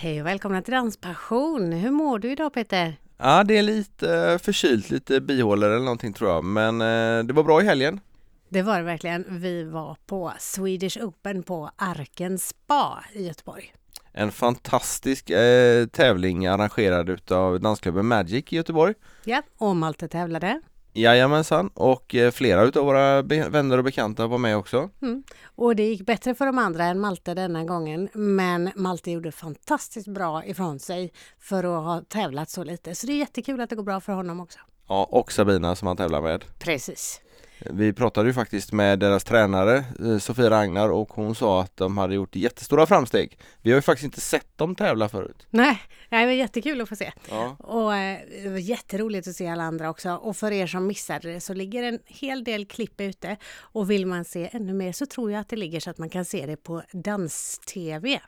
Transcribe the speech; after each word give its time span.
Hej 0.00 0.20
och 0.20 0.26
välkomna 0.26 0.62
till 0.62 0.72
Danspassion. 0.72 1.72
Hur 1.72 1.90
mår 1.90 2.18
du 2.18 2.32
idag 2.32 2.52
Peter? 2.52 2.96
Ja, 3.16 3.44
det 3.44 3.58
är 3.58 3.62
lite 3.62 4.16
eh, 4.16 4.38
förkylt, 4.38 4.90
lite 4.90 5.20
bihålor 5.20 5.70
eller 5.70 5.84
någonting 5.84 6.12
tror 6.12 6.30
jag. 6.30 6.44
Men 6.44 6.80
eh, 6.80 7.24
det 7.24 7.32
var 7.32 7.42
bra 7.42 7.62
i 7.62 7.64
helgen. 7.64 8.00
Det 8.48 8.62
var 8.62 8.78
det 8.78 8.84
verkligen. 8.84 9.24
Vi 9.28 9.64
var 9.64 9.96
på 10.06 10.32
Swedish 10.38 10.98
Open 10.98 11.42
på 11.42 11.70
Arken 11.76 12.38
Spa 12.38 13.04
i 13.12 13.26
Göteborg. 13.26 13.74
En 14.12 14.32
fantastisk 14.32 15.30
eh, 15.30 15.86
tävling 15.86 16.46
arrangerad 16.46 17.08
utav 17.08 17.60
dansklubben 17.60 18.06
Magic 18.06 18.44
i 18.52 18.56
Göteborg. 18.56 18.94
Ja, 19.24 19.42
och 19.58 19.76
Malte 19.76 20.08
tävlade. 20.08 20.60
Jajamensan, 20.92 21.70
och 21.74 22.14
eh, 22.14 22.30
flera 22.30 22.62
utav 22.62 22.84
våra 22.84 23.22
vänner 23.22 23.78
och 23.78 23.84
bekanta 23.84 24.26
var 24.26 24.38
med 24.38 24.56
också. 24.56 24.90
Mm. 25.02 25.22
Och 25.44 25.76
det 25.76 25.82
gick 25.82 26.06
bättre 26.06 26.34
för 26.34 26.46
de 26.46 26.58
andra 26.58 26.84
än 26.84 27.00
Malte 27.00 27.34
denna 27.34 27.64
gången. 27.64 28.08
Men 28.12 28.70
Malte 28.76 29.10
gjorde 29.10 29.32
fantastiskt 29.32 30.08
bra 30.08 30.44
ifrån 30.44 30.78
sig 30.78 31.12
för 31.38 31.64
att 31.64 31.84
ha 31.84 32.02
tävlat 32.08 32.50
så 32.50 32.64
lite. 32.64 32.94
Så 32.94 33.06
det 33.06 33.12
är 33.12 33.18
jättekul 33.18 33.60
att 33.60 33.70
det 33.70 33.76
går 33.76 33.82
bra 33.82 34.00
för 34.00 34.12
honom 34.12 34.40
också. 34.40 34.58
Ja, 34.88 35.08
och 35.10 35.32
Sabina 35.32 35.76
som 35.76 35.88
han 35.88 35.96
tävlar 35.96 36.22
med. 36.22 36.44
Precis. 36.58 37.20
Vi 37.60 37.92
pratade 37.92 38.28
ju 38.28 38.34
faktiskt 38.34 38.72
med 38.72 38.98
deras 38.98 39.24
tränare 39.24 39.84
eh, 40.00 40.18
Sofia 40.18 40.50
Ragnar 40.50 40.88
och 40.88 41.12
hon 41.12 41.34
sa 41.34 41.62
att 41.62 41.76
de 41.76 41.98
hade 41.98 42.14
gjort 42.14 42.36
jättestora 42.36 42.86
framsteg. 42.86 43.38
Vi 43.62 43.70
har 43.70 43.76
ju 43.76 43.82
faktiskt 43.82 44.04
inte 44.04 44.20
sett 44.20 44.58
dem 44.58 44.74
tävla 44.74 45.08
förut. 45.08 45.46
Nej, 45.50 45.78
det 46.08 46.26
var 46.26 46.32
jättekul 46.32 46.80
att 46.80 46.88
få 46.88 46.96
se. 46.96 47.12
Ja. 47.30 47.56
Och 47.58 47.94
eh, 47.96 48.18
det 48.42 48.48
var 48.48 48.58
jätteroligt 48.58 49.28
att 49.28 49.34
se 49.34 49.48
alla 49.48 49.64
andra 49.64 49.90
också. 49.90 50.10
Och 50.10 50.36
för 50.36 50.52
er 50.52 50.66
som 50.66 50.86
missade 50.86 51.32
det 51.32 51.40
så 51.40 51.54
ligger 51.54 51.82
en 51.82 51.98
hel 52.06 52.44
del 52.44 52.66
klipp 52.66 53.00
ute. 53.00 53.36
Och 53.58 53.90
vill 53.90 54.06
man 54.06 54.24
se 54.24 54.48
ännu 54.52 54.72
mer 54.72 54.92
så 54.92 55.06
tror 55.06 55.32
jag 55.32 55.40
att 55.40 55.48
det 55.48 55.56
ligger 55.56 55.80
så 55.80 55.90
att 55.90 55.98
man 55.98 56.08
kan 56.08 56.24
se 56.24 56.46
det 56.46 56.56
på 56.56 56.82
Dans-TV. 56.92 58.20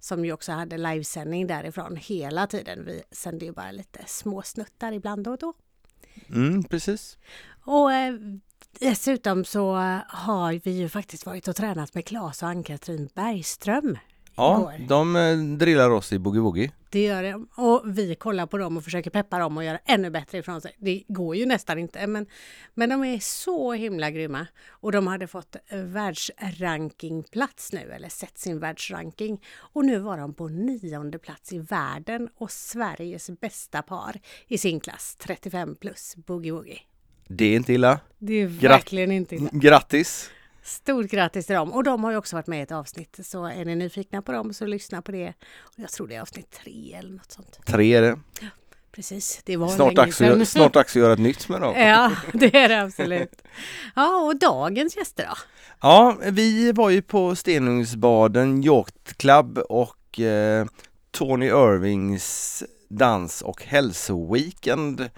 Som 0.00 0.24
ju 0.24 0.32
också 0.32 0.52
hade 0.52 0.78
livesändning 0.78 1.46
därifrån 1.46 1.96
hela 1.96 2.46
tiden. 2.46 2.84
Vi 2.84 3.02
sände 3.10 3.44
ju 3.44 3.52
bara 3.52 3.70
lite 3.70 4.04
små 4.06 4.42
snuttar 4.42 4.92
ibland 4.92 5.28
och 5.28 5.38
då. 5.38 5.54
Mm, 6.28 6.64
precis. 6.64 7.18
Och 7.64 7.92
eh, 7.92 8.14
dessutom 8.80 9.44
så 9.44 9.74
har 10.08 10.60
vi 10.64 10.70
ju 10.70 10.88
faktiskt 10.88 11.26
varit 11.26 11.48
och 11.48 11.56
tränat 11.56 11.94
med 11.94 12.04
Claes 12.04 12.42
och 12.42 12.48
Ann-Katrin 12.48 13.08
Bergström. 13.14 13.98
Ja, 14.36 14.72
igår. 14.74 14.88
de 14.88 15.16
eh, 15.16 15.36
drillar 15.58 15.90
oss 15.90 16.12
i 16.12 16.18
boogie-woogie. 16.18 16.70
Det 16.90 17.02
gör 17.02 17.22
det. 17.22 17.34
Och 17.54 17.82
vi 17.84 18.14
kollar 18.14 18.46
på 18.46 18.58
dem 18.58 18.76
och 18.76 18.84
försöker 18.84 19.10
peppa 19.10 19.38
dem 19.38 19.56
och 19.56 19.64
göra 19.64 19.78
ännu 19.84 20.10
bättre 20.10 20.38
ifrån 20.38 20.60
sig. 20.60 20.74
Det 20.78 21.02
går 21.08 21.36
ju 21.36 21.46
nästan 21.46 21.78
inte, 21.78 22.06
men, 22.06 22.26
men 22.74 22.88
de 22.88 23.04
är 23.04 23.18
så 23.18 23.72
himla 23.72 24.10
grymma. 24.10 24.46
Och 24.68 24.92
de 24.92 25.06
hade 25.06 25.26
fått 25.26 25.56
eh, 25.68 25.78
världsrankingplats 25.78 27.72
nu, 27.72 27.92
eller 27.92 28.08
sett 28.08 28.38
sin 28.38 28.58
världsranking. 28.58 29.42
Och 29.56 29.84
nu 29.84 29.98
var 29.98 30.18
de 30.18 30.34
på 30.34 30.48
nionde 30.48 31.18
plats 31.18 31.52
i 31.52 31.58
världen 31.58 32.28
och 32.36 32.50
Sveriges 32.50 33.30
bästa 33.40 33.82
par 33.82 34.20
i 34.48 34.58
sin 34.58 34.80
klass, 34.80 35.16
35 35.18 35.76
plus 35.76 36.16
boogie 36.16 36.52
woogie. 36.52 36.80
Det 37.28 37.44
är 37.44 37.56
inte 37.56 37.72
illa. 37.72 38.00
Det 38.18 38.34
är 38.34 38.46
verkligen 38.46 39.12
inte 39.12 39.34
illa. 39.36 39.48
Grattis! 39.52 40.30
Stort 40.62 41.06
grattis 41.06 41.46
till 41.46 41.54
dem! 41.54 41.72
Och 41.72 41.84
de 41.84 42.04
har 42.04 42.10
ju 42.10 42.16
också 42.16 42.36
varit 42.36 42.46
med 42.46 42.58
i 42.58 42.62
ett 42.62 42.72
avsnitt. 42.72 43.18
Så 43.22 43.44
är 43.44 43.64
ni 43.64 43.74
nyfikna 43.76 44.22
på 44.22 44.32
dem 44.32 44.52
så 44.54 44.66
lyssna 44.66 45.02
på 45.02 45.12
det. 45.12 45.32
Jag 45.76 45.90
tror 45.90 46.08
det 46.08 46.14
är 46.14 46.20
avsnitt 46.20 46.50
tre 46.64 46.94
eller 46.98 47.10
något 47.12 47.32
sånt. 47.32 47.58
Tre 47.66 47.94
är 47.94 48.02
det. 48.02 48.18
Precis, 48.92 49.40
det 49.44 49.56
var 49.56 49.68
Snart 49.68 49.94
dags, 49.94 50.08
att, 50.10 50.14
sedan. 50.16 50.40
gö- 50.40 50.44
snart 50.44 50.72
dags 50.74 50.92
att 50.96 51.00
göra 51.02 51.12
ett 51.12 51.18
nytt 51.18 51.48
med 51.48 51.60
dem. 51.60 51.74
Ja, 51.78 52.12
det 52.32 52.56
är 52.56 52.68
det 52.68 52.82
absolut. 52.82 53.42
Ja, 53.96 54.16
och 54.16 54.36
dagens 54.38 54.96
gäster 54.96 55.26
då? 55.30 55.34
Ja, 55.80 56.16
vi 56.30 56.72
var 56.72 56.90
ju 56.90 57.02
på 57.02 57.36
Stenungsbaden 57.36 58.62
Yacht 58.62 59.16
Club 59.16 59.58
och 59.58 60.20
eh, 60.20 60.66
Tony 61.10 61.46
Irvings 61.46 62.62
dans 62.88 63.42
och 63.42 63.62
hälsoweekend 63.62 65.10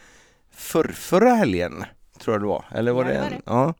för, 0.55 0.89
förra 0.89 1.35
helgen, 1.35 1.85
tror 2.29 2.35
jag 2.35 2.43
det 2.43 2.47
var. 2.47 2.65
Eller 2.79 2.93
var 2.93 3.05
Ja, 3.05 3.09
det 3.11 3.15
det 3.15 3.21
var 3.21 3.27
en? 3.27 3.33
det. 3.33 3.43
Ja. 3.47 3.75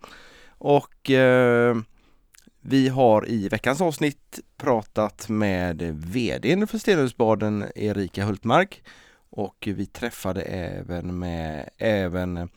Och 0.59 1.11
eh, 1.11 1.77
vi 2.61 2.89
har 2.89 3.29
i 3.29 3.49
veckans 3.49 3.81
avsnitt 3.81 4.41
pratat 4.57 5.29
med 5.29 5.83
VDn 5.83 6.67
för 6.67 6.79
Stenungsbaden, 6.79 7.65
Erika 7.75 8.25
Hultmark. 8.25 8.83
Och 9.31 9.69
vi 9.71 9.87
träffade 9.87 10.43
även 10.43 11.19
med 11.19 11.69
även 11.79 12.49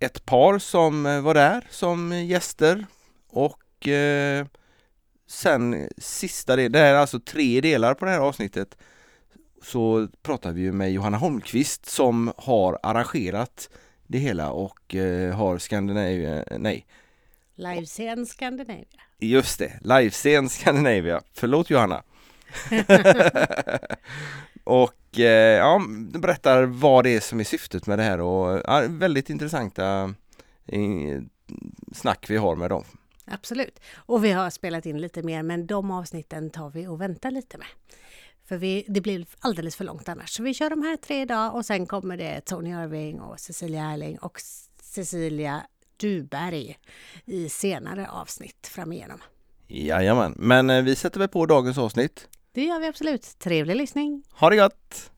ett 0.00 0.24
par 0.26 0.58
som 0.58 1.02
var 1.24 1.34
där 1.34 1.66
som 1.70 2.12
gäster 2.26 2.86
och 3.30 3.88
eh, 3.88 4.46
sen 5.26 5.88
sista 5.98 6.56
del, 6.56 6.72
det 6.72 6.78
här 6.78 6.94
är 6.94 6.98
alltså 6.98 7.20
tre 7.20 7.60
delar 7.60 7.94
på 7.94 8.04
det 8.04 8.10
här 8.10 8.18
avsnittet 8.20 8.76
så 9.62 10.08
pratar 10.22 10.52
vi 10.52 10.60
ju 10.60 10.72
med 10.72 10.92
Johanna 10.92 11.16
Holmqvist 11.16 11.86
som 11.86 12.32
har 12.36 12.78
arrangerat 12.82 13.70
det 14.08 14.18
hela 14.18 14.50
och 14.50 14.94
eh, 14.94 15.34
har 15.34 15.58
Scandinavia, 15.58 16.44
nej 16.58 16.86
Livescen 17.54 18.26
Scandinavia. 18.26 19.00
just 19.18 19.58
det, 19.58 19.78
livescen 19.82 20.48
Scandinavia. 20.48 21.22
Förlåt 21.32 21.70
Johanna. 21.70 22.02
och 24.64 25.18
eh, 25.18 25.58
ja, 25.58 25.82
berättar 25.98 26.62
vad 26.62 27.04
det 27.04 27.10
är 27.16 27.20
som 27.20 27.40
är 27.40 27.44
syftet 27.44 27.86
med 27.86 27.98
det 27.98 28.02
här 28.02 28.20
och 28.20 28.62
ja, 28.64 28.84
väldigt 28.88 29.30
intressanta 29.30 30.14
eh, 30.66 31.22
snack 31.92 32.30
vi 32.30 32.36
har 32.36 32.56
med 32.56 32.70
dem. 32.70 32.84
Absolut. 33.24 33.80
Och 33.96 34.24
vi 34.24 34.32
har 34.32 34.50
spelat 34.50 34.86
in 34.86 35.00
lite 35.00 35.22
mer, 35.22 35.42
men 35.42 35.66
de 35.66 35.90
avsnitten 35.90 36.50
tar 36.50 36.70
vi 36.70 36.86
och 36.86 37.00
väntar 37.00 37.30
lite 37.30 37.58
med. 37.58 37.66
För 38.48 38.56
vi, 38.56 38.84
det 38.88 39.00
blir 39.00 39.26
alldeles 39.40 39.76
för 39.76 39.84
långt 39.84 40.08
annars. 40.08 40.30
Så 40.30 40.42
vi 40.42 40.54
kör 40.54 40.70
de 40.70 40.82
här 40.82 40.96
tre 40.96 41.20
idag 41.20 41.54
och 41.54 41.66
sen 41.66 41.86
kommer 41.86 42.16
det 42.16 42.40
Tony 42.40 42.70
Irving 42.70 43.20
och 43.20 43.40
Cecilia 43.40 43.84
Erling 43.84 44.18
och 44.18 44.40
Cecilia 44.82 45.62
Duberg 45.96 46.78
i 47.24 47.48
senare 47.48 48.08
avsnitt 48.10 48.66
framigenom. 48.66 49.18
Jajamän, 49.66 50.34
men 50.36 50.70
eh, 50.70 50.82
vi 50.82 50.96
sätter 50.96 51.18
väl 51.18 51.28
på 51.28 51.46
dagens 51.46 51.78
avsnitt. 51.78 52.28
Det 52.52 52.64
gör 52.64 52.80
vi 52.80 52.86
absolut. 52.86 53.38
Trevlig 53.38 53.76
lyssning! 53.76 54.22
Ha 54.30 54.50
det 54.50 54.56
gott! 54.56 55.10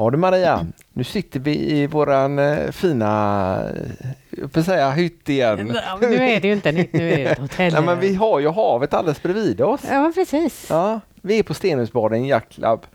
Ja 0.00 0.10
du 0.10 0.18
Maria, 0.18 0.66
nu 0.92 1.04
sitter 1.04 1.40
vi 1.40 1.70
i 1.70 1.86
våran 1.86 2.38
eh, 2.38 2.70
fina, 2.70 3.62
eh, 3.74 4.06
jag 4.30 4.52
får 4.52 4.62
säga 4.62 4.90
hytt 4.90 5.28
igen. 5.28 5.76
Nu 6.00 6.14
är 6.14 6.40
det 6.40 6.48
ju 6.48 6.54
inte 6.54 6.72
nytt, 6.72 6.92
nu 6.92 7.12
är 7.12 7.16
det 7.16 7.24
ett 7.24 7.38
hotell. 7.38 7.72
Nej, 7.72 7.82
men 7.82 8.00
vi 8.00 8.14
har 8.14 8.40
ju 8.40 8.48
havet 8.48 8.94
alldeles 8.94 9.22
bredvid 9.22 9.60
oss. 9.60 9.80
Ja, 9.90 10.12
precis. 10.14 10.66
Ja, 10.70 11.00
vi 11.22 11.38
är 11.38 11.42
på 11.42 11.54
Stenungsbaden 11.54 12.24
Yacht 12.26 12.48
Club. 12.48 12.86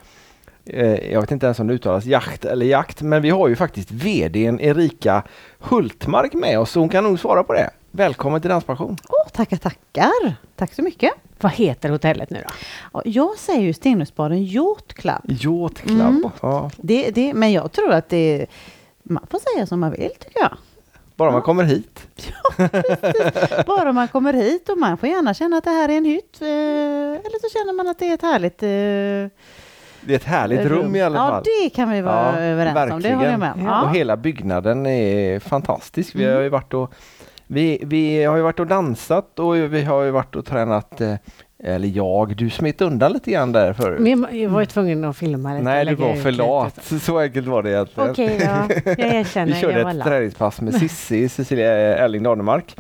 Eh, 0.66 1.12
Jag 1.12 1.22
vet 1.22 1.32
inte 1.32 1.46
ens 1.46 1.60
om 1.60 1.68
det 1.68 1.74
uttalas 1.74 2.06
jakt 2.06 2.46
eller 2.46 2.66
jakt, 2.66 3.02
men 3.02 3.22
vi 3.22 3.30
har 3.30 3.48
ju 3.48 3.56
faktiskt 3.56 3.92
VDn 3.92 4.60
Erika 4.60 5.24
Hultmark 5.60 6.34
med 6.34 6.60
oss, 6.60 6.72
så 6.72 6.80
hon 6.80 6.90
kan 6.90 7.04
nog 7.04 7.20
svara 7.20 7.44
på 7.44 7.54
det. 7.54 7.70
Välkommen 7.96 8.42
till 8.42 8.50
Danspassion! 8.50 8.98
Åh, 9.10 9.30
tackar, 9.32 9.58
tackar. 9.58 10.36
Tack 10.56 10.74
så 10.74 10.82
mycket. 10.82 11.12
Vad 11.42 11.52
heter 11.52 11.90
hotellet 11.90 12.30
nu 12.30 12.42
då? 12.48 12.50
Ja, 12.94 13.02
Jag 13.06 13.38
säger 13.38 13.62
ju 13.62 13.74
Stenungsbaden 13.74 14.44
Yacht 14.44 14.94
Club. 14.94 15.22
Yacht 15.28 15.78
Club. 15.82 16.00
Mm. 16.02 16.30
Ja, 16.42 16.72
Det, 16.78 17.10
det, 17.12 17.34
men 17.34 17.52
jag 17.52 17.72
tror 17.72 17.92
att 17.92 18.10
det 18.10 18.46
man 19.04 19.28
får 19.30 19.40
säga 19.54 19.66
som 19.68 19.80
man 19.80 19.92
vill 19.92 20.10
tycker 20.20 20.40
jag. 20.42 20.58
bara 21.16 21.32
man 21.32 21.42
kommer 21.42 21.64
hit. 21.64 22.08
Bara 23.68 23.92
man 23.94 24.08
kommer 24.08 24.34
hit 24.34 24.70
och 24.70 24.78
man 24.78 24.98
får 24.98 25.10
gärna 25.10 25.34
känna 25.34 25.58
att 25.58 25.64
det 25.64 25.70
här 25.70 25.90
är 25.90 25.98
en 25.98 26.06
hytt. 26.06 26.42
eh, 26.42 26.48
Eller 26.48 27.42
så 27.50 27.58
känner 27.60 27.74
man 27.74 27.88
att 27.88 28.00
det 28.00 28.10
är 28.10 28.14
ett 28.14 28.22
härligt 28.22 28.64
eh, 28.64 28.68
Det 30.02 30.14
är 30.14 30.16
ett 30.16 30.24
härligt 30.24 30.66
rum, 30.66 30.96
i 30.96 31.02
alla 31.02 31.18
fall. 31.18 31.44
Ja, 31.46 31.52
det 31.64 31.70
kan 31.70 31.90
vi 31.90 32.02
vara 32.02 32.34
Ja, 32.34 32.40
överens 32.40 32.91
om. 32.94 33.02
Det 33.02 33.14
håller 33.16 33.32
jag 33.32 33.40
med 33.40 33.53
om. 33.53 33.59
Och 33.68 33.72
Ja. 33.74 33.88
hela 33.94 34.18
byggnaden 34.18 34.86
är 34.86 35.40
fantastisk. 35.40 36.16
Vi 36.16 36.24
Mm. 36.24 36.36
har 36.36 36.41
ju 36.44 36.50
varit 36.50 36.74
och 36.74 36.94
vi, 37.47 37.80
vi 37.84 38.24
har 38.24 38.36
ju 38.36 38.42
varit 38.42 38.59
och 38.59 38.68
dansat 38.68 39.40
och 39.40 39.56
vi 39.56 39.84
har 39.84 40.03
ju 40.03 40.12
varit 40.12 40.36
och 40.36 40.46
tränat 40.46 41.02
eh, 41.02 41.16
eller 41.64 41.88
jag, 41.88 42.36
du 42.36 42.50
smet 42.50 42.82
undan 42.82 43.14
lite 43.14 43.32
grann 43.32 43.52
där 43.52 43.74
förut. 43.74 44.00
Men 44.00 44.28
jag 44.42 44.50
var 44.50 44.59
ju 44.59 44.66
tvungen 44.66 45.03
att 45.03 45.18
filma 45.18 45.53
lite. 45.53 45.64
Nej, 45.64 45.86
du 45.86 45.96
var 45.96 46.16
för 46.16 46.32
lat. 46.32 46.84
Så 47.02 47.20
enkelt 47.20 47.47
var 47.47 47.64
det 47.64 47.72
egentligen. 47.72 48.09
Okej, 48.09 48.38
ja. 48.42 48.68
Jag 48.86 49.00
erkänner. 49.00 49.53
Vi 49.53 49.59
körde 49.62 49.82
ett 49.92 50.03
träningspass 50.03 50.62
med 50.62 50.76
Sissi, 50.76 51.30
Cecilia 51.30 51.97
Erling 51.97 52.24
Danemark. 52.24 52.76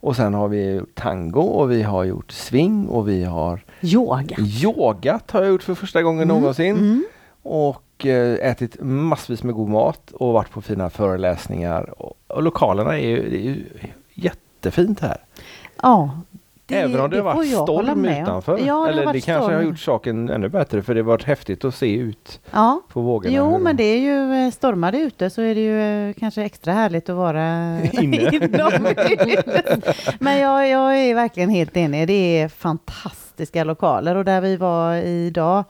Och 0.00 0.16
sen 0.16 0.34
har 0.34 0.48
vi 0.48 0.70
gjort 0.70 0.94
tango 0.94 1.40
och 1.40 1.70
vi 1.70 1.82
har 1.82 2.04
gjort 2.04 2.30
swing 2.30 2.86
och 2.88 3.08
vi 3.08 3.24
har 3.24 3.60
Yoga. 3.82 4.36
yogat 4.38 5.30
har 5.30 5.42
jag 5.42 5.50
gjort 5.50 5.62
för 5.62 5.74
första 5.74 6.02
gången 6.02 6.28
någonsin. 6.28 6.76
Mm. 6.76 7.04
och 7.42 7.82
eh, 8.06 8.50
ätit 8.50 8.76
massvis 8.80 9.42
med 9.42 9.54
god 9.54 9.68
mat 9.68 10.10
och 10.10 10.32
varit 10.32 10.50
på 10.50 10.62
fina 10.62 10.90
föreläsningar. 10.90 12.02
Och, 12.02 12.16
och 12.26 12.42
lokalerna 12.42 12.98
är 12.98 13.06
ju, 13.08 13.30
det 13.30 13.36
är 13.36 13.40
ju 13.42 13.64
jättefint 14.14 15.00
här. 15.00 15.16
Ja, 15.82 16.10
Det, 16.66 16.74
Även 16.74 17.00
om 17.00 17.10
det, 17.10 17.16
har 17.20 17.32
får 17.32 17.38
varit 17.38 17.52
storm 17.52 18.04
utanför. 18.04 18.58
Ja, 18.58 18.64
det 18.64 18.70
har 18.70 18.88
Eller 18.88 19.12
det 19.12 19.20
kanske 19.20 19.32
har 19.32 19.50
storm. 19.50 19.68
gjort 19.68 19.78
saken 19.78 20.28
ännu 20.30 20.48
bättre 20.48 20.82
för 20.82 20.94
det 20.94 21.00
har 21.00 21.04
varit 21.06 21.24
häftigt 21.24 21.64
att 21.64 21.74
se 21.74 21.94
ut 21.94 22.40
Ja. 22.50 22.80
på 22.92 23.00
vågorna. 23.00 23.34
Jo, 23.36 23.58
men 23.58 23.76
de- 23.76 23.82
det 23.82 23.88
är 23.88 23.98
ju 23.98 24.44
eh, 24.46 24.50
stormar 24.50 24.92
det 24.92 24.98
ute 24.98 25.30
så 25.30 25.42
är 25.42 25.54
det 25.54 25.60
ju 25.60 26.08
eh, 26.08 26.14
kanske 26.18 26.42
extra 26.42 26.72
härligt 26.72 27.08
att 27.08 27.16
vara 27.16 27.78
Inne. 27.92 28.30
Men 30.18 30.38
jag, 30.38 30.68
jag 30.68 30.98
är 30.98 31.14
verkligen 31.14 31.50
helt 31.50 31.76
enig. 31.76 32.06
Det 32.06 32.40
är 32.40 32.48
fantastiska 32.48 33.64
lokaler 33.64 34.14
och 34.14 34.24
där 34.24 34.40
vi 34.40 34.56
var 34.56 34.94
idag 34.96 35.64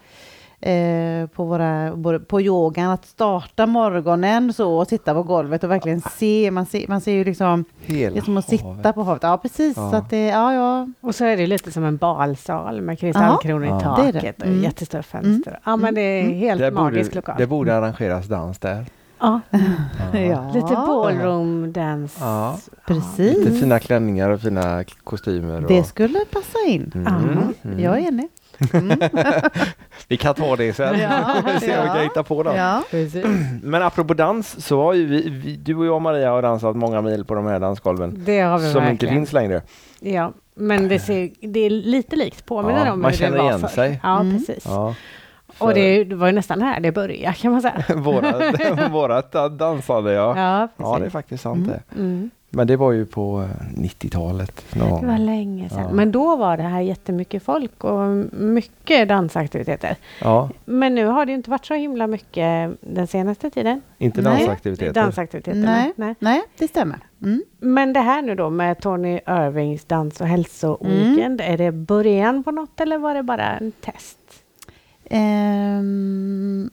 eh, 0.60 1.26
på, 1.26 1.44
våra, 1.44 1.92
på 2.26 2.40
yogan, 2.40 2.90
att 2.90 3.04
starta 3.06 3.66
morgonen 3.66 4.52
så 4.52 4.72
och 4.78 4.86
sitta 4.86 5.14
på 5.14 5.22
golvet 5.22 5.64
och 5.64 5.70
verkligen 5.70 6.00
se. 6.00 6.50
Man 6.50 6.66
ser, 6.66 6.88
man 6.88 7.00
ser 7.00 7.12
ju 7.12 7.24
liksom, 7.24 7.64
Hela 7.80 8.14
det 8.14 8.18
är 8.20 8.22
som 8.22 8.36
att 8.36 8.44
havet. 8.50 8.60
sitta 8.76 8.92
på 8.92 9.02
havet. 9.02 9.22
Ja, 9.22 9.38
precis. 9.42 9.76
Ja. 9.76 9.90
Så 9.90 9.96
att 9.96 10.10
det, 10.10 10.26
ja, 10.26 10.54
ja. 10.54 10.88
Och 11.00 11.14
så 11.14 11.24
är 11.24 11.36
det 11.36 11.46
lite 11.46 11.72
som 11.72 11.84
en 11.84 11.96
balsal 11.96 12.80
med 12.80 12.98
kristallkronor 12.98 13.66
Ja. 13.66 13.78
i 13.78 13.82
taket 13.82 14.12
Det 14.12 14.18
är 14.18 14.22
det. 14.22 14.42
och 14.42 14.46
Mm. 14.46 14.62
jättestora 14.62 15.02
fönster. 15.02 15.60
Ja, 15.64 15.76
men 15.76 15.94
det 15.94 16.00
är 16.00 16.22
Mm. 16.24 16.34
helt 16.38 16.60
Det 16.60 16.70
magisk 16.70 17.10
borde, 17.10 17.16
lokal. 17.18 17.34
det 17.38 17.46
borde 17.46 17.76
arrangeras 17.76 18.26
dans 18.26 18.58
där. 18.58 18.86
Ja, 19.20 19.40
ja. 20.12 20.50
lite 20.54 20.74
ballroom 20.74 21.72
dance. 21.72 22.16
Ja. 22.20 22.58
Precis. 22.86 23.36
Lite 23.38 23.52
fina 23.52 23.78
klänningar 23.78 24.30
och 24.30 24.40
fina 24.40 24.84
kostymer. 25.04 25.62
Och... 25.64 25.68
Det 25.68 25.82
skulle 25.84 26.18
passa 26.32 26.58
in. 26.66 26.92
Mm. 26.94 27.06
Ja. 27.62 27.68
Mm. 27.70 27.80
Jag 27.80 27.98
är 27.98 28.08
enig. 28.08 28.28
Mm. 28.72 28.98
Vi 30.08 30.16
kan 30.16 30.34
ta 30.34 30.56
det 30.56 30.72
sen. 30.72 30.98
Ja. 31.00 31.42
Vi 31.54 31.60
ser 31.60 31.78
om 31.78 31.82
vi 31.82 31.88
Ja. 31.88 31.94
kan 31.94 32.02
hitta 32.02 32.22
på 32.22 32.42
något. 32.42 32.56
Ja. 32.56 32.82
Men 33.62 33.82
apropå 33.82 34.14
dans 34.14 34.64
så 34.66 34.82
har 34.82 34.92
ju 34.94 35.06
vi, 35.06 35.28
vi, 35.30 35.56
du 35.56 35.74
och 35.76 35.86
jag 35.86 35.94
och 35.94 36.02
Maria 36.02 36.30
har 36.30 36.42
dansat 36.42 36.76
många 36.76 37.00
mil 37.00 37.24
på 37.24 37.34
de 37.34 37.46
här 37.46 37.60
dansgolven. 37.60 38.22
Det 38.26 38.40
har 38.40 38.58
vi 38.58 38.72
Som 38.72 38.82
inte 38.82 38.90
verkligen. 38.90 39.14
finns 39.14 39.32
längre. 39.32 39.62
Ja, 40.00 40.32
men 40.54 40.88
det, 40.88 40.98
ser, 40.98 41.30
det 41.40 41.60
är 41.60 41.70
lite 41.70 42.16
likt 42.16 42.46
påminner 42.46 42.86
Ja, 42.86 42.92
om 42.92 43.00
man 43.02 43.10
hur 43.10 43.18
känner 43.18 43.36
det 43.36 43.42
var 43.42 43.48
igen 43.48 43.60
förr. 43.60 43.68
sig. 43.68 44.00
Ja, 44.02 44.20
Mm. 44.20 44.38
precis. 44.38 44.64
Ja. 44.66 44.94
Och 45.58 45.74
det, 45.74 46.04
det 46.04 46.16
var 46.16 46.26
ju 46.26 46.32
nästan 46.32 46.62
här 46.62 46.80
det 46.80 46.92
började 46.92 47.36
kan 47.36 47.52
man 47.52 47.62
säga. 47.62 47.84
Vårat, 47.96 48.90
vårat 48.90 49.32
dansade 49.58 50.12
ja. 50.12 50.34
Ja, 50.38 50.68
Ja, 50.76 50.98
det 50.98 51.06
är 51.06 51.10
faktiskt 51.10 51.42
sant 51.42 51.56
Mm. 51.66 51.68
det. 51.70 52.00
Mm. 52.00 52.30
Men 52.50 52.66
det 52.66 52.76
var 52.76 52.92
ju 52.92 53.06
på 53.06 53.40
eh, 53.42 53.80
90-talet. 53.80 54.64
någon 54.74 54.90
gång. 54.90 55.00
Det 55.00 55.06
var 55.06 55.18
länge 55.18 55.68
sedan. 55.68 55.78
Ja. 55.82 55.92
Men 55.92 56.12
då 56.12 56.36
var 56.36 56.56
det 56.56 56.62
här 56.62 56.80
jättemycket 56.80 57.42
folk 57.42 57.84
och 57.84 58.08
mycket 58.32 59.08
dansaktiviteter. 59.08 59.96
Ja, 60.20 60.50
Men 60.64 60.94
nu 60.94 61.06
har 61.06 61.26
det 61.26 61.32
ju 61.32 61.36
inte 61.36 61.50
varit 61.50 61.66
så 61.66 61.74
himla 61.74 62.06
mycket 62.06 62.70
den 62.80 63.06
senaste 63.06 63.50
tiden. 63.50 63.80
inte 63.98 64.22
Nej. 64.22 64.36
dansaktiviteter. 64.38 64.92
Dansaktiviteterna. 64.92 65.92
Nej. 65.96 66.14
Nej, 66.18 66.42
det 66.58 66.68
stämmer. 66.68 66.98
Mm. 67.22 67.42
Men 67.60 67.92
det 67.92 68.00
här 68.00 68.22
nu 68.22 68.34
då 68.34 68.50
med 68.50 68.80
Tony 68.80 69.14
Irvings 69.28 69.84
dans 69.84 70.20
och 70.20 70.26
hälsoweekend, 70.26 71.40
är 71.40 71.56
det 71.58 71.72
början 71.72 72.44
på 72.44 72.50
något 72.50 72.80
eller 72.80 72.98
var 72.98 73.14
det 73.14 73.22
bara 73.22 73.56
en 73.56 73.72
test? 73.72 74.17
Ehm, 75.10 76.70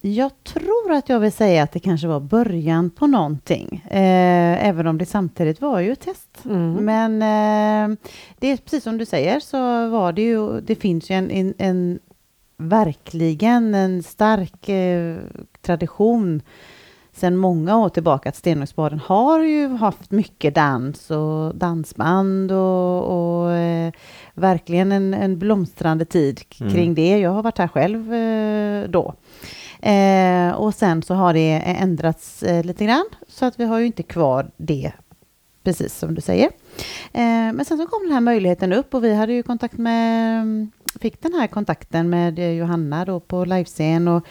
jag 0.00 0.44
tror 0.44 0.92
att 0.92 1.08
jag 1.08 1.20
vill 1.20 1.32
säga 1.32 1.62
att 1.62 1.72
det 1.72 1.80
kanske 1.80 2.08
var 2.08 2.20
början 2.20 2.90
på 2.90 3.06
någonting. 3.06 3.84
Eh, 3.90 4.68
även 4.68 4.86
om 4.86 4.98
det 4.98 5.06
samtidigt 5.06 5.60
var 5.60 5.80
ju 5.80 5.92
ett 5.92 6.00
test. 6.00 6.44
Mm. 6.44 6.74
Men 6.74 7.12
eh, 7.22 7.98
det 8.38 8.48
är 8.48 8.56
precis 8.56 8.84
som 8.84 8.98
du 8.98 9.06
säger 9.06 9.40
så 9.40 9.88
var 9.88 10.12
det 10.12 10.22
ju, 10.22 10.60
det 10.60 10.74
finns 10.74 11.10
ju 11.10 11.14
en, 11.14 11.30
en, 11.30 11.54
en 11.58 11.98
verkligen 12.56 13.74
en 13.74 14.02
stark 14.02 14.68
eh, 14.68 15.16
tradition 15.60 16.42
sedan 17.14 17.36
många 17.36 17.78
år 17.78 17.88
tillbaka 17.88 18.28
att 18.28 18.36
Stenungsbaden 18.36 18.98
har 18.98 19.40
ju 19.42 19.68
haft 19.68 20.10
mycket 20.10 20.54
dans 20.54 21.10
och 21.10 21.54
dansband 21.54 22.52
och, 22.52 23.02
och 23.42 23.52
eh, 23.52 23.92
verkligen 24.34 24.92
en, 24.92 25.14
en 25.14 25.38
blomstrande 25.38 26.04
tid 26.04 26.40
Mm. 26.60 26.72
kring 26.72 26.94
det. 26.94 27.18
Jag 27.18 27.30
har 27.30 27.42
varit 27.42 27.58
här 27.58 27.68
själv 27.68 28.14
eh, 28.14 28.88
då. 28.90 29.14
Eh, 29.88 30.50
och 30.54 30.74
sen 30.74 31.02
så 31.02 31.14
har 31.14 31.32
det 31.34 31.62
ändrats 31.66 32.42
eh, 32.42 32.64
lite 32.64 32.84
grann 32.84 33.04
så 33.28 33.44
att 33.44 33.60
vi 33.60 33.64
har 33.64 33.78
ju 33.78 33.86
inte 33.86 34.02
kvar 34.02 34.50
det 34.56 34.92
precis 35.64 35.98
som 35.98 36.14
du 36.14 36.20
säger. 36.20 36.46
Eh, 37.12 37.22
men 37.52 37.64
sen 37.64 37.78
så 37.78 37.86
kom 37.86 38.02
den 38.02 38.12
här 38.12 38.20
möjligheten 38.20 38.72
upp 38.72 38.94
och 38.94 39.04
vi 39.04 39.14
hade 39.14 39.32
ju 39.32 39.42
kontakt 39.42 39.78
med, 39.78 40.68
fick 41.00 41.22
den 41.22 41.34
här 41.34 41.46
kontakten 41.46 42.10
med 42.10 42.38
eh, 42.38 42.50
Johanna 42.50 43.04
då 43.04 43.20
på 43.20 43.44
livescen 43.44 44.08
och 44.08 44.26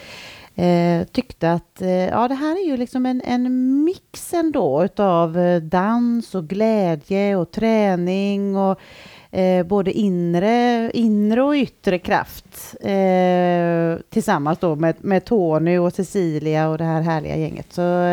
eh, 0.55 1.03
tyckte 1.03 1.51
att 1.51 1.81
eh, 1.81 1.89
ja, 1.89 2.27
det 2.27 2.35
här 2.35 2.55
är 2.55 2.65
ju 2.65 2.77
liksom 2.77 3.05
en, 3.05 3.21
en 3.25 3.83
mix 3.83 4.33
ändå 4.33 4.83
utav 4.83 5.37
eh, 5.37 5.61
dans 5.61 6.35
och 6.35 6.47
glädje 6.47 7.35
och 7.35 7.51
träning 7.51 8.57
och 8.57 8.79
eh, 9.31 9.65
både 9.65 9.91
inre, 9.91 10.91
inre 10.93 11.41
och 11.41 11.53
yttre 11.53 11.99
kraft 11.99 12.75
eh, 12.81 14.03
tillsammans 14.09 14.59
då 14.59 14.75
med, 14.75 14.95
med 14.99 15.25
Tony 15.25 15.77
och 15.77 15.93
Cecilia 15.93 16.69
och 16.69 16.77
det 16.77 16.83
här 16.83 17.01
härliga 17.01 17.35
gänget. 17.35 17.73
Så, 17.73 18.05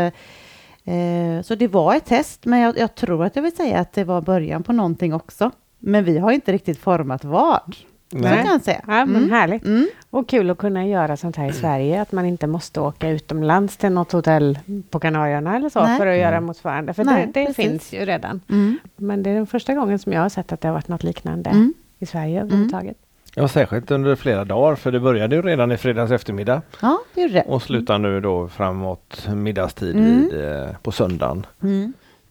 eh, 0.85 1.43
så 1.43 1.55
det 1.55 1.69
var 1.69 1.95
ett 1.95 2.07
test, 2.07 2.45
men 2.45 2.61
jag, 2.61 2.79
jag 2.79 2.95
tror 2.95 3.25
att 3.25 3.37
jag 3.37 3.43
vill 3.43 3.57
säga 3.57 3.79
att 3.79 3.93
det 3.93 4.05
var 4.05 4.21
början 4.21 4.63
på 4.63 4.73
någonting 4.73 5.15
också. 5.15 5.51
Men 5.79 6.05
vi 6.05 6.19
har 6.19 6.33
inte 6.33 6.53
riktigt 6.53 6.79
format 6.79 7.25
vad. 7.25 7.77
Så 8.11 8.19
Nej. 8.19 8.43
kan 8.43 8.53
jag 8.53 8.63
säga. 8.63 8.81
Ja, 8.87 9.05
men 9.07 9.17
Mm. 9.17 9.31
härligt. 9.31 9.65
Mm. 9.65 9.89
Och 10.11 10.29
kul 10.29 10.51
att 10.51 10.59
kunna 10.59 10.87
göra 10.87 11.17
sånt 11.17 11.37
här 11.37 11.49
i 11.49 11.53
Sverige, 11.53 12.03
att 12.03 12.13
man 12.13 12.27
inte 12.27 12.47
måste 12.47 12.81
åka 12.81 13.09
utomlands 13.11 13.77
till 13.77 13.91
något 13.93 14.13
hotell 14.13 14.59
på 14.91 15.01
Kanarierna 15.01 15.57
eller 15.57 15.69
så 15.69 15.85
Nej. 15.85 15.99
för 15.99 16.07
att 16.07 16.17
göra 16.17 16.29
Mm. 16.37 16.45
motsvarande. 16.45 16.95
För 16.95 17.05
Nej, 17.05 17.31
det, 17.35 17.45
det 17.45 17.55
finns 17.55 17.93
ju 17.93 17.99
redan. 18.05 18.41
Mm. 18.51 18.79
Men 18.97 19.23
det 19.23 19.31
är 19.31 19.35
den 19.35 19.47
första 19.47 19.75
gången 19.75 19.99
som 19.99 20.13
jag 20.13 20.21
har 20.21 20.29
sett 20.29 20.53
att 20.53 20.61
det 20.61 20.69
har 20.69 20.73
varit 20.75 20.89
något 20.89 21.03
liknande 21.03 21.51
Mm. 21.51 21.75
i 21.99 22.07
Sverige 22.07 22.41
överhuvudtaget. 22.43 22.97
Ja, 23.35 23.49
särskilt 23.49 23.91
under 23.91 24.15
flera 24.17 24.45
dagar 24.45 24.75
för 24.77 24.93
det 24.93 25.01
började 25.01 25.37
ju 25.37 25.43
redan 25.43 25.73
i 25.73 25.77
fredags 25.77 26.11
eftermiddag 26.13 26.63
Ja, 26.83 26.99
det 27.15 27.21
gjorde 27.23 27.35
det. 27.35 27.43
och 27.43 27.63
slutar 27.63 27.99
nu 27.99 28.21
då 28.21 28.49
framåt 28.49 29.29
middagstid 29.35 29.97
Mm. 29.97 30.21
vid, 30.29 30.45
eh, 30.45 30.69
på 30.83 30.93
söndagen. 30.93 31.47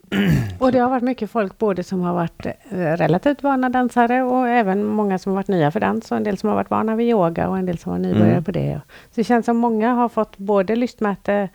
Och 0.59 0.71
det 0.71 0.79
har 0.79 0.89
varit 0.89 1.03
mycket 1.03 1.31
folk 1.31 1.57
både 1.57 1.83
som 1.83 2.01
har 2.01 2.13
varit 2.13 2.45
eh, 2.45 2.77
relativt 2.77 3.43
vana 3.43 3.69
dansare 3.69 4.23
och 4.23 4.47
även 4.49 4.85
många 4.85 5.19
som 5.19 5.31
har 5.31 5.35
varit 5.35 5.47
nya 5.47 5.71
för 5.71 5.79
dans 5.79 6.11
och 6.11 6.17
en 6.17 6.23
del 6.23 6.37
som 6.37 6.49
har 6.49 6.55
varit 6.55 6.69
vana 6.69 6.95
vid 6.95 7.09
yoga 7.09 7.49
och 7.49 7.57
en 7.57 7.65
del 7.65 7.77
som 7.77 7.91
var 7.91 7.99
nybörjare 7.99 8.31
Mm. 8.31 8.43
på 8.43 8.51
det. 8.51 8.81
Så 8.87 9.11
det 9.15 9.23
känns 9.23 9.45
som 9.45 9.57
många 9.57 9.93
har 9.93 10.09
fått 10.09 10.37
både 10.37 10.75
lystmäte 10.75 11.49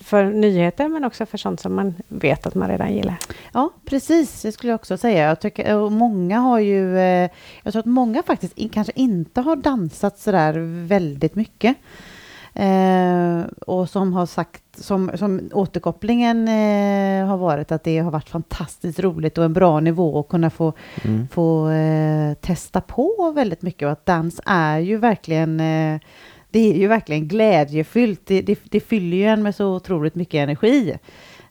för 0.00 0.24
nyheter 0.24 0.88
men 0.88 1.04
också 1.04 1.26
för 1.26 1.38
sånt 1.38 1.60
som 1.60 1.74
man 1.74 1.94
vet 2.08 2.46
att 2.46 2.54
man 2.54 2.68
redan 2.68 2.94
gillar. 2.94 3.16
Ja, 3.52 3.70
precis. 3.84 4.42
Det 4.42 4.52
skulle 4.52 4.70
jag 4.72 4.78
också 4.80 4.96
säga. 4.96 5.28
Jag 5.28 5.40
tycker, 5.40 5.76
och 5.76 5.92
många 5.92 6.38
har 6.38 6.58
ju... 6.58 6.98
Eh, 6.98 7.30
jag 7.62 7.72
tror 7.72 7.80
att 7.80 7.86
många 7.86 8.22
faktiskt 8.22 8.54
kanske 8.72 8.92
inte 8.96 9.40
har 9.40 9.56
dansat 9.56 10.18
så 10.18 10.32
där 10.32 10.86
väldigt 10.86 11.34
mycket. 11.34 11.76
Eh, 12.58 13.40
och 13.66 13.88
som 13.90 14.12
har 14.12 14.26
sagt, 14.26 14.62
som, 14.78 15.10
som 15.14 15.40
återkopplingen 15.52 16.48
eh, 16.48 17.26
har 17.26 17.36
varit 17.36 17.72
att 17.72 17.84
det 17.84 17.98
har 17.98 18.10
varit 18.10 18.28
fantastiskt 18.28 19.00
roligt 19.00 19.38
och 19.38 19.44
en 19.44 19.52
bra 19.52 19.80
nivå 19.80 20.20
att 20.20 20.28
kunna 20.28 20.50
få, 20.50 20.72
Mm. 21.04 21.28
få 21.28 21.68
eh, 21.70 22.34
testa 22.34 22.80
på 22.80 23.32
väldigt 23.34 23.62
mycket 23.62 23.86
och 23.86 23.92
att 23.92 24.06
dans 24.06 24.40
är 24.46 24.78
ju 24.78 24.96
verkligen 24.96 25.60
eh, 25.60 26.00
det 26.50 26.72
är 26.74 26.78
ju 26.78 26.86
verkligen 26.86 27.28
glädjefyllt. 27.28 28.20
Det, 28.24 28.42
det, 28.42 28.58
det 28.64 28.80
fyller 28.80 29.16
ju 29.16 29.24
en 29.24 29.42
med 29.42 29.54
så 29.54 29.66
otroligt 29.74 30.14
mycket 30.14 30.34
energi. 30.38 30.98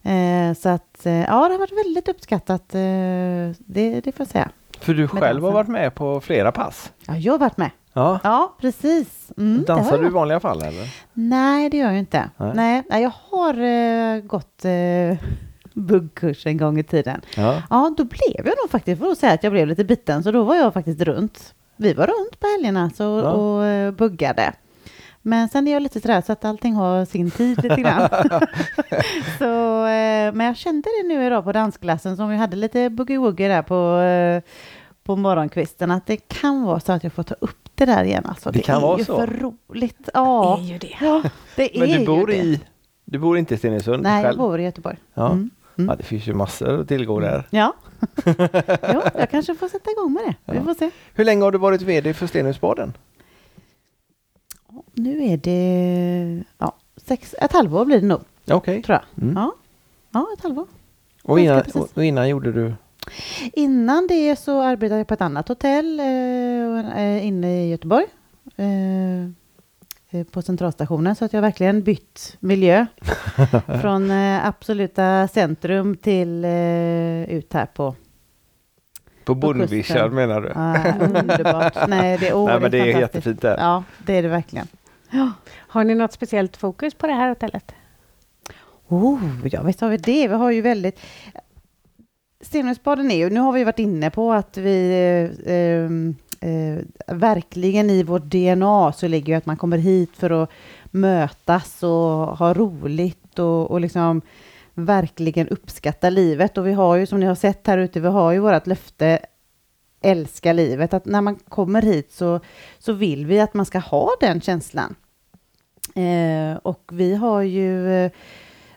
Eh, 0.03 0.53
så 0.57 0.69
att 0.69 1.05
eh, 1.05 1.13
ja, 1.13 1.47
det 1.47 1.53
har 1.53 1.59
varit 1.59 1.85
väldigt 1.85 2.07
uppskattat. 2.07 2.69
Det, 2.69 4.01
det 4.03 4.11
får 4.11 4.13
jag 4.17 4.27
säga. 4.27 4.49
För 4.79 4.93
du 4.93 5.07
själv 5.07 5.43
har 5.43 5.51
varit 5.51 5.67
med 5.69 5.95
på 5.95 6.21
flera 6.21 6.51
pass. 6.51 6.91
Ja, 7.07 7.17
jag 7.17 7.33
har 7.33 7.39
varit 7.39 7.57
med. 7.57 7.69
Ja. 7.95 8.19
Ja, 8.23 8.55
precis. 8.61 9.31
Mm, 9.37 9.63
Dansar 9.67 9.97
du 9.97 10.05
i 10.07 10.09
vanliga 10.09 10.39
fall 10.39 10.61
eller? 10.61 10.93
Nej, 11.13 11.69
det 11.69 11.77
gör 11.77 11.85
jag 11.89 11.99
inte. 11.99 12.29
Nej. 12.37 12.83
Nej, 12.89 13.03
jag 13.03 13.11
har 13.31 13.53
eh, 13.63 14.21
gått 14.21 14.65
eh, 14.65 15.17
buggkurs 15.73 16.45
en 16.45 16.57
gång 16.57 16.79
i 16.79 16.83
tiden. 16.83 17.21
Ja. 17.37 17.61
Ja, 17.69 17.93
då 17.97 18.03
blev 18.03 18.45
jag 18.47 18.55
nog 18.63 18.69
faktiskt, 18.69 18.99
får 18.99 19.07
jag 19.07 19.17
säga 19.17 19.33
att 19.33 19.43
jag 19.43 19.51
blev 19.53 19.67
lite 19.67 19.83
biten, 19.83 20.23
så 20.23 20.31
då 20.31 20.43
var 20.43 20.55
jag 20.55 20.73
faktiskt 20.73 21.01
runt. 21.01 21.53
Vi 21.77 21.93
var 21.93 22.07
runt 22.07 22.39
på 22.39 22.47
helgerna 22.47 22.89
så, 22.97 23.03
Ja. 23.03 23.31
och 23.31 23.65
eh, 23.65 23.91
buggade. 23.91 24.53
Men 25.21 25.49
sen 25.49 25.67
är 25.67 25.73
jag 25.73 25.81
lite 25.83 26.01
sådär 26.01 26.21
så 26.25 26.31
att 26.31 26.45
allting 26.45 26.73
har 26.73 27.05
sin 27.05 27.31
tid 27.31 27.63
lite 27.63 27.75
grann. 27.81 28.09
så, 29.39 29.85
eh, 29.85 30.33
men 30.33 30.41
jag 30.41 30.57
kände 30.57 30.89
det 31.01 31.07
nu 31.07 31.25
idag 31.25 31.43
på 31.43 31.51
dansklassen 31.51 32.17
som 32.17 32.29
vi 32.29 32.35
hade 32.37 32.55
lite 32.57 32.89
boogie-woogie 32.89 33.47
där 33.47 33.61
på, 33.61 33.99
eh, 34.01 34.41
på 35.03 35.15
morgonkvisten 35.15 35.91
att 35.91 36.05
det 36.05 36.17
kan 36.17 36.63
vara 36.63 36.79
så 36.79 36.91
att 36.91 37.03
jag 37.03 37.13
får 37.13 37.23
ta 37.23 37.35
upp 37.39 37.64
det 37.75 37.85
där 37.85 38.03
igen. 38.03 38.25
Alltså, 38.25 38.51
Det 38.51 38.57
det, 38.59 38.63
kan 38.63 38.77
är 38.77 38.81
vara 38.81 38.97
ju 38.99 39.05
så. 39.05 39.17
för 39.19 39.27
roligt. 39.27 40.09
Ja, 40.13 40.59
ju 40.61 40.77
det. 40.77 40.93
ja 41.01 41.23
det 41.55 41.75
är 41.75 41.79
Men 41.87 41.89
du 41.99 42.05
bor 42.05 42.31
ju 42.31 42.37
det. 42.37 42.43
i 42.43 42.59
Du 43.05 43.19
bor 43.19 43.37
inte 43.37 43.53
i 43.53 43.57
Stenungsund 43.57 44.03
Nej, 44.03 44.15
jag 44.15 44.23
själv? 44.23 44.37
bor 44.37 44.59
i 44.59 44.63
Göteborg. 44.63 44.97
Ja. 45.13 45.25
Mm. 45.31 45.49
Mm. 45.77 45.89
ja, 45.89 45.95
det 45.95 46.03
finns 46.03 46.27
ju 46.27 46.33
massor 46.33 46.81
att 46.81 46.87
tillgå 46.87 47.19
där. 47.19 47.47
Ja, 47.49 47.73
jo, 48.93 49.01
jag 49.15 49.29
kanske 49.31 49.55
får 49.55 49.67
sätta 49.67 49.91
igång 49.91 50.13
med 50.13 50.23
det. 50.23 50.51
Vi 50.51 50.57
Ja. 50.57 50.63
får 50.63 50.73
se. 50.73 50.89
Hur 51.13 51.25
länge 51.25 51.43
har 51.43 51.51
du 51.51 51.57
varit 51.57 51.81
VD 51.81 52.13
för 52.13 52.27
Stenungsbaden? 52.27 52.93
Nu 54.93 55.23
är 55.25 55.37
det 55.37 56.43
ja, 56.57 56.75
sex, 56.97 57.35
ett 57.41 57.51
halvår 57.53 57.85
blir 57.85 58.01
det 58.01 58.07
nog, 58.07 58.21
Okej. 58.51 58.83
tror 58.83 58.99
jag. 59.15 59.23
Mm. 59.23 59.35
Ja. 59.37 59.53
ja, 60.11 60.27
ett 60.37 60.43
halvår. 60.43 60.67
Och, 61.23 61.39
innan, 61.39 61.63
och 61.93 62.05
innan 62.05 62.29
gjorde 62.29 62.51
du? 62.51 62.73
Innan 63.53 64.07
det 64.07 64.35
så 64.35 64.61
arbetade 64.61 64.99
jag 64.99 65.07
på 65.07 65.13
ett 65.13 65.21
annat 65.21 65.47
hotell 65.47 65.99
eh, 65.99 67.01
eh, 67.01 67.25
inne 67.27 67.65
i 67.65 67.69
Göteborg. 67.69 68.05
Eh, 68.55 69.23
eh, 70.19 70.25
på 70.31 70.41
centralstationen 70.41 71.15
så 71.15 71.25
att 71.25 71.33
jag 71.33 71.41
verkligen 71.41 71.83
bytt 71.83 72.37
miljö. 72.39 72.85
Från 73.81 74.11
eh, 74.11 74.47
absoluta 74.47 75.27
centrum 75.27 75.97
till 75.97 76.45
eh, 76.45 77.23
ut 77.23 77.53
här 77.53 77.65
på 77.65 77.95
På 79.25 79.33
kusten. 79.35 79.39
Bondvischar 79.39 80.09
menar 80.09 80.41
du? 80.41 80.51
Ja, 80.55 80.93
underbart. 81.19 81.75
Nej, 81.87 82.17
det, 82.17 82.33
oh, 82.33 82.45
Nej 82.45 82.59
men 82.59 82.71
det 82.71 82.77
är 82.77 82.93
fantastiskt. 82.93 83.15
jättefint 83.15 83.41
där. 83.41 83.57
Ja, 83.57 83.83
det 84.05 84.13
är 84.13 84.23
det 84.23 84.29
verkligen. 84.29 84.67
Har 85.57 85.83
ni 85.83 85.95
något 85.95 86.13
speciellt 86.13 86.57
fokus 86.57 86.93
på 86.93 87.07
det 87.07 87.13
här 87.13 87.29
hotellet? 87.29 87.71
Oh, 88.87 89.19
ja, 89.51 89.63
visst 89.63 89.81
har 89.81 89.89
vi 89.89 89.97
det. 89.97 90.27
Vi 90.27 90.33
har 90.33 90.51
ju 90.51 90.61
väldigt... 90.61 90.99
Stenungsbaden 92.45 93.11
är 93.11 93.15
ju, 93.15 93.29
nu 93.29 93.39
har 93.39 93.51
vi 93.51 93.63
varit 93.63 93.79
inne 93.79 94.09
på 94.09 94.33
att 94.33 94.57
vi 94.57 94.89
eh, 95.45 95.53
ehm, 95.55 96.15
eh, 96.41 97.15
verkligen 97.15 97.89
i 97.89 98.03
vårt 98.03 98.23
DNA 98.23 98.93
så 98.93 99.07
ligger 99.07 99.33
ju 99.33 99.37
att 99.37 99.45
man 99.45 99.57
kommer 99.57 99.77
hit 99.77 100.11
för 100.17 100.43
att 100.43 100.49
mötas 100.91 101.83
och 101.83 102.37
ha 102.37 102.53
roligt 102.53 103.39
och, 103.39 103.71
och 103.71 103.81
liksom 103.81 104.21
verkligen 104.73 105.47
uppskatta 105.47 106.09
livet. 106.09 106.57
Och 106.57 106.67
vi 106.67 106.73
har 106.73 106.95
ju 106.95 107.05
som 107.05 107.19
ni 107.19 107.25
har 107.25 107.35
sett 107.35 107.67
här 107.67 107.77
ute, 107.77 107.99
vi 107.99 108.07
har 108.07 108.31
ju 108.31 108.39
vårt 108.39 108.67
löfte 108.67 109.19
älska 110.01 110.53
livet. 110.53 110.93
Att 110.93 111.05
när 111.05 111.21
man 111.21 111.35
kommer 111.35 111.81
hit 111.81 112.11
så, 112.11 112.39
så 112.79 112.93
vill 112.93 113.25
vi 113.25 113.39
att 113.39 113.53
man 113.53 113.65
ska 113.65 113.79
ha 113.79 114.09
den 114.19 114.41
känslan. 114.41 114.95
Eh, 115.95 116.57
och 116.61 116.89
vi 116.91 117.15
har 117.15 117.41
ju 117.41 117.93
eh, 117.93 118.11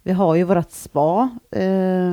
vi 0.09 0.15
har 0.15 0.35
ju 0.35 0.45
vårt 0.45 0.71
spa 0.71 1.31
eh, 1.50 2.12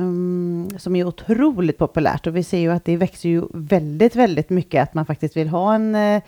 som 0.78 0.96
är 0.96 1.04
otroligt 1.04 1.78
populärt 1.78 2.26
och 2.26 2.36
vi 2.36 2.42
ser 2.42 2.58
ju 2.58 2.72
att 2.72 2.84
det 2.84 2.96
växer 2.96 3.28
ju 3.28 3.42
väldigt, 3.52 4.16
väldigt 4.16 4.50
mycket 4.50 4.82
att 4.82 4.94
man 4.94 5.06
faktiskt 5.06 5.36
vill 5.36 5.48
ha 5.48 5.74
en 5.74 5.94
eh, 5.94 6.22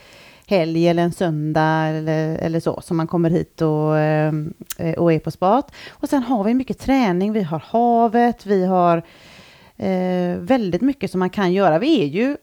helg 0.47 0.89
eller 0.89 1.03
en 1.03 1.13
söndag 1.13 1.87
eller, 1.87 2.37
eller 2.37 2.61
så 2.61 2.81
som 2.81 2.97
man 2.97 3.07
kommer 3.07 3.31
hit 3.31 3.63
och, 3.63 3.99
eh, 3.99 4.33
och 4.97 5.13
är 5.13 5.19
på 5.19 5.31
spat. 5.31 5.73
Och 5.91 6.09
sen 6.09 6.23
har 6.23 6.45
vi 6.45 6.55
mycket 6.55 6.79
träning, 6.79 7.33
vi 7.33 7.43
har 7.43 7.63
havet, 7.67 8.47
vi 8.47 8.65
har 8.65 9.03
eh, 9.77 10.39
väldigt 10.39 10.83
mycket 10.83 11.11
som 11.11 11.19
man 11.19 11.31
kan 11.31 11.53
göra. 11.53 11.79
Vi 11.79 12.03
är 12.03 12.07
ju, 12.07 12.37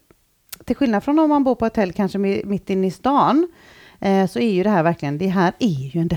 till 0.65 0.75
skillnad 0.75 1.03
från 1.03 1.19
om 1.19 1.29
man 1.29 1.43
bor 1.43 1.55
på 1.55 1.65
hotell 1.65 1.93
kanske 1.93 2.17
mitt 2.17 2.69
inne 2.69 2.87
i 2.87 2.91
stan, 2.91 3.47
eh, 3.47 3.47
Eh, 4.05 4.27
så 4.27 4.39
är 4.39 4.51
ju 4.51 4.63
det 4.63 4.69
här 4.69 4.83
verkligen, 4.83 5.17
det 5.17 5.27
här 5.27 5.53
är 5.59 5.95
ju 5.95 6.01
en 6.01 6.09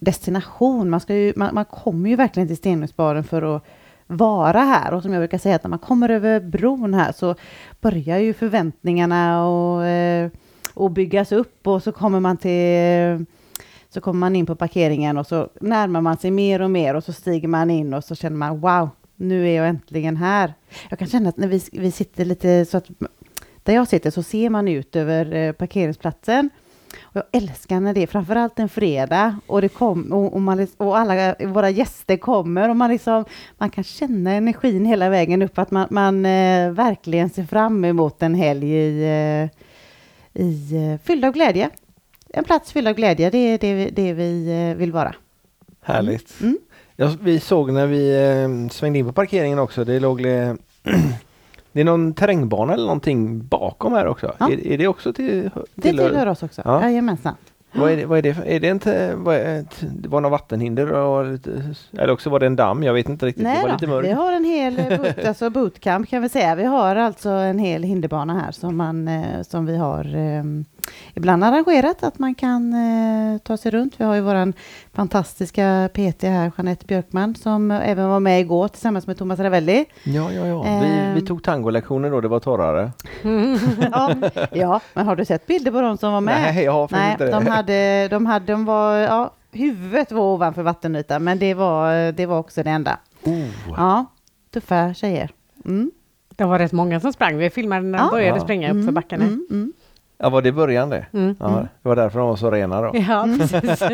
destination. 0.00 0.90
Man, 0.90 1.00
ska 1.00 1.14
ju, 1.14 1.32
man, 1.36 1.54
man 1.54 1.64
kommer 1.64 2.10
ju 2.10 2.16
verkligen 2.16 2.48
till 2.48 2.56
Stenungsbaden 2.56 3.24
för 3.24 3.56
att 3.56 3.64
vara 4.06 4.60
här. 4.60 4.94
Och 4.94 5.02
som 5.02 5.12
jag 5.12 5.20
brukar 5.20 5.38
säga, 5.38 5.56
att 5.56 5.64
när 5.64 5.68
man 5.68 5.78
kommer 5.78 6.08
över 6.08 6.40
bron 6.40 6.94
här 6.94 7.12
så 7.12 7.34
börjar 7.80 8.18
ju 8.18 8.34
förväntningarna 8.34 9.46
och, 9.46 9.84
eh, 9.84 10.30
och 10.74 10.90
byggas 10.90 11.32
upp 11.32 11.66
och 11.66 11.82
så 11.82 11.92
kommer 11.92 12.20
man 12.20 12.36
till 12.36 13.26
så 13.88 14.00
kommer 14.00 14.20
man 14.20 14.36
in 14.36 14.46
på 14.46 14.56
parkeringen 14.56 15.18
och 15.18 15.26
så 15.26 15.48
närmar 15.60 16.00
man 16.00 16.16
sig 16.16 16.30
mer 16.30 16.62
och 16.62 16.70
mer 16.70 16.94
och 16.94 17.04
så 17.04 17.12
stiger 17.12 17.48
man 17.48 17.70
in 17.70 17.94
och 17.94 18.04
så 18.04 18.14
känner 18.14 18.36
man 18.36 18.60
wow, 18.60 18.88
nu 19.16 19.48
är 19.48 19.56
jag 19.56 19.68
äntligen 19.68 20.16
här. 20.16 20.54
Jag 20.90 20.98
kan 20.98 21.08
känna 21.08 21.28
att 21.28 21.36
när 21.36 21.48
vi, 21.48 21.62
vi 21.72 21.90
sitter 21.90 22.24
lite 22.24 22.64
så 22.64 22.76
att 22.76 22.88
där 23.62 23.74
jag 23.74 23.88
sitter 23.88 24.10
så 24.10 24.22
ser 24.22 24.50
man 24.50 24.68
ut 24.68 24.96
över 24.96 25.34
eh, 25.34 25.52
parkeringsplatsen. 25.52 26.50
Och 27.02 27.16
jag 27.16 27.24
älskar 27.42 27.80
när 27.80 27.94
det 27.94 28.02
är 28.02 28.06
framförallt 28.06 28.58
en 28.58 28.68
fredag 28.68 29.36
och, 29.46 29.60
det 29.62 29.68
kom, 29.68 30.12
och, 30.12 30.34
och, 30.34 30.40
man, 30.40 30.60
lis- 30.60 30.74
och 30.76 30.98
alla 30.98 31.34
våra 31.40 31.70
gäster 31.70 32.16
kommer 32.16 32.68
och 32.68 32.76
man, 32.76 32.90
liksom, 32.90 33.24
man 33.58 33.70
kan 33.70 33.84
känna 33.84 34.32
energin 34.32 34.84
hela 34.84 35.08
vägen 35.08 35.42
upp 35.42 35.58
att 35.58 35.70
man, 35.70 35.86
man 35.90 36.26
eh, 36.26 36.70
verkligen 36.70 37.30
ser 37.30 37.44
fram 37.44 37.84
emot 37.84 38.22
en 38.22 38.34
helg 38.34 38.70
i, 38.70 39.02
eh, 39.04 40.42
i 40.44 40.76
eh, 40.92 41.06
fylld 41.06 41.24
av 41.24 41.32
glädje. 41.32 41.70
En 42.28 42.44
plats 42.44 42.72
fylld 42.72 42.88
av 42.88 42.94
glädje, 42.94 43.30
det 43.30 43.38
är 43.38 43.58
det, 43.58 43.74
vi- 43.74 43.90
det 43.90 44.12
vi 44.12 44.68
eh, 44.70 44.76
vill 44.76 44.92
vara. 44.92 45.14
Härligt. 45.82 46.40
Mm. 46.42 46.58
Ja, 46.96 47.10
vi 47.20 47.40
såg 47.40 47.72
när 47.72 47.86
vi 47.86 48.14
eh, 48.64 48.70
svängde 48.70 48.98
in 48.98 49.06
på 49.06 49.12
parkeringen 49.12 49.58
också, 49.58 49.84
det 49.84 50.00
låg 50.00 50.20
Det 51.74 51.80
är 51.80 51.84
någon 51.84 52.14
terrängbana 52.14 52.72
eller 52.72 52.84
någonting 52.84 53.46
bakom 53.46 53.92
här 53.92 54.06
också. 54.06 54.32
Ja. 54.38 54.50
Är, 54.52 54.66
är 54.66 54.78
det 54.78 54.86
också 54.88 55.12
till, 55.12 55.50
Det 55.74 55.82
tillhör- 55.82 56.08
tillhör 56.08 56.26
oss 56.26 56.42
också. 56.42 56.62
Ja. 56.64 56.82
Jajamensan. 56.82 57.34
Vad 57.76 57.90
är 57.92 57.96
det, 57.96 58.06
vad 58.06 58.18
är 58.18 58.22
det, 58.22 58.36
är 58.46 58.60
det 58.60 58.68
inte, 58.68 59.14
vad 59.16 59.34
är, 59.36 59.64
det 59.80 60.08
var 60.08 60.20
något 60.20 60.30
vattenhinder 60.32 60.92
och 60.92 61.24
lite, 61.32 61.50
eller 61.92 62.12
också 62.12 62.30
var 62.30 62.40
det 62.40 62.46
en 62.46 62.56
damm, 62.56 62.82
jag 62.82 62.94
vet 62.94 63.08
inte 63.08 63.26
riktigt. 63.26 63.44
det 63.44 63.50
Nej 63.50 63.62
var 63.62 63.68
då, 63.68 63.74
lite 63.74 63.86
mörkt. 63.86 64.08
vi 64.08 64.12
har 64.12 64.32
en 64.32 64.44
hel 64.44 64.78
eh, 64.78 64.98
boot, 64.98 65.24
alltså 65.26 65.50
bootcamp 65.50 66.08
kan 66.08 66.22
vi 66.22 66.28
säga. 66.28 66.54
Vi 66.54 66.64
har 66.64 66.96
alltså 66.96 67.28
en 67.28 67.58
hel 67.58 67.82
hinderbana 67.82 68.40
här 68.40 68.52
som, 68.52 68.76
man, 68.76 69.08
eh, 69.08 69.42
som 69.42 69.66
vi 69.66 69.76
har 69.76 70.16
eh, 70.16 70.42
ibland 71.14 71.44
arrangerat 71.44 72.02
att 72.02 72.18
man 72.18 72.34
kan 72.34 72.72
eh, 72.72 73.38
ta 73.38 73.56
sig 73.56 73.70
runt. 73.70 73.94
Vi 74.00 74.04
har 74.04 74.14
ju 74.14 74.20
våran 74.20 74.52
fantastiska 74.92 75.88
PT 75.94 76.22
här, 76.22 76.52
Jeanette 76.56 76.86
Björkman, 76.86 77.34
som 77.34 77.70
även 77.70 78.08
var 78.08 78.20
med 78.20 78.40
igår 78.40 78.68
tillsammans 78.68 79.06
med 79.06 79.18
Thomas 79.18 79.38
Ravelli. 79.40 79.84
Ja, 80.04 80.32
ja, 80.32 80.46
ja. 80.46 80.62
Vi, 80.62 80.86
vi 81.14 81.20
Ehm. 81.20 81.26
tog 81.26 81.42
tangolektioner 81.42 82.10
då, 82.10 82.20
det 82.20 82.28
var 82.28 82.40
torrare. 82.40 82.92
ja, 83.92 84.14
ja, 84.52 84.80
men 84.94 85.06
har 85.06 85.16
du 85.16 85.24
sett 85.24 85.46
bilder 85.46 85.70
på 85.70 85.80
de 85.80 85.96
som 85.98 86.12
var 86.12 86.20
med? 86.20 86.42
Nej, 86.54 86.64
jag 86.64 86.72
har 86.72 86.88
Nej, 86.92 87.12
inte 87.12 87.24
det. 87.24 87.30
de 87.30 87.46
hade, 87.46 88.08
de 88.08 88.26
hade, 88.26 88.46
de 88.52 88.64
var, 88.64 88.96
ja, 88.96 89.30
huvudet 89.52 90.12
var 90.12 90.22
ovanför 90.22 90.62
vattenytan, 90.62 91.24
men 91.24 91.38
det 91.38 91.54
var, 91.54 92.12
det 92.12 92.26
var 92.26 92.38
också 92.38 92.62
det 92.62 92.70
enda. 92.70 92.98
Oh. 93.24 93.44
Ja, 93.76 94.04
tuffa 94.54 94.94
tjejer. 94.94 95.30
Mm. 95.64 95.90
Det 96.36 96.44
var 96.44 96.58
rätt 96.58 96.72
många 96.72 97.00
som 97.00 97.12
sprang. 97.12 97.36
Vi 97.36 97.50
filmade 97.50 97.82
när 97.82 97.98
de 97.98 98.04
Ja. 98.04 98.10
började 98.10 98.38
Ja. 98.38 98.44
springa 98.44 98.68
upp 98.68 98.74
för 98.74 98.80
Mm, 98.80 98.94
backarna. 98.94 99.24
mm, 99.24 99.46
mm. 99.50 99.72
Ja, 100.18 100.28
var 100.30 100.42
det 100.42 100.52
början 100.52 100.90
det? 100.90 101.06
Mm. 101.12 101.36
Ja, 101.40 101.66
det 101.82 101.88
var 101.88 101.96
därför 101.96 102.18
de 102.18 102.28
var 102.28 102.36
så 102.36 102.50
rena 102.50 102.80
då. 102.80 102.90
Ja, 103.08 103.28
precis. 103.38 103.78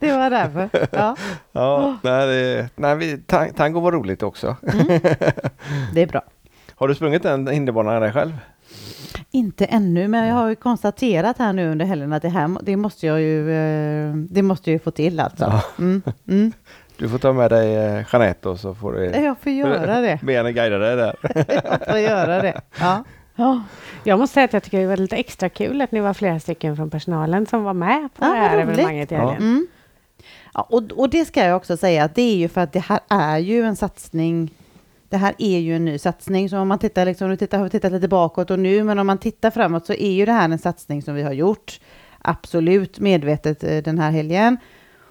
Det 0.00 0.12
var 0.12 0.30
därför. 0.30 0.68
Ja, 0.92 1.16
Ja, 1.52 1.96
nej, 2.02 2.26
det, 2.26 2.68
nej 2.76 2.96
vi, 2.96 3.18
ta- 3.18 3.46
tango 3.56 3.80
var 3.80 3.92
roligt 3.92 4.22
också. 4.22 4.56
det 5.94 6.02
är 6.02 6.06
bra. 6.06 6.22
Har 6.74 6.88
du 6.88 6.94
sprungit 6.94 7.22
den 7.22 7.46
hinderbanan 7.46 8.02
där 8.02 8.12
själv? 8.12 8.38
Inte 9.30 9.64
ännu, 9.64 10.08
men 10.08 10.26
jag 10.28 10.34
har 10.34 10.48
ju 10.48 10.54
konstaterat 10.54 11.38
här 11.38 11.52
nu 11.52 11.70
under 11.70 11.86
helgen 11.86 12.12
att 12.12 12.22
det 12.22 12.28
här 12.28 12.56
det 12.62 12.76
måste 12.76 13.06
jag 13.06 13.20
ju, 13.20 13.52
eh, 13.52 14.14
det 14.14 14.42
måste 14.42 14.70
jag 14.70 14.72
ju 14.72 14.78
få 14.78 14.90
till 14.90 15.20
alltså. 15.20 15.44
Ja. 15.44 15.62
Mm, 15.78 16.02
mm. 16.28 16.52
Du 16.98 17.08
får 17.08 17.18
ta 17.18 17.32
med 17.32 17.50
dig 17.50 17.74
eh, 17.76 18.04
Jeanette 18.12 18.48
och 18.48 18.58
så 18.60 18.74
får 18.74 18.92
du 18.92 19.04
Jag 19.04 19.38
får 19.38 19.52
göra 19.52 20.00
det. 20.00 20.18
be 20.22 20.32
henne 20.32 20.52
guida 20.52 20.78
dig 20.78 20.96
där. 20.96 21.16
Jag 21.64 21.86
får 21.90 21.98
göra 21.98 22.42
det. 22.42 22.60
Ja. 22.80 23.04
Ja. 23.36 23.62
Jag 24.04 24.18
måste 24.18 24.34
säga 24.34 24.44
att 24.44 24.52
jag 24.52 24.62
tycker 24.62 24.80
det 24.80 24.86
var 24.86 24.96
lite 24.96 25.16
extra 25.16 25.48
kul 25.48 25.82
att 25.82 25.92
ni 25.92 26.00
var 26.00 26.14
flera 26.14 26.40
stycken 26.40 26.76
från 26.76 26.90
personalen 26.90 27.46
som 27.46 27.64
var 27.64 27.74
med 27.74 28.08
på 28.14 28.24
Ja, 28.24 28.28
det 28.28 28.36
här 28.36 28.58
evenemanget 28.58 29.12
i 29.12 29.14
Ja. 29.14 29.34
Mm. 29.36 29.66
Ja, 30.54 30.62
och, 30.62 30.82
och 30.82 31.10
det 31.10 31.24
ska 31.24 31.44
jag 31.44 31.56
också 31.56 31.76
säga 31.76 32.04
att 32.04 32.14
det 32.14 32.22
är 32.22 32.36
ju 32.36 32.48
för 32.48 32.60
att 32.60 32.72
det 32.72 32.80
här 32.80 33.00
är 33.08 33.38
ju 33.38 33.62
en 33.62 33.76
satsning. 33.76 34.54
Det 35.08 35.16
här 35.16 35.34
är 35.38 35.58
ju 35.58 35.76
en 35.76 35.84
ny 35.84 35.98
satsning, 35.98 36.50
så 36.50 36.58
om 36.58 36.68
man 36.68 36.78
tittar, 36.78 37.06
liksom, 37.06 37.28
nu 37.28 37.36
tittar, 37.36 37.58
har 37.58 37.64
vi 37.64 37.70
tittat 37.70 37.92
lite 37.92 38.08
bakåt 38.08 38.50
och 38.50 38.58
nu, 38.58 38.84
men 38.84 38.98
om 38.98 39.06
man 39.06 39.18
tittar 39.18 39.50
framåt 39.50 39.86
så 39.86 39.92
är 39.92 40.10
ju 40.10 40.26
det 40.26 40.32
här 40.32 40.44
en 40.44 40.58
satsning 40.58 41.02
som 41.02 41.14
vi 41.14 41.22
har 41.22 41.32
gjort 41.32 41.80
absolut 42.22 42.98
medvetet 42.98 43.64
eh, 43.64 43.76
den 43.76 43.98
här 43.98 44.10
helgen. 44.10 44.56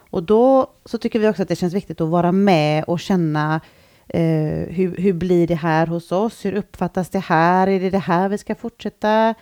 Och 0.09 0.23
då 0.23 0.67
så 0.85 0.97
tycker 0.97 1.19
vi 1.19 1.27
också 1.27 1.41
att 1.41 1.47
det 1.47 1.55
känns 1.55 1.73
viktigt 1.73 2.01
att 2.01 2.09
vara 2.09 2.31
med 2.31 2.83
och 2.83 2.99
känna 2.99 3.61
eh, 4.07 4.73
hur, 4.75 4.97
hur 4.97 5.13
blir 5.13 5.47
det 5.47 5.55
här 5.55 5.87
hos 5.87 6.11
oss? 6.11 6.45
Hur 6.45 6.53
uppfattas 6.53 7.09
det 7.09 7.19
här? 7.19 7.67
Är 7.67 7.79
det 7.79 7.89
det 7.89 7.99
här 7.99 8.29
vi 8.29 8.37
ska 8.37 8.55
fortsätta 8.55 9.35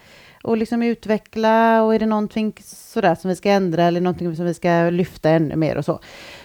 och 0.44 0.58
liksom 0.58 0.84
utveckla? 0.84 1.84
Och 1.84 1.96
är 1.96 2.00
det 2.00 2.06
någonting 2.06 2.54
sådär 2.64 3.16
som 3.16 3.30
vi 3.30 3.36
ska 3.36 3.50
ändra 3.50 3.84
eller 3.84 4.02
någonting 4.02 4.36
som 4.36 4.46
vi 4.46 4.54
ska 4.54 4.90
lyfta 4.90 5.30
ännu 5.30 5.56
mer 5.56 5.78
och 5.78 5.86
så? 5.86 6.00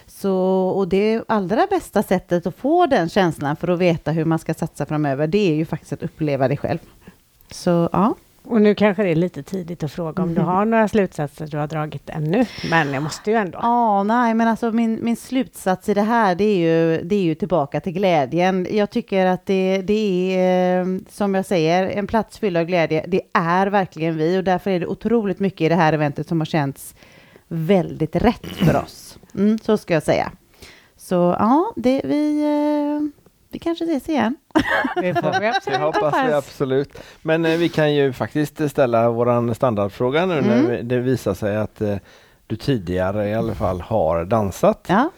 Så, 0.07 0.35
och 0.69 0.89
det 0.89 1.23
allra 1.29 1.67
bästa 1.71 2.03
sättet 2.03 2.47
att 2.47 2.57
få 2.57 2.87
den 2.87 3.09
känslan 3.09 3.57
för 3.57 3.69
att 3.69 3.79
veta 3.79 4.11
hur 4.11 4.25
man 4.25 4.39
ska 4.39 4.55
satsa 4.55 4.87
framöver, 4.87 5.27
det 5.27 5.51
är 5.51 5.55
ju 5.55 5.65
faktiskt 5.65 5.93
att 5.93 6.03
uppleva 6.03 6.49
det 6.49 6.57
själv. 6.57 6.79
Så 7.51 7.89
ja, 7.93 8.15
och 8.45 8.62
nu 8.62 8.75
kanske 8.75 9.02
det 9.02 9.09
är 9.11 9.14
lite 9.14 9.42
tidigt 9.42 9.83
att 9.83 9.92
fråga 9.92 10.23
om 10.23 10.35
du 10.35 10.40
Mhm. 10.40 10.50
har 10.50 10.64
några 10.64 10.88
slutsatser 10.88 11.47
du 11.47 11.57
har 11.59 11.66
dragit 11.66 12.11
ännu. 12.11 12.45
Men 12.71 12.92
jag 12.92 13.02
måste 13.02 13.30
ju 13.30 13.37
ändå. 13.37 13.59
Ja, 13.62 14.02
nej, 14.02 14.35
men 14.35 14.49
alltså 14.49 14.73
min, 14.73 14.99
min 15.04 15.16
slutsats 15.16 15.88
i 15.88 15.95
det 15.95 16.02
här, 16.02 16.35
det 16.35 16.45
är, 16.45 16.57
ju, 16.57 17.02
det 17.02 17.14
är 17.14 17.23
ju 17.23 17.35
tillbaka 17.35 17.80
till 17.80 17.92
glädjen. 17.92 18.66
Jag 18.71 18.90
tycker 18.90 19.26
att 19.26 19.47
det, 19.47 19.83
det 19.83 20.37
är, 20.37 20.80
eh, 20.80 20.87
som 21.11 21.35
jag 21.35 21.47
säger, 21.47 21.87
en 21.90 22.07
plats 22.07 22.38
fylld 22.38 22.57
av 22.57 22.64
glädje. 22.64 23.04
Det 23.09 23.21
är 23.33 23.66
verkligen 23.66 24.16
vi 24.16 24.38
och 24.38 24.45
därför 24.45 24.71
är 24.71 24.80
det 24.80 24.87
otroligt 24.87 25.38
mycket 25.40 25.61
i 25.61 25.68
det 25.68 25.75
här 25.75 25.92
eventet 25.92 26.28
som 26.28 26.40
har 26.40 26.47
känts 26.47 26.95
väldigt 27.49 28.16
rätt 28.16 28.47
för 28.47 28.76
oss. 28.83 29.18
Mm, 29.35 29.59
så 29.59 29.76
ska 29.76 29.95
jag 29.95 30.02
säga. 30.02 30.33
Så 30.97 31.14
ja, 31.38 31.73
det, 31.76 32.00
vi, 32.04 32.42
eh, 32.42 33.18
vi 33.50 33.59
kanske 33.59 33.85
ses 33.85 34.09
igen. 34.09 34.37
Det 34.97 35.14
får 35.14 35.33
vi 35.33 35.38
Det 35.38 35.49
absolut 35.57 35.81
hoppas 35.81 36.14
vi 36.28 36.33
absolut. 36.33 36.99
Men 37.23 37.45
eh, 37.45 37.57
vi 37.59 37.69
kan 37.69 37.95
ju 37.95 38.12
faktiskt 38.12 38.71
ställa 38.71 39.11
våran 39.11 39.55
standardfråga 39.55 40.26
nu 40.26 40.35
när 40.40 40.59
Mm. 40.59 40.71
vi- 40.71 40.83
det 40.83 40.99
visar 40.99 41.35
sig 41.35 41.57
att 41.57 41.81
eh, 41.81 41.97
du 42.47 42.57
tidigare 42.57 43.28
i 43.28 43.35
alla 43.35 43.55
fall 43.55 43.81
har 43.81 44.25
dansat. 44.25 44.87
Ja, 44.88 45.11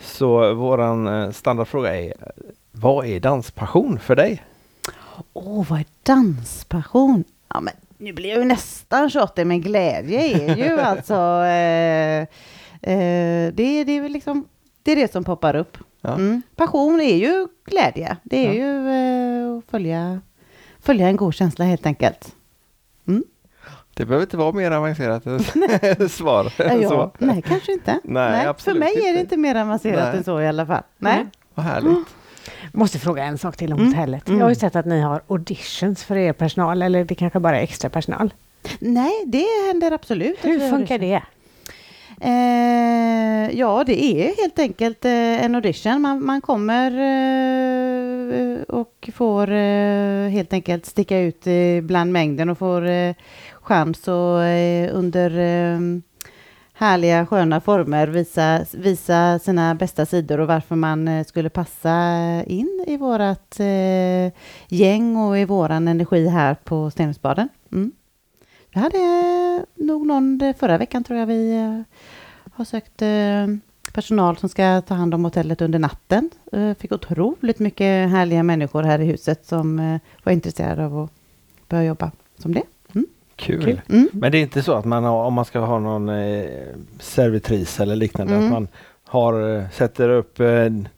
Så 0.00 0.54
våran 0.54 1.06
eh, 1.06 1.30
standardfråga 1.30 1.96
är 2.00 2.12
Vad 2.72 3.06
är 3.06 3.20
danspassion 3.20 3.98
för 3.98 4.16
dig? 4.16 4.42
Åh, 5.32 5.66
vad 5.70 5.78
är 5.80 5.84
danspassion? 6.02 7.24
Ja, 7.48 7.60
men 7.60 7.74
nu 7.98 8.12
blir 8.12 8.28
jag 8.30 8.38
ju 8.38 8.44
nästan 8.44 9.10
28, 9.10 9.44
men 9.44 9.60
glädje 9.60 10.20
är 10.20 10.56
ju 10.56 10.80
alltså... 10.80 11.14
Eh, 11.44 12.20
eh, 12.92 13.52
det, 13.52 13.84
det 13.84 13.92
är 13.92 14.00
väl 14.02 14.12
liksom... 14.12 14.48
Det 14.82 14.92
är 14.92 14.96
det 14.96 15.12
som 15.12 15.24
poppar 15.24 15.56
upp. 15.56 15.76
Ja. 16.04 16.14
Mm. 16.14 16.42
Passion 16.56 17.00
är 17.00 17.16
ju 17.16 17.48
glädje. 17.64 18.16
Det 18.22 18.46
är 18.46 18.52
Ja. 18.52 18.54
ju 18.54 18.88
eh, 19.52 19.58
att 19.58 19.64
följa, 19.70 20.20
följa 20.80 21.08
en 21.08 21.16
god 21.16 21.34
känsla 21.34 21.64
helt 21.64 21.86
enkelt. 21.86 22.34
Det 23.94 24.04
behöver 24.06 24.26
inte 24.26 24.36
vara 24.36 24.52
mer 24.52 24.70
avancerat 24.70 25.22
svar. 26.12 26.52
Ja, 26.58 26.88
så. 26.88 27.10
Nej, 27.18 27.42
kanske 27.42 27.72
inte. 27.72 27.98
Nej, 28.04 28.42
För 28.42 28.48
absolut 28.50 28.78
mig 28.80 28.92
är 28.96 29.02
det 29.02 29.08
inte. 29.08 29.20
inte 29.20 29.36
mer 29.36 29.54
avancerat 29.54 30.08
Nej. 30.08 30.16
än 30.16 30.24
så 30.24 30.40
i 30.40 30.46
alla 30.48 30.66
fall. 30.66 30.82
Nej. 30.98 31.16
Nej. 31.16 31.26
Vad 31.54 31.66
härligt. 31.66 31.98
Måste 32.72 32.98
fråga 32.98 33.24
en 33.24 33.38
sak 33.38 33.56
till 33.56 33.72
om 33.72 33.78
Mm. 33.78 33.92
hotellet. 33.92 34.28
Mm. 34.28 34.38
Jag 34.38 34.44
har 34.46 34.50
ju 34.50 34.54
sett 34.54 34.76
att 34.76 34.86
ni 34.86 35.00
har 35.00 35.22
auditions 35.28 36.04
för 36.04 36.16
er 36.16 36.32
personal, 36.32 36.82
eller 36.82 37.04
det 37.04 37.14
kanske 37.14 37.40
bara 37.40 37.58
är 37.58 37.62
extra 37.62 37.90
personal. 37.90 38.34
Nej, 38.80 39.12
det 39.26 39.46
händer 39.66 39.92
absolut. 39.92 40.38
Hur 40.44 40.70
funkar 40.70 40.98
det? 40.98 41.22
Eh, 42.24 43.58
ja, 43.58 43.84
det 43.86 44.04
är 44.04 44.42
helt 44.42 44.58
enkelt 44.58 45.04
eh, 45.04 45.44
en 45.44 45.54
audition. 45.54 46.02
Man, 46.02 46.24
man 46.24 46.40
kommer 46.40 46.90
eh, 46.90 48.62
och 48.62 49.10
får 49.14 49.50
eh, 49.50 50.28
helt 50.28 50.52
enkelt 50.52 50.86
sticka 50.86 51.18
ut 51.18 51.46
eh, 51.46 51.80
bland 51.82 52.12
mängden 52.12 52.48
och 52.48 52.58
får 52.58 52.86
eh, 52.86 53.14
chans 53.60 54.08
att 54.08 54.42
eh, 54.42 54.96
under 54.96 55.38
eh, 55.38 55.78
härliga 56.72 57.26
sköna 57.26 57.60
former 57.60 58.06
visa, 58.06 58.60
visa 58.72 59.38
sina 59.38 59.74
bästa 59.74 60.06
sidor 60.06 60.40
och 60.40 60.48
varför 60.48 60.76
man 60.76 61.08
eh, 61.08 61.24
skulle 61.24 61.50
passa 61.50 61.96
in 62.46 62.84
i 62.86 62.96
vårat 62.96 63.60
eh, 63.60 64.32
gäng 64.68 65.16
och 65.16 65.38
i 65.38 65.44
våran 65.44 65.88
energi 65.88 66.28
här 66.28 66.54
på 66.64 66.90
Stenungsbaden. 66.90 67.48
Mm. 67.72 67.92
Vi 68.74 68.80
hade 68.80 69.66
nog 69.74 70.06
någon 70.06 70.54
förra 70.58 70.78
veckan 70.78 71.04
tror 71.04 71.18
jag 71.18 71.26
vi 71.26 71.52
eh, 71.54 71.80
har 72.52 72.64
sökt 72.64 73.02
eh, 73.02 73.46
personal 73.92 74.36
som 74.36 74.48
ska 74.48 74.80
ta 74.80 74.94
hand 74.94 75.14
om 75.14 75.24
hotellet 75.24 75.60
under 75.60 75.78
natten. 75.78 76.30
Eh, 76.52 76.74
Fick 76.74 76.92
otroligt 76.92 77.58
mycket 77.58 78.10
härliga 78.10 78.42
människor 78.42 78.82
här 78.82 78.98
i 78.98 79.04
huset 79.04 79.46
som 79.46 79.98
var 80.22 80.32
intresserade 80.32 80.86
av 80.86 80.98
att 80.98 81.10
börja 81.68 81.84
jobba 81.84 82.10
som 82.38 82.54
det. 82.54 82.62
Kul. 83.36 83.64
Kul. 83.64 83.80
Mm. 83.88 84.08
Men 84.12 84.32
det 84.32 84.38
är 84.38 84.42
inte 84.42 84.62
så 84.62 84.72
att 84.72 84.84
man 84.84 85.04
har, 85.04 85.24
om 85.24 85.34
man 85.34 85.44
ska 85.44 85.58
ha 85.58 85.78
någon 85.78 86.10
servitris 87.00 87.80
eller 87.80 87.96
liknande, 87.96 88.34
Mm. 88.34 88.46
att 88.46 88.52
man 88.52 88.68
har, 89.04 89.64
sätter 89.72 90.08
upp 90.08 90.38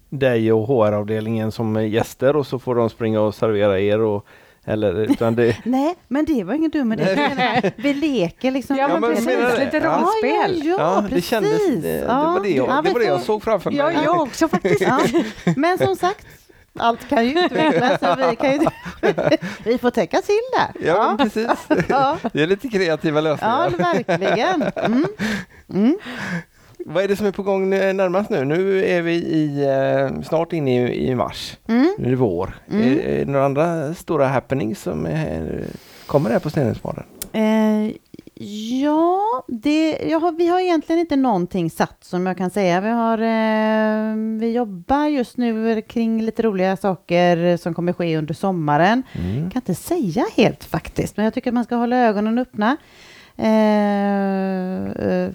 dig 0.09 0.53
och 0.53 0.67
HR-avdelningen 0.67 1.53
som 1.53 1.89
gäster 1.89 2.37
och 2.37 2.47
så 2.47 2.59
får 2.59 2.75
de 2.75 2.91
springa 2.91 3.21
och 3.21 3.35
servera 3.35 3.81
er 3.81 4.01
och 4.01 4.27
eller 4.65 4.95
utan 4.95 5.35
det 5.35 5.57
Nej, 5.65 5.95
men 6.09 6.25
det 6.25 6.45
var 6.45 6.55
ingen 6.55 6.71
dum 6.71 6.93
idé. 6.93 7.73
Vi 7.77 7.95
leker 7.95 8.51
liksom. 8.51 8.77
Ja, 8.77 8.89
men 8.89 9.01
men 9.01 9.11
precis. 9.11 9.27
det. 9.27 9.65
Lite 9.65 9.77
Ja. 9.77 9.97
rollspel. 9.99 10.67
Ja, 10.67 10.75
ja, 10.79 10.95
ja, 10.95 11.01
det 11.01 11.09
precis. 11.09 11.27
kändes, 11.31 11.59
det, 11.83 12.01
det 12.01 12.07
var 12.07 12.41
det 12.43 12.49
jag, 12.49 12.69
Ja, 12.69 12.83
det, 12.83 12.91
var 12.91 13.01
det 13.01 13.07
jag 13.07 13.21
såg 13.21 13.43
framför 13.43 13.71
mig. 13.71 13.79
Ja, 13.79 13.93
jag 14.05 14.21
också 14.21 14.49
faktiskt. 14.49 14.81
Ja. 14.81 15.01
Men 15.57 15.79
som 15.79 15.97
sagt, 15.97 16.27
allt 16.79 17.09
kan 17.09 17.25
ju 17.27 17.39
utvecklas. 17.45 18.01
Vi, 18.31 18.37
kan 18.37 18.53
ju, 18.53 18.61
vi 19.65 19.79
får 19.79 19.91
täcka 19.91 20.21
till 20.23 20.41
där. 20.59 20.87
Ja, 20.87 21.17
precis. 21.19 21.49
Ja, 21.89 22.19
Det 22.33 22.43
är 22.43 22.47
lite 22.47 22.69
kreativa 22.69 23.19
ja 23.19 23.23
lösningar. 23.23 23.71
verkligen. 23.95 24.63
Mm. 24.77 25.07
Mm. 25.71 25.99
Vad 26.87 27.05
är 27.05 27.09
det 27.09 27.17
som 27.17 27.27
är 27.27 27.33
på 27.33 27.43
gång 27.43 27.75
eh, 27.75 27.95
närmast 27.95 28.31
nu? 28.31 28.45
Nu 28.45 28.85
är 28.85 29.03
vi 29.03 29.13
i, 29.15 29.65
eh, 29.65 30.23
snart 30.23 30.53
inne 30.53 30.89
i, 30.89 31.09
i 31.09 31.15
mars. 31.15 31.57
Mm. 31.69 31.95
Nu 31.99 32.07
är 32.07 32.11
det 32.11 32.17
vår. 32.17 32.55
Mm. 32.71 32.83
Är, 32.83 33.03
är 33.03 33.25
det 33.25 33.33
några 33.33 33.45
andra 33.45 33.95
stora 33.95 34.27
happenings 34.27 34.83
som 34.83 35.07
är, 35.07 35.65
kommer 36.07 36.31
här 36.31 36.39
på 36.39 36.51
Stenungsbaden? 36.51 37.05
Eh, 37.33 37.93
ja, 38.81 39.45
det, 39.49 40.13
har, 40.13 40.33
vi 40.33 40.47
har 40.47 40.61
egentligen 40.61 41.01
inte 41.01 41.17
någonting 41.17 41.71
satt 41.71 42.05
som 42.05 42.27
jag 42.27 42.37
kan 42.37 42.51
säga. 42.51 42.81
Vi, 42.81 42.89
har, 42.89 43.19
eh, 43.19 44.17
vi 44.41 44.53
jobbar 44.53 45.07
just 45.07 45.37
nu 45.37 45.83
kring 45.83 46.23
lite 46.23 46.43
roliga 46.43 46.77
saker 46.77 47.57
som 47.57 47.75
kommer 47.75 47.93
ske 47.93 48.17
under 48.17 48.35
sommaren. 48.35 49.03
Mm. 49.13 49.51
Kan 49.51 49.63
inte 49.63 49.75
säga 49.75 50.25
helt 50.37 50.65
faktiskt, 50.65 51.17
men 51.17 51.25
jag 51.25 51.35
tycker 51.35 51.51
att 51.51 51.55
man 51.55 51.65
ska 51.65 51.77
hålla 51.77 51.97
ögonen 51.97 52.39
öppna 52.39 52.77
eh, 53.37 54.85
eh, 54.87 55.31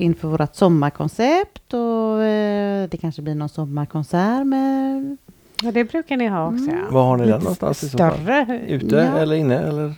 inför 0.00 0.28
vårt 0.28 0.54
sommarkoncept 0.56 1.74
och 1.74 2.22
eh, 2.24 2.88
det 2.88 2.96
kanske 2.96 3.22
blir 3.22 3.34
någon 3.34 3.48
sommarkonsert 3.48 4.46
med 4.46 5.16
Ja, 5.62 5.72
det 5.72 5.84
brukar 5.84 6.16
ni 6.16 6.26
ha 6.28 6.46
också. 6.46 6.64
Mm. 6.64 6.78
Ja. 6.78 6.90
Var 6.90 7.04
har 7.04 7.16
ni 7.16 7.26
den 7.26 7.40
någonstans 7.40 7.82
i 7.84 7.88
så 7.88 7.98
fall? 7.98 8.12
Större. 8.14 8.60
Ute 8.66 8.96
Ja. 8.96 9.18
eller 9.18 9.36
inne 9.36 9.58
eller 9.58 9.94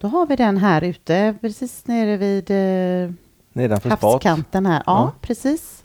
Då 0.00 0.08
har 0.08 0.26
vi 0.26 0.36
den 0.36 0.56
här 0.56 0.84
ute, 0.84 1.34
precis 1.40 1.86
nere 1.86 2.16
vid 2.16 2.50
eh, 2.50 3.14
nedanför 3.52 3.88
spat? 3.90 4.02
havskanten 4.02 4.66
här. 4.66 4.82
Ja, 4.86 4.92
Ja. 4.92 5.12
precis. 5.20 5.82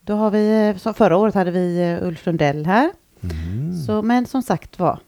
Då 0.00 0.14
har 0.14 0.30
vi, 0.30 0.74
eh, 0.86 0.92
förra 0.94 1.16
året 1.16 1.34
hade 1.34 1.50
vi 1.50 1.90
eh, 2.00 2.06
Ulf 2.06 2.26
Lundell 2.26 2.66
här. 2.66 2.90
Mm. 3.22 3.72
Så, 3.86 4.02
men 4.02 4.26
som 4.26 4.42
sagt 4.42 4.78
var, 4.78 4.98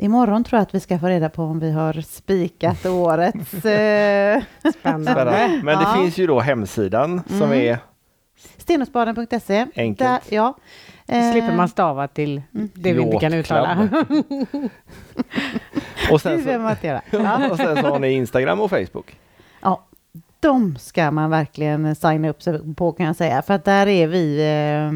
imorgon 0.00 0.44
tror 0.44 0.58
jag 0.58 0.62
att 0.62 0.74
vi 0.74 0.80
ska 0.80 0.98
få 0.98 1.06
reda 1.06 1.28
på 1.28 1.42
om 1.42 1.58
vi 1.60 1.70
har 1.72 2.00
spikat 2.00 2.86
årets... 2.86 3.64
Eh, 3.64 4.42
Spännande. 4.80 5.10
Spännande. 5.12 5.60
Men 5.64 5.74
Ja. 5.74 5.80
det 5.94 6.00
finns 6.00 6.18
ju 6.18 6.26
då 6.26 6.40
hemsidan 6.40 7.22
som 7.28 7.42
Mm. 7.42 7.52
är 7.52 7.78
Stenungsbaden.se. 8.56 9.66
Enkelt. 9.76 9.98
Där, 9.98 10.20
ja. 10.36 10.54
Eh, 11.06 11.32
slipper 11.32 11.52
man 11.56 11.68
stava 11.68 12.08
till 12.08 12.42
Mm. 12.54 12.68
det 12.74 12.92
vi 12.92 13.02
inte 13.02 13.16
kan 13.18 13.34
uttala. 13.34 13.88
och 16.12 16.20
sen, 16.20 16.42
så, 16.44 16.50
och 17.50 17.56
sen 17.56 17.76
så 17.76 17.88
har 17.88 17.98
ni 17.98 18.10
Instagram 18.12 18.60
och 18.60 18.70
Facebook. 18.70 19.16
ja, 19.62 19.84
de 20.40 20.76
ska 20.76 21.10
man 21.10 21.30
verkligen 21.30 21.94
signa 21.96 22.28
upp 22.28 22.42
sig 22.42 22.74
på 22.74 22.92
kan 22.92 23.06
jag 23.06 23.16
säga. 23.16 23.42
För 23.42 23.54
att 23.54 23.64
där 23.64 23.86
är 23.86 24.06
vi 24.06 24.40
eh, 24.40 24.92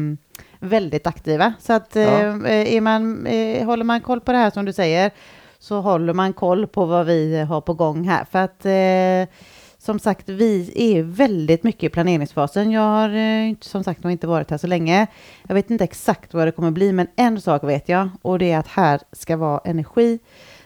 väldigt 0.63 1.07
aktiva. 1.07 1.53
Så 1.59 1.73
att 1.73 1.95
eh, 1.95 2.03
Ja. 2.03 2.47
är 2.47 2.81
man, 2.81 3.25
eh, 3.27 3.65
håller 3.65 3.83
man 3.83 4.01
koll 4.01 4.19
på 4.21 4.31
det 4.31 4.37
här 4.37 4.51
som 4.51 4.65
du 4.65 4.73
säger 4.73 5.11
så 5.59 5.81
håller 5.81 6.13
man 6.13 6.33
koll 6.33 6.67
på 6.67 6.85
vad 6.85 7.05
vi 7.05 7.39
har 7.41 7.61
på 7.61 7.73
gång 7.73 8.07
här. 8.07 8.25
För 8.31 8.39
att 8.39 8.65
eh, 8.65 9.35
som 9.77 9.99
sagt, 9.99 10.29
vi 10.29 10.71
är 10.75 11.03
väldigt 11.03 11.63
mycket 11.63 11.83
i 11.83 11.89
planeringsfasen. 11.89 12.71
Jag 12.71 12.81
har 12.81 13.09
eh, 13.09 13.55
som 13.61 13.83
sagt 13.83 14.05
inte 14.05 14.27
varit 14.27 14.51
här 14.51 14.57
så 14.57 14.67
länge. 14.67 15.07
Jag 15.47 15.55
vet 15.55 15.71
inte 15.71 15.83
exakt 15.83 16.33
vad 16.33 16.47
det 16.47 16.51
kommer 16.51 16.71
bli, 16.71 16.91
men 16.93 17.07
en 17.15 17.41
sak 17.41 17.63
vet 17.63 17.89
jag 17.89 18.09
och 18.21 18.39
det 18.39 18.51
är 18.51 18.59
att 18.59 18.67
här 18.67 18.99
ska 19.11 19.37
vara 19.37 19.61
energi. 19.65 20.19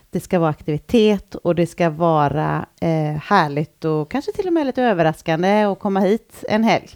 Det 0.09 0.19
ska 0.19 0.39
vara 0.39 0.49
aktivitet 0.49 1.35
och 1.35 1.55
det 1.55 1.67
ska 1.67 1.89
vara 1.89 2.65
eh, 2.81 3.21
härligt 3.23 3.85
och 3.85 4.11
kanske 4.11 4.31
till 4.31 4.47
och 4.47 4.53
med 4.53 4.65
lite 4.65 4.83
överraskande 4.83 5.61
att 5.63 5.79
komma 5.79 5.99
hit 5.99 6.43
en 6.49 6.63
helg. 6.63 6.89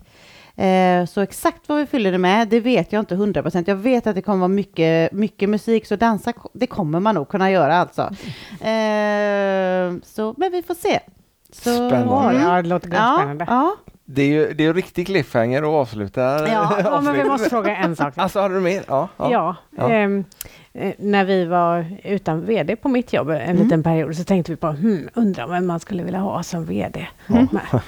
Eh, 0.65 1.06
så 1.06 1.21
exakt 1.21 1.69
vad 1.69 1.78
vi 1.78 1.86
fyller 1.86 2.12
det 2.12 2.17
med, 2.17 2.47
det 2.47 2.60
vet 2.60 2.93
jag 2.93 3.00
inte 3.00 3.15
100%. 3.15 3.63
Jag 3.67 3.76
vet 3.76 4.08
att 4.08 4.15
det 4.15 4.21
kommer 4.21 4.39
vara 4.39 4.47
mycket, 4.47 5.12
mycket 5.12 5.50
musik, 5.50 5.86
så 5.86 5.95
dansa, 5.95 6.34
det 6.54 6.67
kommer 6.67 7.00
man 7.00 7.15
nog 7.15 7.30
kunna 7.30 7.52
göra 7.52 7.76
alltså. 7.78 8.02
Eh, 8.86 9.93
så, 10.04 10.34
men 10.38 10.52
vi 10.52 10.62
får 10.67 10.76
se. 10.76 11.00
Så, 11.54 11.89
Spännande. 11.89 12.41
Ja, 12.41 12.62
det 12.62 12.67
låter 12.69 12.89
Ja, 12.93 13.15
spännande. 13.19 13.45
ja. 13.50 13.76
Det 14.06 14.21
är 14.21 14.28
ju 14.28 14.54
det 14.54 14.65
är 14.65 14.74
riktig 14.74 15.06
cliffhanger 15.06 15.62
att 15.62 15.67
avsluta. 15.69 16.21
Ja, 16.47 16.78
Ja, 16.84 17.02
men 17.02 17.13
vi 17.13 17.24
måste 17.24 17.50
fråga 17.50 17.76
en 17.76 17.95
sak. 17.95 18.13
Alltså 18.17 18.39
har 18.39 18.50
du 18.50 18.60
mer? 18.60 18.84
Ja. 18.88 19.08
ja. 19.17 19.30
Ja, 19.32 19.56
Ja. 19.78 19.89
ehm, 19.89 20.24
eh, 20.74 20.93
när 21.00 21.26
vi 21.26 21.45
var 21.45 21.86
utan 22.04 22.45
VD 22.45 22.76
på 22.76 22.89
mitt 22.89 23.13
jobb 23.13 23.30
en 23.30 23.41
Mm. 23.41 23.63
liten 23.63 23.84
period 23.84 24.15
så 24.15 24.24
tänkte 24.24 24.52
vi 24.52 24.56
på, 24.56 24.67
hmm, 24.67 25.10
undrar 25.13 25.47
vem 25.47 25.67
man 25.67 25.80
skulle 25.80 26.04
vilja 26.04 26.19
ha 26.19 26.43
som 26.43 26.65
VD. 26.65 27.08
Men, 27.28 27.47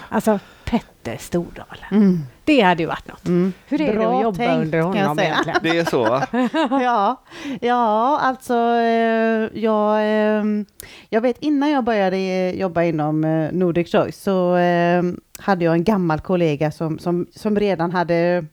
alltså 0.09 0.39
Petter 0.73 1.17
Stordalen. 1.17 1.85
Mm, 1.91 2.19
Det 2.43 2.61
hade 2.61 2.83
ju 2.83 2.87
varit 2.87 3.07
något. 3.07 3.25
mm. 3.27 3.53
Hur 3.67 3.81
är 3.81 3.87
det 3.93 3.99
Bra 3.99 4.17
att 4.17 4.23
jobba 4.23 4.37
tänkt, 4.37 4.61
under 4.65 4.81
kan 4.81 4.95
jag 4.95 5.01
honom 5.03 5.17
säga. 5.17 5.27
egentligen? 5.29 5.59
Det 5.63 5.77
är 5.79 5.85
så 5.85 6.03
va? 6.03 6.27
ja, 6.83 7.21
ja, 7.61 8.19
alltså 8.19 8.53
eh, 8.53 9.59
jag, 9.63 9.99
eh, 10.01 10.43
jag 11.09 11.21
vet 11.21 11.37
innan 11.39 11.71
jag 11.71 11.83
började 11.83 12.17
eh, 12.17 12.55
jobba 12.59 12.83
inom 12.83 13.23
eh, 13.23 13.51
Nordic 13.51 13.91
Choice 13.91 14.17
så 14.23 14.55
eh, 14.55 15.03
hade 15.39 15.65
jag 15.65 15.73
en 15.73 15.83
gammal 15.83 16.19
kollega 16.19 16.71
som, 16.71 16.99
som, 16.99 17.27
som 17.35 17.59
redan 17.59 17.91
hade 17.91 18.45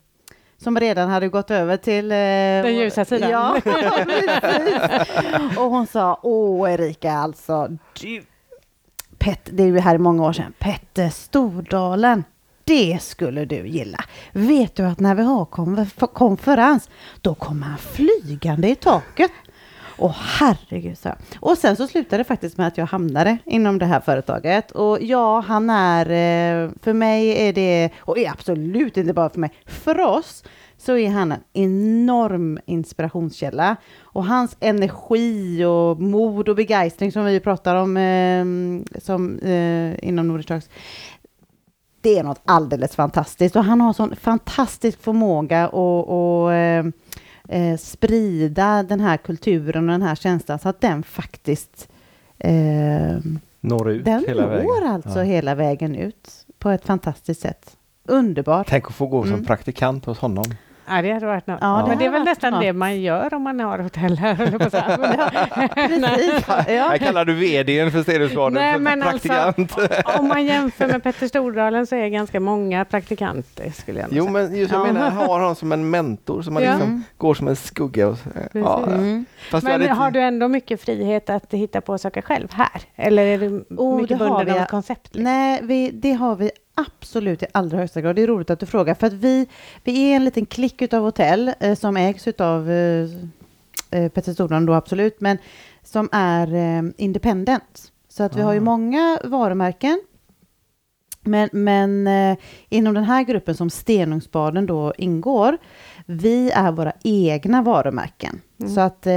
som 0.58 0.80
redan 0.80 1.08
hade 1.08 1.28
gått 1.28 1.50
över 1.50 1.76
till... 1.76 2.12
eh, 2.12 2.16
Den 2.16 2.76
ljusa 2.76 3.04
sidan. 3.04 3.30
Ja, 3.30 3.56
precis. 3.64 5.58
Och 5.58 5.64
hon 5.70 5.86
sa, 5.86 6.20
åh 6.22 6.72
Erika 6.72 7.12
alltså, 7.12 7.68
du, 8.00 8.22
Pet, 9.20 9.48
det 9.52 9.62
är 9.62 9.66
ju 9.66 9.78
här 9.78 9.94
i 9.94 9.98
många 9.98 10.22
år 10.22 10.32
sedan, 10.32 10.52
Petter 10.58 11.08
Stordalen, 11.08 12.24
det 12.64 12.98
skulle 13.02 13.44
du 13.44 13.66
gilla. 13.66 14.04
Vet 14.32 14.76
du 14.76 14.82
att 14.82 15.00
när 15.00 15.14
vi 15.14 15.22
har 15.22 15.44
konferens, 16.06 16.90
då 17.20 17.34
kommer 17.34 17.66
han 17.66 17.78
flygande 17.78 18.68
i 18.68 18.74
taket. 18.74 19.30
Åh 19.98 20.16
herregud, 20.18 20.98
så. 20.98 21.14
Och 21.40 21.58
sen 21.58 21.76
så 21.76 21.86
slutade 21.86 22.16
det 22.16 22.24
faktiskt 22.24 22.58
med 22.58 22.66
att 22.66 22.78
jag 22.78 22.86
hamnade 22.86 23.38
inom 23.44 23.78
det 23.78 23.86
här 23.86 24.00
företaget. 24.00 24.70
Och 24.70 24.98
ja, 25.02 25.40
han 25.40 25.70
är, 25.70 26.06
eh, 26.06 26.70
för 26.82 26.92
mig 26.92 27.48
är 27.48 27.52
det, 27.52 27.90
och 27.98 28.18
är 28.18 28.30
absolut 28.30 28.96
inte 28.96 29.12
bara 29.12 29.30
för 29.30 29.40
mig, 29.40 29.52
för 29.66 30.00
oss 30.00 30.44
så 30.80 30.96
är 30.96 31.10
han 31.10 31.32
en 31.32 31.40
enorm 31.52 32.58
inspirationskälla. 32.66 33.76
Och 34.00 34.24
hans 34.24 34.56
energi 34.60 35.64
och 35.64 36.00
mod 36.00 36.48
och 36.48 36.56
begeistring 36.56 37.12
som 37.12 37.24
vi 37.24 37.40
pratar 37.40 37.74
om 37.76 37.96
eh, 37.96 38.44
som, 39.00 39.38
eh, 39.38 40.08
inom 40.08 40.28
Nordic 40.28 40.46
Trucks, 40.46 40.68
det 42.00 42.18
är 42.18 42.24
något 42.24 42.40
alldeles 42.44 42.94
fantastiskt. 42.96 43.56
Och 43.56 43.64
han 43.64 43.80
har 43.80 43.92
sån 43.92 44.16
fantastisk 44.16 45.02
förmåga 45.02 45.64
att 45.68 45.72
och, 45.72 46.52
eh, 46.54 46.84
eh, 47.48 47.76
sprida 47.76 48.82
den 48.82 49.00
här 49.00 49.16
kulturen 49.16 49.84
och 49.88 49.92
den 49.92 50.02
här 50.02 50.14
känslan 50.14 50.58
så 50.58 50.68
att 50.68 50.80
den 50.80 51.02
faktiskt 51.02 51.88
eh, 52.38 53.18
Når 53.60 53.90
ut 53.90 54.04
den 54.04 54.24
hela 54.28 54.42
når 54.42 54.50
vägen. 54.50 54.92
alltså 54.94 55.18
Ja. 55.18 55.22
hela 55.24 55.54
vägen 55.54 55.94
ut 55.96 56.30
på 56.58 56.70
ett 56.70 56.84
fantastiskt 56.84 57.40
sätt. 57.40 57.76
Underbart. 58.08 58.66
Tänk 58.70 58.86
att 58.86 58.94
få 58.94 59.06
gå 59.06 59.22
som 59.22 59.32
Mm. 59.32 59.44
praktikant 59.44 60.04
hos 60.04 60.18
honom. 60.18 60.44
Ja, 60.90 61.02
det 61.02 61.12
hade 61.12 61.26
varit 61.26 61.46
något. 61.46 61.58
Ja, 61.60 61.80
det 61.82 61.88
Men 61.88 61.98
det 61.98 62.04
är 62.06 62.10
väl 62.10 62.24
nästan 62.24 62.52
något. 62.52 62.62
det 62.62 62.72
man 62.72 63.00
gör 63.00 63.34
om 63.34 63.42
man 63.42 63.60
har 63.60 63.78
hotell 63.78 64.18
här, 64.18 64.34
på 64.36 64.58
Precis. 65.74 66.44
Ja. 66.48 66.88
Här 66.88 66.98
kallar 66.98 67.24
du 67.24 67.34
vdn 67.34 67.90
för 67.90 68.02
Stenungsbaden 68.02 68.72
för 68.72 68.78
men 68.78 69.02
alltså, 69.02 69.28
praktikant. 69.28 69.76
Om 70.18 70.28
man 70.28 70.44
jämför 70.44 70.86
med 70.86 71.02
Petter 71.02 71.28
Stordalen 71.28 71.86
så 71.86 71.96
är 71.96 72.08
ganska 72.08 72.40
många 72.40 72.84
praktikanter 72.84 73.70
skulle 73.70 74.00
jag 74.00 74.08
Jo, 74.12 74.22
säga. 74.24 74.32
men 74.32 74.56
just 74.56 74.72
jag 74.72 74.80
Ja. 74.88 74.92
menar, 74.92 75.10
har 75.10 75.26
honom 75.26 75.54
som 75.54 75.72
en 75.72 75.90
mentor 75.90 76.42
som 76.42 76.54
man 76.54 76.62
Ja. 76.62 76.72
liksom 76.72 77.04
går 77.18 77.34
som 77.34 77.48
en 77.48 77.56
skugga. 77.56 78.08
Och, 78.08 78.16
ja. 78.52 78.82
Mm. 78.86 79.24
Men 79.62 79.88
har 79.88 80.06
inte- 80.06 80.18
du 80.18 80.20
ändå 80.24 80.48
mycket 80.48 80.80
frihet 80.80 81.30
att 81.30 81.52
hitta 81.54 81.80
på 81.80 81.98
saker 81.98 82.22
själv 82.22 82.48
här? 82.52 82.80
Eller 82.96 83.26
är 83.26 83.38
du 83.38 83.64
Oh, 83.76 84.00
mycket 84.00 84.18
bunden 84.18 84.60
av 84.60 84.64
koncept? 84.66 85.06
liksom? 85.14 85.22
Nej, 85.24 85.60
vi, 85.62 85.90
det 85.90 86.12
har 86.12 86.36
vi 86.36 86.50
absolut 86.86 87.42
i 87.42 87.46
allra 87.52 87.78
högsta 87.78 88.00
grad. 88.00 88.16
Det 88.16 88.22
är 88.22 88.26
roligt 88.26 88.50
att 88.50 88.60
du 88.60 88.66
frågar, 88.66 88.94
för 88.94 89.06
att 89.06 89.12
vi, 89.12 89.46
vi 89.84 90.10
är 90.12 90.16
en 90.16 90.24
liten 90.24 90.46
klick 90.46 90.82
utav 90.82 91.02
hotell 91.02 91.52
eh, 91.60 91.74
som 91.74 91.96
ägs 91.96 92.28
utav 92.28 92.70
eh, 92.70 93.08
eh, 93.90 94.08
Petter 94.08 94.32
Stordalen 94.32 94.66
då 94.66 94.74
absolut, 94.74 95.20
men 95.20 95.38
som 95.82 96.08
är 96.12 96.54
eh, 96.54 96.82
independent. 96.96 97.92
Så 98.08 98.22
att 98.22 98.36
vi 98.36 98.42
har 98.42 98.52
ju 98.52 98.58
Ah. 98.58 98.62
många 98.62 99.18
varumärken. 99.24 100.00
Men, 101.22 101.48
men 101.52 102.06
eh, 102.06 102.38
inom 102.68 102.94
den 102.94 103.04
här 103.04 103.22
gruppen 103.22 103.54
som 103.54 103.70
Stenungsbaden 103.70 104.66
då 104.66 104.92
ingår, 104.98 105.58
vi 106.10 106.50
är 106.50 106.72
våra 106.72 106.92
egna 107.02 107.62
varumärken. 107.62 108.40
Mm. 108.60 108.74
Så 108.74 108.80
att 108.80 109.06
eh, 109.06 109.10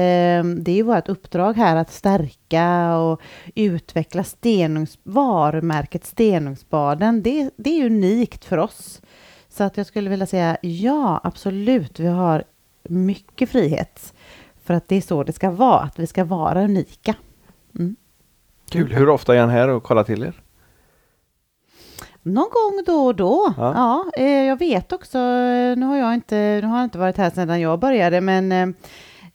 det 0.43 0.71
är 0.71 0.75
ju 0.75 0.83
vårt 0.83 1.09
uppdrag 1.09 1.57
här 1.57 1.75
att 1.75 1.91
stärka 1.91 2.95
och 2.97 3.21
utveckla 3.55 4.23
stenungs, 4.23 4.99
varumärket 5.03 6.05
Stenungsbaden. 6.05 7.23
Det, 7.23 7.49
det 7.55 7.81
är 7.81 7.85
unikt 7.85 8.45
för 8.45 8.57
oss. 8.57 9.01
Så 9.49 9.63
att 9.63 9.77
jag 9.77 9.85
skulle 9.85 10.09
vilja 10.09 10.25
säga 10.25 10.57
ja, 10.61 11.21
absolut, 11.23 11.99
vi 11.99 12.07
har 12.07 12.43
mycket 12.83 13.49
frihet. 13.49 14.13
För 14.63 14.73
att 14.73 14.87
det 14.87 14.95
är 14.95 15.01
så 15.01 15.23
det 15.23 15.33
ska 15.33 15.51
vara, 15.51 15.79
att 15.79 15.99
vi 15.99 16.07
ska 16.07 16.23
vara 16.23 16.63
unika. 16.63 17.15
Kul. 18.69 18.93
Hur 18.93 19.09
ofta 19.09 19.35
är 19.35 19.39
han 19.39 19.49
här 19.49 19.67
och 19.67 19.83
kollar 19.83 20.03
till 20.03 20.23
er? 20.23 20.42
Någon 22.23 22.49
gång 22.49 22.83
då 22.85 23.05
och 23.05 23.15
då. 23.15 23.53
Ja. 23.57 23.73
Ja, 23.75 24.23
eh, 24.23 24.43
jag 24.43 24.59
vet 24.59 24.91
också, 24.93 25.17
nu 25.77 25.81
har 25.85 25.97
jag 25.97 26.13
inte, 26.13 26.35
nu 26.61 26.67
har 26.67 26.77
jag 26.77 26.83
inte 26.85 26.97
varit 26.97 27.17
här 27.17 27.29
sedan 27.29 27.61
jag 27.61 27.79
började, 27.79 28.21
men 28.21 28.51
eh, 28.51 28.67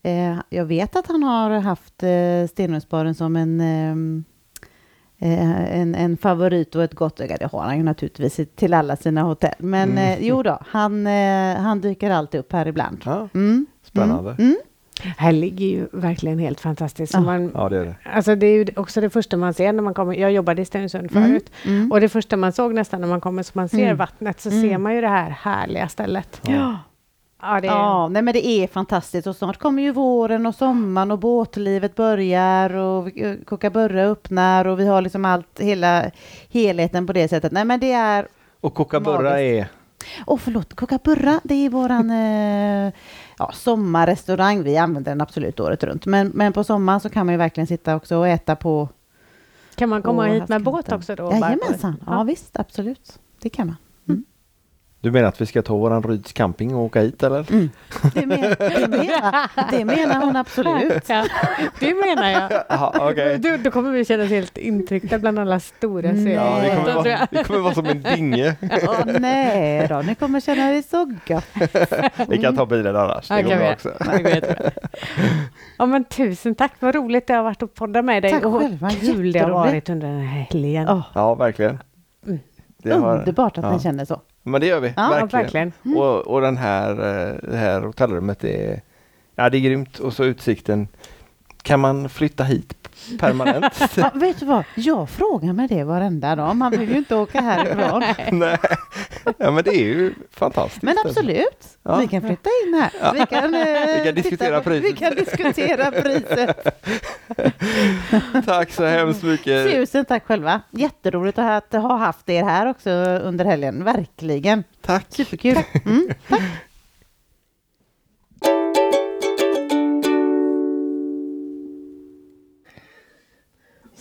eh, 0.03 0.38
jag 0.48 0.64
vet 0.64 0.96
att 0.96 1.07
han 1.07 1.22
har 1.22 1.51
haft 1.51 2.03
eh, 2.03 2.48
Stenungsbaden 2.51 3.14
som 3.14 3.37
en, 3.37 3.61
eh, 3.61 3.92
eh, 5.33 5.81
en, 5.81 5.94
en 5.94 6.16
favorit 6.16 6.74
och 6.74 6.83
ett 6.83 6.94
gott 6.94 7.20
öga. 7.20 7.37
Det 7.37 7.46
har 7.53 7.62
han 7.62 7.77
ju 7.77 7.83
naturligtvis 7.83 8.40
till 8.57 8.74
alla 8.74 8.96
sina 8.96 9.22
hotell. 9.22 9.55
Men 9.59 9.90
Mm. 9.92 10.05
eh, 10.12 10.27
jo 10.29 10.42
då, 10.42 10.59
han, 10.66 11.07
han 11.57 11.81
dyker 11.81 12.11
alltid 12.11 12.40
upp 12.40 12.53
här 12.53 12.68
ibland. 12.68 13.03
Ja, 13.05 13.29
Mm. 13.35 13.66
spännande. 13.83 14.37
Mm. 14.38 14.57
Här 15.17 15.33
ligger 15.33 15.67
ju 15.67 15.87
verkligen 15.93 16.39
helt 16.39 16.61
fantastiskt. 16.61 17.13
Så 17.13 17.19
Ja. 17.19 17.23
man, 17.23 17.51
Ja, 17.55 17.69
det 17.69 17.77
är 17.79 17.85
det. 17.85 17.95
Alltså 18.05 18.35
det 18.35 18.47
är 18.47 18.55
ju 18.57 18.67
också 18.77 19.01
det 19.01 19.11
första 19.11 19.37
man 19.37 19.55
ser 19.55 19.73
när 19.73 19.83
man 19.83 19.95
kommer. 19.95 20.15
Jag 20.15 20.33
jobbade 20.33 20.63
i 20.63 20.65
Stenungsund 20.65 21.11
Mm. 21.17 21.29
förut. 21.29 21.51
Mm. 21.67 21.93
Och 21.93 22.01
det 22.01 22.09
första 22.09 22.37
man 22.37 22.53
såg 22.53 22.75
nästan 22.75 23.01
när 23.01 23.09
man 23.09 23.21
kommer, 23.21 23.43
så 23.43 23.51
man 23.55 23.69
ser 23.69 23.83
Mm. 23.85 23.97
vattnet, 23.97 24.41
så 24.41 24.49
Mm. 24.51 24.63
ser 24.63 24.79
man 24.79 24.95
ju 24.95 25.01
det 25.01 25.09
här 25.09 25.31
härliga 25.31 25.89
stället. 25.89 26.41
Ja. 26.47 26.79
Ja, 27.43 27.61
det 27.61 27.67
är, 27.69 27.73
Ja, 27.73 28.09
nej 28.09 28.23
men 28.23 28.35
det 28.35 28.47
är 28.47 28.67
fantastiskt 28.67 29.27
och 29.27 29.37
snart 29.37 29.59
kommer 29.59 29.83
ju 29.83 29.93
våren 29.93 30.47
och 30.47 30.55
sommaren 30.55 31.11
och 31.11 31.19
båtlivet 31.19 31.95
börjar 31.95 32.75
och 32.75 33.09
Kookaburra 33.47 34.03
öppnar 34.03 34.65
och 34.67 34.81
vi 34.81 34.87
har 34.87 35.03
liksom 35.03 35.25
allt, 35.25 35.61
hela 35.61 36.11
helheten 36.51 37.07
på 37.07 37.13
det 37.13 37.29
sättet. 37.29 37.53
Nej 37.53 37.65
men 37.65 37.81
det 37.81 37.93
är, 37.93 38.27
Och 38.61 38.75
Kookaburra 38.75 39.41
är... 39.41 39.67
åh 40.27 40.39
förlåt, 40.39 40.75
Kookaburra, 40.75 41.41
det 41.45 41.55
är 41.55 41.71
våran 41.71 42.11
eh, 42.87 42.93
ja, 43.38 43.53
sommarrestaurang. 43.53 44.62
Vi 44.62 44.77
använder 44.77 45.11
den 45.11 45.20
absolut 45.20 45.61
året 45.61 45.85
runt, 45.85 46.07
men, 46.07 46.29
men 46.35 46.53
på 46.53 46.64
sommaren 46.64 47.01
så 47.01 47.09
kan 47.09 47.27
man 47.27 47.33
ju 47.33 47.38
verkligen 47.38 47.66
sitta 47.66 47.96
också 47.96 48.16
och 48.16 48.29
äta 48.29 48.57
på 48.57 48.88
kan 49.74 49.88
man 49.88 50.03
komma 50.03 50.27
hit 50.27 50.48
med 50.48 50.62
båt 50.62 50.92
också 50.92 51.14
då? 51.14 51.33
Jajamensan, 51.33 51.96
ja 52.07 52.22
visst 52.22 52.59
absolut, 52.59 53.18
det 53.38 53.48
kan 53.48 53.66
man. 53.66 53.77
Du 55.01 55.11
menar 55.11 55.29
att 55.29 55.41
vi 55.41 55.47
ska 55.47 55.63
ta 55.63 55.77
våran 55.77 56.03
Ryds 56.03 56.33
camping 56.33 56.75
och 56.75 56.83
åka 56.83 57.01
hit 57.01 57.23
eller? 57.23 57.53
Mm. 57.53 57.71
Det, 58.15 58.27
men, 58.27 58.41
det, 58.41 58.89
menar, 58.89 59.71
det 59.71 59.85
menar 59.85 60.25
hon 60.27 60.37
absolut. 60.37 61.09
Ja, 61.09 61.27
det 61.81 61.95
menar 61.95 62.31
jag. 62.31 62.65
Jaha, 62.69 63.11
okej. 63.11 63.39
Då, 63.39 63.57
då 63.65 63.71
kommer 63.71 63.91
vi 63.91 64.05
känna 64.05 64.25
oss 64.25 64.31
helt 64.31 64.59
intryckta 64.59 65.19
bland 65.19 65.39
alla 65.39 65.61
stora 65.61 66.13
Nej. 66.13 66.33
Ja, 66.33 66.61
vi 66.63 66.69
kommer, 66.69 66.95
vara, 66.95 67.27
vi 67.31 67.45
kommer 67.45 67.61
vara 67.61 67.75
som 67.75 67.87
en 67.87 68.03
dinge. 68.03 68.57
Åh 68.63 69.01
nej 69.21 69.87
då, 69.89 70.01
ni 70.01 70.15
kommer 70.15 70.41
känna 70.41 70.71
det 70.71 70.83
så 70.83 71.05
gott. 71.05 71.45
Vi 72.29 72.39
kan 72.39 72.57
ta 72.57 72.67
bilen 72.67 72.97
annars. 72.97 73.29
Det 73.29 73.41
Ja, 73.41 73.59
går 73.59 73.73
också. 73.73 73.93
Ja. 74.01 74.71
Ja, 75.79 75.87
men 75.87 76.05
tusen 76.05 76.55
tack, 76.55 76.73
vad 76.81 76.95
roligt 76.95 77.27
det 77.27 77.35
har 77.35 77.43
varit 77.43 77.63
att 77.63 77.75
podda 77.75 78.03
med 78.03 78.23
dig. 78.23 78.33
Tack 78.33 78.45
och 78.45 78.53
vad 78.53 78.63
själva, 78.63 78.91
kul 78.91 79.33
det 79.33 79.39
har 79.39 79.51
varit 79.51 79.89
under 79.89 80.09
den 80.09 80.21
här 80.21 80.47
helgen. 80.51 81.03
Ja, 81.15 81.35
verkligen. 81.35 81.79
Mm. 82.27 82.39
Det 82.83 82.93
har, 82.93 83.19
underbart 83.19 83.59
att 83.59 83.65
ja. 83.65 83.73
ni 83.73 83.81
känner 83.81 84.05
så. 84.05 84.21
Men 84.51 84.61
det 84.61 84.67
gör 84.67 84.81
vi, 84.81 84.93
Ja, 84.97 85.09
verkligen. 85.09 85.43
verkligen. 85.43 85.73
Och, 85.97 86.27
och 86.27 86.41
den 86.41 86.57
här, 86.57 86.91
eh, 86.91 87.35
det 87.51 87.57
här 87.57 87.81
hotellrummet 87.81 88.45
är, 88.45 88.81
ja, 89.37 89.51
det 89.51 89.59
är 89.59 89.61
grymt. 89.61 89.99
Och 89.99 90.13
så 90.13 90.25
utsikten. 90.25 90.89
Kan 91.69 91.81
man 91.81 92.09
flytta 92.09 92.45
hit 92.45 92.75
permanent? 93.19 93.81
Ja, 93.97 94.11
vet 94.15 94.41
du 94.41 94.47
vad, 94.47 94.65
jag 94.75 95.11
frågar 95.11 95.53
mig 95.53 95.69
det 95.69 95.85
varenda 95.85 96.37
dag. 96.37 96.57
Man 96.57 96.71
vill 96.71 96.91
ju 96.91 96.97
inte 96.97 97.15
åka 97.15 97.41
härifrån. 97.41 98.03
Nej. 98.39 98.59
Ja, 99.39 99.51
men 99.51 99.65
det 99.65 99.71
är 99.71 99.85
ju 99.85 100.15
fantastiskt. 100.31 100.83
Men 100.83 100.97
absolut, 101.05 101.67
Ja. 101.83 101.97
vi 101.97 102.07
kan 102.09 102.21
flytta 102.21 102.51
in 102.67 102.75
här. 102.75 102.91
Ja. 103.01 103.13
Vi, 103.13 103.27
kan, 103.37 103.55
eh, 103.55 103.61
Vi 103.99 104.03
kan 104.05 104.15
diskutera 104.15 104.59
titta- 104.59 104.71
priset. 104.71 104.85
Vi 104.85 104.93
kan 104.97 105.15
diskutera 105.15 105.91
priset. 105.91 106.67
Tack 108.47 108.73
så 108.73 108.85
hemskt 108.85 109.23
mycket. 109.23 109.73
Tusen 109.73 110.05
tack 110.05 110.27
själva. 110.27 110.61
Jätteroligt 110.71 111.39
att 111.39 111.73
ha 111.73 111.97
haft 111.97 112.29
er 112.29 112.45
här 112.45 112.67
också 112.71 112.91
under 113.23 113.45
helgen. 113.45 113.85
Verkligen. 113.85 114.65
Tack. 114.83 115.07
Superkul. 115.09 115.59
Mm. 115.87 116.09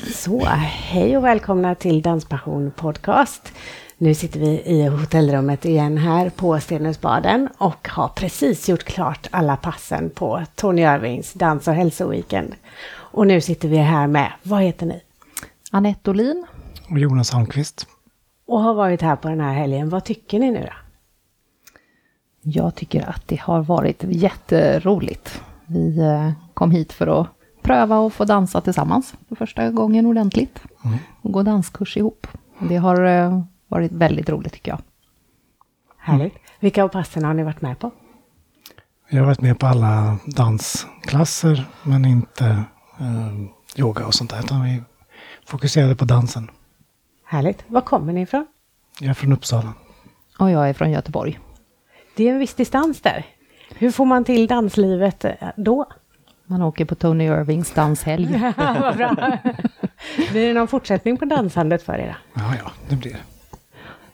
Så, 0.04 0.46
hej 0.46 1.18
och 1.18 1.24
välkomna 1.24 1.76
till 1.76 2.02
Danspassion 2.02 2.72
podcast. 2.72 3.54
Nu 3.98 4.14
sitter 4.14 4.40
vi 4.40 4.62
i 4.66 4.88
hotellrummet 4.88 5.66
igen 5.66 5.98
här 5.98 6.30
på 6.30 6.60
Stenungsbaden 6.60 7.50
och 7.58 7.88
har 7.90 8.08
precis 8.08 8.70
gjort 8.70 8.84
klart 8.84 9.28
alla 9.32 9.58
passen 9.58 10.10
på 10.10 10.44
Tony 10.56 10.82
Irvings 10.82 11.34
dans 11.34 11.68
och 11.68 11.74
hälsoweekend. 11.74 12.56
Och 12.90 13.28
nu 13.28 13.42
sitter 13.42 13.68
vi 13.68 13.78
här 13.78 14.08
med, 14.08 14.34
vad 14.44 14.62
heter 14.62 14.86
ni? 14.86 15.02
Anette 15.72 16.10
Olin. 16.10 16.46
Och 16.90 17.00
Jonas 17.00 17.34
Almqvist. 17.34 17.88
Och 18.48 18.60
har 18.60 18.74
varit 18.74 19.02
här 19.02 19.16
på 19.16 19.30
den 19.30 19.40
här 19.40 19.54
helgen. 19.54 19.90
Vad 19.90 20.04
tycker 20.04 20.40
ni 20.40 20.52
nu 20.52 20.62
då? 20.62 20.74
Jag 22.42 22.76
tycker 22.76 23.10
att 23.10 23.28
det 23.28 23.42
har 23.42 23.62
varit 23.62 24.04
jätteroligt. 24.04 25.42
Vi 25.66 26.00
eh, 26.00 26.32
kom 26.54 26.72
hit 26.72 26.94
för 26.94 27.22
att 27.22 27.37
pröva 27.68 27.98
och 27.98 28.14
få 28.14 28.26
dansa 28.26 28.62
tillsammans 28.62 29.16
för 29.30 29.36
första 29.36 29.72
gången 29.72 30.06
ordentligt. 30.06 30.60
Och 31.22 31.32
gå 31.32 31.44
danskurs 31.44 31.98
ihop. 31.98 32.28
Det 32.60 32.76
har 32.76 33.06
eh, 33.06 33.42
varit 33.68 33.92
väldigt 33.92 34.30
roligt 34.30 34.54
tycker 34.54 34.72
jag. 34.72 34.82
Härligt. 35.98 36.34
Vilka 36.60 36.84
av 36.84 36.88
passen 36.88 37.24
har 37.24 37.34
ni 37.34 37.44
varit 37.44 37.62
med 37.62 37.80
på? 37.80 37.92
Jag 39.10 39.20
har 39.20 39.26
varit 39.26 39.42
med 39.42 39.60
på 39.60 39.66
alla 39.66 40.18
dansklasser 40.26 41.66
men 41.84 42.06
inte 42.06 42.46
eh, 43.00 43.34
yoga 43.76 44.06
och 44.06 44.14
sånt 44.14 44.30
där. 44.30 44.40
Utan 44.40 44.64
vi 44.64 44.82
fokuserade 45.46 45.96
på 45.96 46.06
dansen. 46.06 46.52
Härligt. 47.26 47.64
Var 47.68 47.82
kommer 47.82 48.14
ni 48.14 48.22
ifrån? 48.22 48.48
Jag 49.00 49.10
är 49.10 49.14
från 49.14 49.34
Uppsala. 49.34 49.74
Och 50.40 50.52
jag 50.52 50.70
är 50.70 50.74
från 50.74 50.92
Göteborg. 50.92 51.40
Det 52.16 52.28
är 52.28 52.34
en 52.34 52.40
viss 52.40 52.54
distans 52.54 53.02
där. 53.02 53.26
Hur 53.76 53.92
får 53.92 54.06
man 54.06 54.24
till 54.24 54.48
danslivet 54.48 55.26
eh, 55.26 55.34
då? 55.58 55.86
Man 56.48 56.62
åker 56.62 56.86
på 56.86 56.96
Tony 56.96 57.26
Irvings 57.26 57.74
danshelg. 57.74 58.54
Vad 58.58 58.98
bra. 58.98 59.38
Blir 60.32 60.48
det 60.48 60.54
någon 60.54 60.68
fortsättning 60.68 61.18
på 61.18 61.26
dansandet 61.26 61.84
för 61.84 61.94
er? 61.94 62.18
Ja, 62.34 62.54
ja, 62.64 62.72
det 62.90 62.96
blir 62.96 63.12
det. 63.12 63.20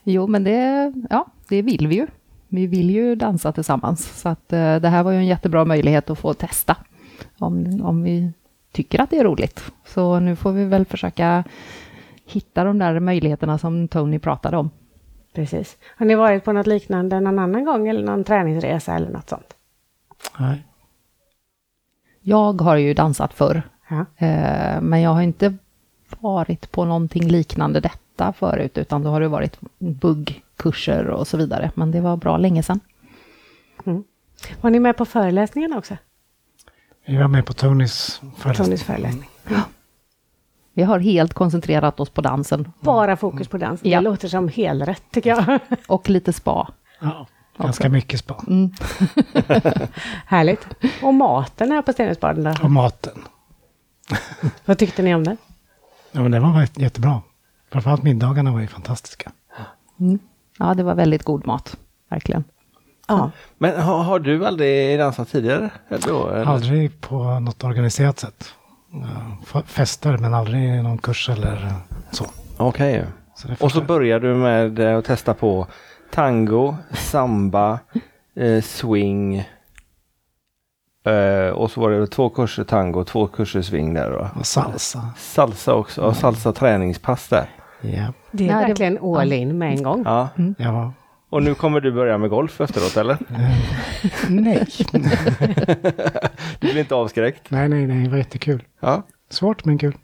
Jo, 0.02 0.26
men 0.26 0.44
det, 0.44 0.92
ja, 1.10 1.26
det 1.48 1.62
vill 1.62 1.86
vi 1.88 1.94
ju. 1.94 2.06
vi 2.48 2.66
vill 2.66 2.90
ju 2.90 3.14
dansa 3.14 3.52
tillsammans. 3.52 4.20
Så 4.20 4.28
att 4.28 4.52
eh, 4.52 4.76
det 4.76 4.88
här 4.88 5.02
var 5.02 5.12
ju 5.12 5.18
en 5.18 5.26
jättebra 5.26 5.64
möjlighet 5.64 6.10
att 6.10 6.18
få 6.18 6.34
testa. 6.34 6.76
Om, 7.38 7.80
om 7.82 8.02
vi 8.02 8.32
tycker 8.72 9.00
att 9.00 9.10
det 9.10 9.18
är 9.18 9.24
roligt. 9.24 9.72
Så 9.86 10.20
nu 10.20 10.36
får 10.36 10.52
vi 10.52 10.64
väl 10.64 10.84
försöka 10.84 11.44
hitta 12.26 12.64
de 12.64 12.78
där 12.78 13.00
möjligheterna 13.00 13.58
som 13.58 13.88
Tony 13.88 14.18
pratade 14.18 14.56
om. 14.56 14.70
Precis. 15.34 15.76
Har 15.96 16.06
ni 16.06 16.14
varit 16.14 16.44
på 16.44 16.52
något 16.52 16.66
liknande 16.66 17.20
någon 17.20 17.38
annan 17.38 17.64
gång 17.64 17.88
eller 17.88 18.06
någon 18.06 18.24
träningsresa 18.24 18.94
eller 18.94 19.10
något 19.10 19.28
sånt? 19.28 19.54
Nej. 20.38 20.62
Jag 22.26 22.60
har 22.60 22.76
ju 22.76 22.94
dansat 22.94 23.34
förr, 23.34 23.62
Ja. 23.88 24.00
eh, 24.26 24.80
men 24.80 25.00
jag 25.00 25.10
har 25.10 25.22
inte 25.22 25.54
varit 26.20 26.70
på 26.72 26.84
någonting 26.84 27.28
liknande 27.28 27.80
detta 27.80 28.32
förut, 28.32 28.78
utan 28.78 29.02
då 29.02 29.10
har 29.10 29.20
det 29.20 29.28
varit 29.28 29.58
buggkurser 29.78 31.06
och 31.06 31.26
så 31.28 31.36
vidare. 31.36 31.70
Men 31.74 31.90
det 31.90 32.00
var 32.00 32.16
bra 32.16 32.36
länge 32.36 32.62
sedan. 32.62 32.80
Var 34.60 34.70
ni 34.70 34.80
med 34.80 34.96
på 34.96 35.04
föreläsningen 35.04 35.72
också? 35.72 35.96
Vi 37.06 37.16
var 37.16 37.28
med 37.28 37.46
på 37.46 37.52
Tonys 37.52 38.20
föreläsning. 38.36 38.66
Tonys 38.66 38.82
föreläsning. 38.82 39.28
Vi 40.74 40.82
har 40.82 40.98
helt 40.98 41.34
koncentrerat 41.34 42.00
oss 42.00 42.10
på 42.10 42.20
dansen 42.20 42.72
Bara 42.80 43.16
fokus 43.16 43.48
på 43.48 43.58
dans. 43.58 43.80
Ja. 43.84 43.98
Det 43.98 44.04
låter 44.04 44.28
som 44.28 44.48
helrätt 44.48 45.02
tycker 45.10 45.30
jag. 45.30 45.58
och 45.88 46.10
lite 46.10 46.32
spa. 46.32 46.68
Ja, 47.00 47.26
ganska 47.58 47.88
mycket 47.88 48.20
spa. 48.20 48.34
Härligt. 50.26 50.66
Och 51.02 51.14
maten 51.14 51.72
här 51.72 51.82
på 51.82 51.92
Stenungsbaden 51.92 52.44
då? 52.44 52.54
Och 52.62 52.70
maten. 52.70 53.24
Vad 54.64 54.78
tyckte 54.78 55.02
ni 55.02 55.14
om 55.14 55.24
den? 55.24 55.36
Ja, 56.12 56.22
men 56.22 56.30
det 56.30 56.40
var 56.40 56.68
jättebra. 56.74 57.22
Framförallt 57.72 58.02
middagarna 58.02 58.52
var 58.52 58.60
ju 58.60 58.66
fantastiska. 58.66 59.32
Ja, 60.58 60.74
det 60.74 60.82
var 60.82 60.94
väldigt 60.94 61.22
god 61.22 61.46
mat, 61.46 61.76
verkligen. 62.08 62.44
Ja. 63.08 63.30
Men 63.58 63.80
har, 63.80 64.02
har 64.02 64.18
du 64.18 64.46
aldrig 64.46 64.98
dansat 64.98 65.28
tidigare? 65.28 65.70
Eller 65.88 66.08
då, 66.08 66.28
eller? 66.28 66.44
Aldrig 66.44 67.00
på 67.00 67.40
något 67.40 67.64
organiserat 67.64 68.18
sätt. 68.18 68.54
Fester, 69.66 70.18
men 70.18 70.34
aldrig 70.34 70.82
någon 70.82 70.98
kurs 70.98 71.28
eller 71.28 71.72
så. 72.10 72.26
Okej. 72.56 72.94
är 72.94 73.06
Och 73.60 73.72
så 73.72 73.80
började 73.80 74.28
du 74.28 74.34
med 74.34 74.80
att 74.80 75.04
testa 75.04 75.34
på 75.34 75.66
tango, 76.14 76.76
samba, 76.92 77.78
eh, 78.36 78.62
swing. 78.62 79.36
Eh, 81.06 81.48
och 81.54 81.70
så 81.70 81.80
var 81.80 81.90
det 81.90 82.06
två 82.06 82.28
kurser 82.28 82.64
tango, 82.64 83.04
två 83.04 83.26
kurser 83.26 83.62
swing 83.62 83.94
där 83.94 84.10
då. 84.10 84.28
och 84.40 84.46
salsa. 84.46 85.10
Salsa 85.16 85.74
också, 85.74 86.02
och 86.02 86.16
salsa 86.16 86.52
träningspass 86.52 87.28
där. 87.28 87.46
Ja. 87.80 88.12
Det 88.32 88.44
är 88.44 88.48
Ja, 88.52 88.58
det- 88.60 88.66
verkligen 88.66 88.98
all 89.16 89.32
in 89.32 89.58
med 89.58 89.72
en 89.72 89.82
gång. 89.82 90.02
Ja. 90.04 90.28
ja. 90.58 90.92
Och 91.30 91.42
nu 91.42 91.54
kommer 91.54 91.80
du 91.80 91.92
börja 91.92 92.18
med 92.18 92.30
golf 92.30 92.60
efteråt 92.60 92.96
eller? 92.96 93.18
Nej. 94.28 94.66
Du 96.58 96.68
blir 96.72 96.78
inte 96.80 96.94
avskräckt? 96.94 97.50
nej, 97.50 97.68
nej, 97.68 97.86
nej, 97.86 98.04
det 98.04 98.10
var 98.10 98.16
jättekul. 98.18 98.62
Ja. 98.80 99.02
Svårt 99.30 99.64
men 99.64 99.78
kul. 99.78 99.96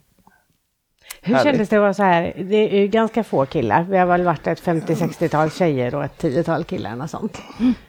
Hur 1.23 1.35
Härligt. 1.35 1.53
kändes 1.53 1.69
det 1.69 1.77
att 1.77 1.81
vara 1.81 1.95
så 1.95 2.03
här? 2.03 2.33
Det 2.37 2.77
är 2.77 2.81
ju 2.81 2.87
ganska 2.87 3.25
få 3.25 3.47
killar. 3.47 3.83
Vi 3.91 3.99
har 3.99 4.07
väl 4.07 4.25
varit 4.25 4.47
ett 4.47 4.63
50-60-tal 4.63 5.51
tjejer 5.51 5.95
och 5.95 6.05
ett 6.05 6.23
10-tal 6.23 6.65
killar 6.65 7.03
och 7.03 7.11
sånt. 7.11 7.43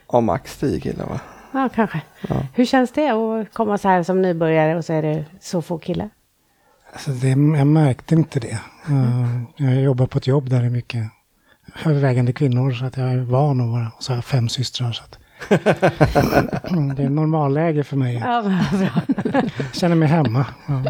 Och 0.07 0.23
max 0.23 0.57
10 0.57 0.79
killar 0.79 1.05
va? 1.05 1.19
Ja, 1.51 1.69
kanske. 1.75 2.01
Ja. 2.27 2.35
Hur 2.53 2.65
känns 2.65 2.91
det 2.91 3.09
att 3.09 3.53
komma 3.53 3.77
så 3.77 3.87
här 3.87 4.03
som 4.03 4.21
nybörjare 4.21 4.77
och 4.77 4.85
så 4.85 4.93
är 4.93 5.01
det 5.01 5.25
så 5.39 5.61
få 5.61 5.77
killar? 5.77 6.09
Alltså 6.93 7.11
det, 7.11 7.29
jag 7.29 7.67
märkte 7.67 8.15
inte 8.15 8.39
det. 8.39 8.59
Jag 9.57 9.75
jobbar 9.81 10.05
på 10.05 10.17
ett 10.17 10.27
jobb 10.27 10.49
där 10.49 10.59
det 10.59 10.65
är 10.65 10.69
mycket 10.69 11.03
övervägande 11.85 12.33
kvinnor 12.33 12.71
så 12.71 12.85
att 12.85 12.97
jag 12.97 13.11
är 13.11 13.17
van 13.17 13.61
att 13.61 13.69
vara, 13.69 13.91
och 13.97 14.03
så 14.03 14.11
har 14.11 14.17
jag 14.17 14.25
fem 14.25 14.49
systrar. 14.49 14.91
Så 14.91 15.03
att, 15.03 15.17
det 16.97 17.03
är 17.03 17.09
normalläge 17.09 17.83
för 17.83 17.97
mig. 17.97 18.15
Ja, 18.25 18.41
bra. 18.41 19.01
Jag 19.57 19.75
känner 19.75 19.95
mig 19.95 20.07
hemma. 20.07 20.45
Ja. 20.67 20.83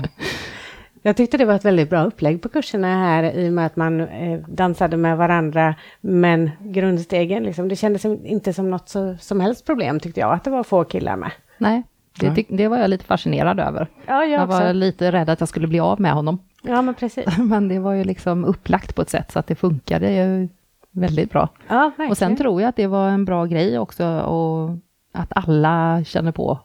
Jag 1.01 1.15
tyckte 1.17 1.37
det 1.37 1.45
var 1.45 1.53
ett 1.55 1.65
väldigt 1.65 1.89
bra 1.89 2.03
upplägg 2.03 2.41
på 2.41 2.49
kurserna 2.49 2.87
här 2.87 3.23
i 3.23 3.49
och 3.49 3.53
med 3.53 3.65
att 3.65 3.75
man 3.75 3.99
eh, 4.01 4.39
dansade 4.47 4.97
med 4.97 5.17
varandra. 5.17 5.75
Men 6.01 6.49
grundstegen, 6.59 7.43
liksom, 7.43 7.67
det 7.67 7.75
kändes 7.75 8.05
inte 8.05 8.53
som 8.53 8.69
något 8.69 8.89
så, 8.89 9.15
som 9.19 9.39
helst 9.41 9.65
problem 9.65 9.99
tyckte 9.99 10.19
jag, 10.19 10.33
att 10.33 10.43
det 10.43 10.49
var 10.49 10.63
få 10.63 10.83
killar 10.83 11.15
med. 11.15 11.31
Nej, 11.57 11.83
det, 12.19 12.27
tyck- 12.29 12.45
det 12.57 12.67
var 12.67 12.77
jag 12.77 12.89
lite 12.89 13.05
fascinerad 13.05 13.59
över. 13.59 13.87
Ja, 14.07 14.23
jag 14.25 14.41
Jag 14.41 14.47
var 14.47 14.61
också. 14.61 14.73
lite 14.73 15.11
rädd 15.11 15.29
att 15.29 15.39
jag 15.39 15.49
skulle 15.49 15.67
bli 15.67 15.79
av 15.79 16.01
med 16.01 16.11
honom. 16.13 16.39
Ja, 16.63 16.81
men 16.81 16.93
precis. 16.93 17.37
Men 17.37 17.67
det 17.67 17.79
var 17.79 17.93
ju 17.93 18.03
liksom 18.03 18.45
upplagt 18.45 18.95
på 18.95 19.01
ett 19.01 19.09
sätt 19.09 19.31
så 19.31 19.39
att 19.39 19.47
det 19.47 19.55
funkade 19.55 20.11
ju 20.13 20.49
väldigt 20.91 21.31
bra. 21.31 21.49
Ja, 21.67 21.79
verkligen. 21.87 22.11
Och 22.11 22.17
sen 22.17 22.35
tror 22.35 22.61
jag 22.61 22.69
att 22.69 22.75
det 22.75 22.87
var 22.87 23.09
en 23.09 23.25
bra 23.25 23.45
grej 23.45 23.79
också 23.79 24.19
och 24.19 24.69
att 25.13 25.31
alla 25.35 26.03
känner 26.03 26.31
på 26.31 26.59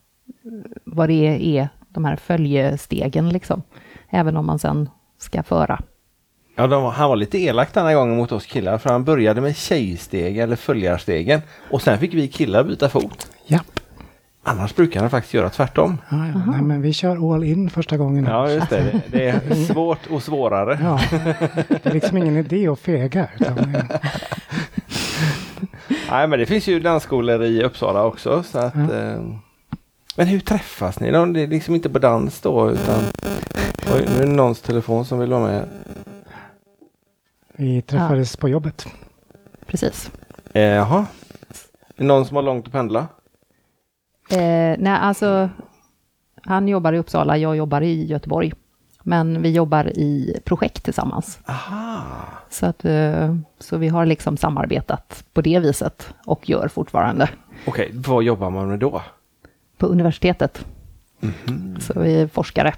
vad 0.85 1.09
det 1.09 1.59
är, 1.59 1.69
de 1.89 2.05
här 2.05 2.17
följestegen 2.17 3.29
liksom. 3.29 3.63
Även 4.17 4.37
om 4.37 4.47
man 4.47 4.59
sen 4.59 4.89
ska 5.19 5.43
föra. 5.43 5.81
Ja, 6.57 6.67
de, 6.67 6.85
han 6.85 7.09
var 7.09 7.17
lite 7.17 7.39
elak 7.39 7.73
den 7.75 7.87
här 7.87 7.95
gången 7.95 8.17
mot 8.17 8.33
oss 8.33 8.47
killar 8.47 8.79
för 8.79 8.91
han 8.91 9.05
började 9.05 9.41
med 9.41 9.57
tjejsteg 9.57 10.39
eller 10.39 10.57
följarstegen 10.57 11.41
och 11.71 11.83
sen 11.83 11.99
fick 11.99 12.15
vi 12.15 12.29
killar 12.29 12.65
byta 12.65 12.89
fot. 12.89 13.31
Japp. 13.47 13.81
Annars 14.43 14.75
brukar 14.75 15.01
han 15.01 15.11
faktiskt 15.11 15.35
göra 15.35 15.51
tvärtom. 15.51 15.99
Ja, 16.11 16.17
ja. 16.17 16.43
Nej, 16.47 16.63
men 16.63 16.83
vi 16.83 16.93
kör 16.93 17.35
all 17.35 17.45
in 17.45 17.71
första 17.71 17.97
gången. 17.97 18.25
Ja, 18.25 18.51
just 18.51 18.71
det. 18.71 19.01
Det, 19.11 19.29
är 19.29 19.55
svårt 19.55 20.07
och 20.11 20.23
svårare. 20.23 20.79
Ja, 20.83 21.01
det 21.69 21.87
är 21.87 21.93
liksom 21.93 22.17
ingen 22.17 22.37
idé 22.37 22.69
att 22.69 22.79
fega. 22.81 23.29
Utan, 23.41 23.55
det- 23.73 24.01
Nej, 26.11 26.29
men 26.29 26.39
det 26.39 26.47
finns 26.47 26.67
ju 26.67 26.81
dansskolor 26.81 27.43
i 27.45 27.63
Uppsala 27.63 28.05
också. 28.05 28.43
Så 28.43 28.59
att, 28.59 28.75
eh, 28.77 29.23
men 30.17 30.27
hur 30.27 30.41
träffas 30.41 31.01
ni 31.01 31.11
då? 31.11 31.27
Det 31.27 31.41
är 31.43 31.47
liksom 31.47 31.75
inte 31.75 31.89
på 31.91 31.99
dans 31.99 32.41
då 32.41 32.71
utan 32.71 33.01
Oj, 33.95 34.05
nu 34.09 34.23
är 34.23 34.27
det 34.27 34.33
någons 34.33 34.61
telefon 34.61 35.05
som 35.05 35.19
vill 35.19 35.31
vara 35.31 35.47
med. 35.47 35.69
vi 37.57 37.83
träffades 37.83 38.37
på 38.37 38.49
jobbet. 38.49 38.87
Precis. 39.67 40.11
Eh, 40.53 40.63
Jaha. 40.63 41.07
Är 41.97 42.01
det 42.03 42.05
någon 42.05 42.27
som 42.27 42.37
har 42.37 42.43
långt 42.43 42.67
att 42.67 42.73
pendla? 42.73 43.01
Eh, 44.31 44.75
nej, 44.79 44.87
alltså, 45.01 45.49
han 46.43 46.69
jobbar 46.69 46.93
i 46.93 46.99
Uppsala, 46.99 47.37
jag 47.39 47.57
jobbar 47.57 47.81
i 47.81 48.05
Göteborg. 48.07 48.53
Men 49.03 49.43
vi 49.43 49.51
jobbar 49.53 49.85
i 49.99 50.41
projekt 50.45 50.85
tillsammans. 50.85 51.39
Aha. 51.47 52.03
Så, 52.51 52.67
att, 52.67 52.85
eh, 52.85 53.37
så 53.59 53.77
vi 53.77 53.89
har 53.89 54.07
liksom 54.07 54.37
samarbetat 54.37 55.25
på 55.33 55.41
det 55.41 55.59
viset 55.59 56.15
och 56.27 56.49
gör 56.49 56.69
fortfarande 56.69 57.29
Okej, 57.67 57.91
vad 57.95 58.23
jobbar 58.23 58.51
man 58.51 58.69
med 58.69 58.79
då? 58.79 59.03
på 59.79 59.87
universitetet. 59.87 60.65
Så 61.81 62.01
vi 62.01 62.21
är 62.21 62.27
forskare. 62.29 62.75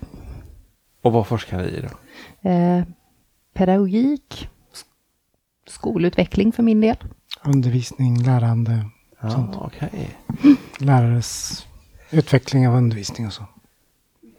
Och 1.02 1.12
vad 1.12 1.26
forskar 1.26 1.58
ni 1.58 1.64
i 1.64 1.80
då? 1.80 2.50
Eh, 2.50 2.82
pedagogik, 3.54 4.48
sk- 4.74 4.84
skolutveckling 5.70 6.52
för 6.52 6.62
min 6.62 6.80
del. 6.80 6.96
Undervisning, 7.44 8.22
lärande, 8.22 8.84
Ja, 9.22 9.30
Sånt. 9.30 9.56
okej. 9.58 10.16
lärares 10.78 11.66
utveckling 12.10 12.68
av 12.68 12.74
undervisning 12.74 13.26
och 13.26 13.32
så. 13.32 13.42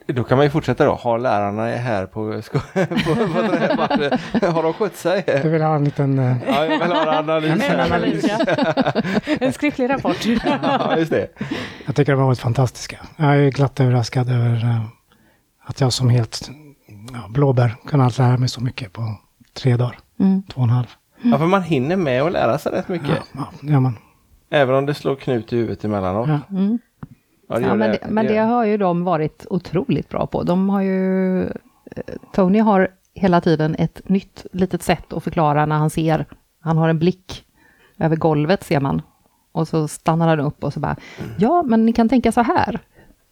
Då 0.07 0.23
kan 0.23 0.37
man 0.37 0.45
ju 0.45 0.49
fortsätta 0.49 0.85
då. 0.85 0.95
Har 0.95 1.19
lärarna 1.19 1.65
här 1.65 2.05
på, 2.05 2.41
sko- 2.41 2.59
på, 2.73 3.15
på 3.15 3.55
träbat, 3.57 3.91
Har 4.53 4.63
de 4.63 4.73
skött 4.73 4.95
sig? 4.95 5.23
Du 5.43 5.49
vill 5.49 5.61
ha 5.61 5.75
en 5.75 5.83
liten... 5.83 6.19
eh, 6.19 6.37
Ja, 6.47 6.65
jag 6.65 6.79
vill 6.79 6.91
ha 6.91 7.01
en 7.01 7.07
analys. 7.29 7.63
En 7.69 7.79
analys. 7.79 8.25
En 9.39 9.53
skriftlig 9.53 9.89
rapport. 9.89 10.25
Ja, 10.45 10.97
just 10.97 11.11
det. 11.11 11.27
Jag 11.85 11.95
tycker 11.95 12.11
de 12.11 12.19
har 12.19 12.27
varit 12.27 12.39
fantastiska. 12.39 12.97
Jag 13.17 13.37
är 13.37 13.49
glatt 13.51 13.79
överraskad 13.79 14.29
över 14.29 14.55
eh, 14.65 14.81
att 15.69 15.81
jag 15.81 15.93
som 15.93 16.09
helt 16.09 16.49
ja, 17.13 17.27
blåbär 17.29 17.75
kunnat 17.85 18.17
lära 18.17 18.37
mig 18.37 18.49
så 18.49 18.61
mycket 18.61 18.93
på 18.93 19.17
tre 19.53 19.77
dagar. 19.77 19.99
Mm. 20.19 20.43
Två 20.43 20.61
och 20.61 20.63
en 20.63 20.69
halv. 20.69 20.87
Ja, 21.21 21.37
för 21.37 21.45
man 21.45 21.63
hinner 21.63 21.95
med 21.95 22.21
att 22.21 22.31
lära 22.31 22.57
sig 22.57 22.71
rätt 22.71 22.87
mycket. 22.87 23.09
Ja, 23.09 23.23
ja, 23.31 23.47
det 23.61 23.71
gör 23.71 23.79
man. 23.79 23.97
Även 24.49 24.75
om 24.75 24.85
det 24.85 24.93
slår 24.93 25.15
knut 25.15 25.53
i 25.53 25.55
huvudet 25.55 25.83
emellanåt. 25.83 26.27
Ja. 26.29 26.39
Mm. 26.57 26.79
Ja, 27.49 27.59
det 27.59 27.61
Ja, 27.65 27.75
men, 27.75 27.91
det, 27.91 27.99
men 28.09 28.25
det 28.25 28.37
har 28.37 28.65
ju 28.65 28.77
de 28.77 29.03
varit 29.03 29.45
otroligt 29.49 30.09
bra 30.09 30.27
på. 30.27 30.43
De 30.43 30.69
har 30.69 30.81
ju... 30.81 31.43
eh, 31.43 31.49
Tony 32.33 32.59
har 32.59 32.87
hela 33.13 33.41
tiden 33.41 33.75
ett 33.75 34.09
nytt 34.09 34.45
litet 34.51 34.83
sätt 34.83 35.13
att 35.13 35.23
förklara 35.23 35.65
när 35.65 35.77
han 35.77 35.89
ser. 35.89 36.25
Han 36.59 36.77
har 36.77 36.89
en 36.89 36.99
blick 36.99 37.45
över 37.97 38.15
golvet 38.15 38.63
ser 38.63 38.79
man. 38.79 39.01
Och 39.51 39.67
så 39.67 39.87
stannar 39.87 40.27
han 40.27 40.39
upp 40.39 40.63
och 40.63 40.73
så 40.73 40.79
bara, 40.79 40.95
ja 41.37 41.63
men 41.63 41.85
ni 41.85 41.93
kan 41.93 42.09
tänka 42.09 42.31
så 42.31 42.41
här. 42.41 42.79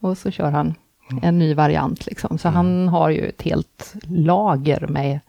Och 0.01 0.17
så 0.17 0.31
kör 0.31 0.51
han 0.51 0.75
en 1.21 1.39
ny 1.39 1.53
variant 1.53 2.05
liksom. 2.05 2.37
Så 2.37 2.49
han 2.49 2.87
har 2.87 3.09
ju 3.09 3.25
ett 3.25 3.41
helt 3.41 3.95
lager 4.07 4.87
med 4.87 5.19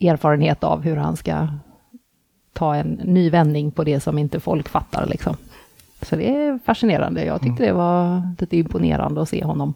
erfarenhet 0.00 0.64
av 0.64 0.82
hur 0.82 0.96
han 0.96 1.16
ska 1.16 1.48
ta 2.52 2.74
en 2.74 3.00
ny 3.04 3.30
vändning 3.30 3.70
på 3.70 3.84
det 3.84 4.00
som 4.00 4.18
inte 4.18 4.40
folk 4.40 4.68
fattar 4.68 5.06
liksom. 5.06 5.36
Så 6.02 6.16
det 6.16 6.30
är 6.30 6.58
fascinerande. 6.64 7.24
Jag 7.24 7.40
tyckte 7.40 7.64
det 7.64 7.72
var 7.72 8.22
lite 8.38 8.56
imponerande 8.56 9.22
att 9.22 9.28
se 9.28 9.44
honom 9.44 9.74